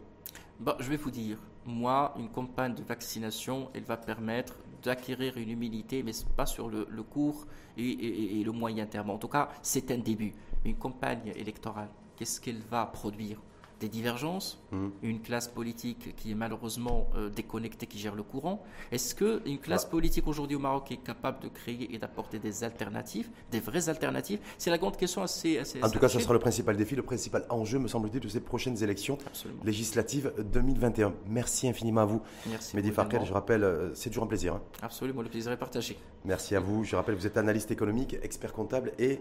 Bah, 0.60 0.76
je 0.80 0.88
vais 0.88 0.96
vous 0.96 1.10
dire, 1.10 1.38
moi, 1.66 2.14
une 2.18 2.30
campagne 2.30 2.74
de 2.74 2.82
vaccination, 2.82 3.68
elle 3.74 3.84
va 3.84 3.96
permettre 3.96 4.56
d'acquérir 4.82 5.36
une 5.36 5.50
humilité, 5.50 6.02
mais 6.02 6.12
pas 6.36 6.46
sur 6.46 6.68
le, 6.68 6.84
court 7.02 7.46
et, 7.76 8.40
et, 8.40 8.44
le 8.44 8.52
moyen 8.52 8.86
terme. 8.86 9.10
En 9.10 9.18
tout 9.18 9.28
cas, 9.28 9.50
c'est 9.62 9.90
un 9.90 9.98
début. 9.98 10.32
Une 10.64 10.76
campagne 10.76 11.32
électorale, 11.36 11.88
qu'est-ce 12.16 12.40
qu'elle 12.40 12.60
va 12.70 12.86
produire 12.86 13.38
des 13.80 13.88
divergences, 13.88 14.58
hmm. 14.72 14.88
une 15.02 15.20
classe 15.20 15.48
politique 15.48 16.16
qui 16.16 16.32
est 16.32 16.34
malheureusement 16.34 17.08
euh, 17.16 17.28
déconnectée, 17.28 17.86
qui 17.86 17.98
gère 17.98 18.14
le 18.14 18.22
courant. 18.22 18.64
Est-ce 18.90 19.14
qu'une 19.14 19.58
classe 19.58 19.84
bah. 19.84 19.90
politique 19.90 20.26
aujourd'hui 20.26 20.56
au 20.56 20.60
Maroc 20.60 20.90
est 20.90 20.96
capable 20.96 21.40
de 21.40 21.48
créer 21.48 21.94
et 21.94 21.98
d'apporter 21.98 22.38
des 22.38 22.64
alternatives, 22.64 23.28
des 23.50 23.60
vraies 23.60 23.88
alternatives? 23.88 24.40
C'est 24.58 24.70
la 24.70 24.78
grande 24.78 24.96
question 24.96 25.22
assez... 25.22 25.58
assez 25.58 25.82
en 25.82 25.90
tout 25.90 25.98
cas, 25.98 26.08
ce 26.08 26.18
sera 26.18 26.32
le 26.32 26.40
principal 26.40 26.76
défi, 26.76 26.96
le 26.96 27.02
principal 27.02 27.44
enjeu, 27.50 27.78
me 27.78 27.88
semble-t-il, 27.88 28.20
de 28.20 28.28
ces 28.28 28.40
prochaines 28.40 28.82
élections 28.82 29.18
législatives 29.64 30.32
2021. 30.38 31.14
Merci 31.28 31.68
infiniment 31.68 32.02
à 32.02 32.06
vous. 32.06 32.22
Merci. 32.48 32.76
Mehdi 32.76 32.90
Farkel, 32.90 33.24
je 33.24 33.32
rappelle, 33.32 33.64
euh, 33.64 33.94
c'est 33.94 34.10
toujours 34.10 34.24
un 34.24 34.28
plaisir. 34.28 34.54
Hein. 34.54 34.62
Absolument, 34.82 35.22
le 35.22 35.28
plaisir 35.28 35.52
est 35.52 35.56
partagé. 35.56 35.96
Merci 36.24 36.56
à 36.56 36.60
vous. 36.60 36.84
Je 36.84 36.96
rappelle, 36.96 37.14
vous 37.14 37.26
êtes 37.26 37.36
analyste 37.36 37.70
économique, 37.70 38.16
expert 38.22 38.52
comptable 38.52 38.92
et 38.98 39.20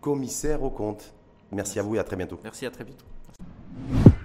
commissaire 0.00 0.62
au 0.62 0.70
compte. 0.70 1.14
Merci, 1.52 1.54
Merci. 1.56 1.78
à 1.78 1.82
vous 1.82 1.96
et 1.96 1.98
à 1.98 2.04
très 2.04 2.16
bientôt. 2.16 2.38
Merci, 2.42 2.66
à 2.66 2.70
très 2.70 2.84
bientôt. 2.84 3.04
you 3.88 4.19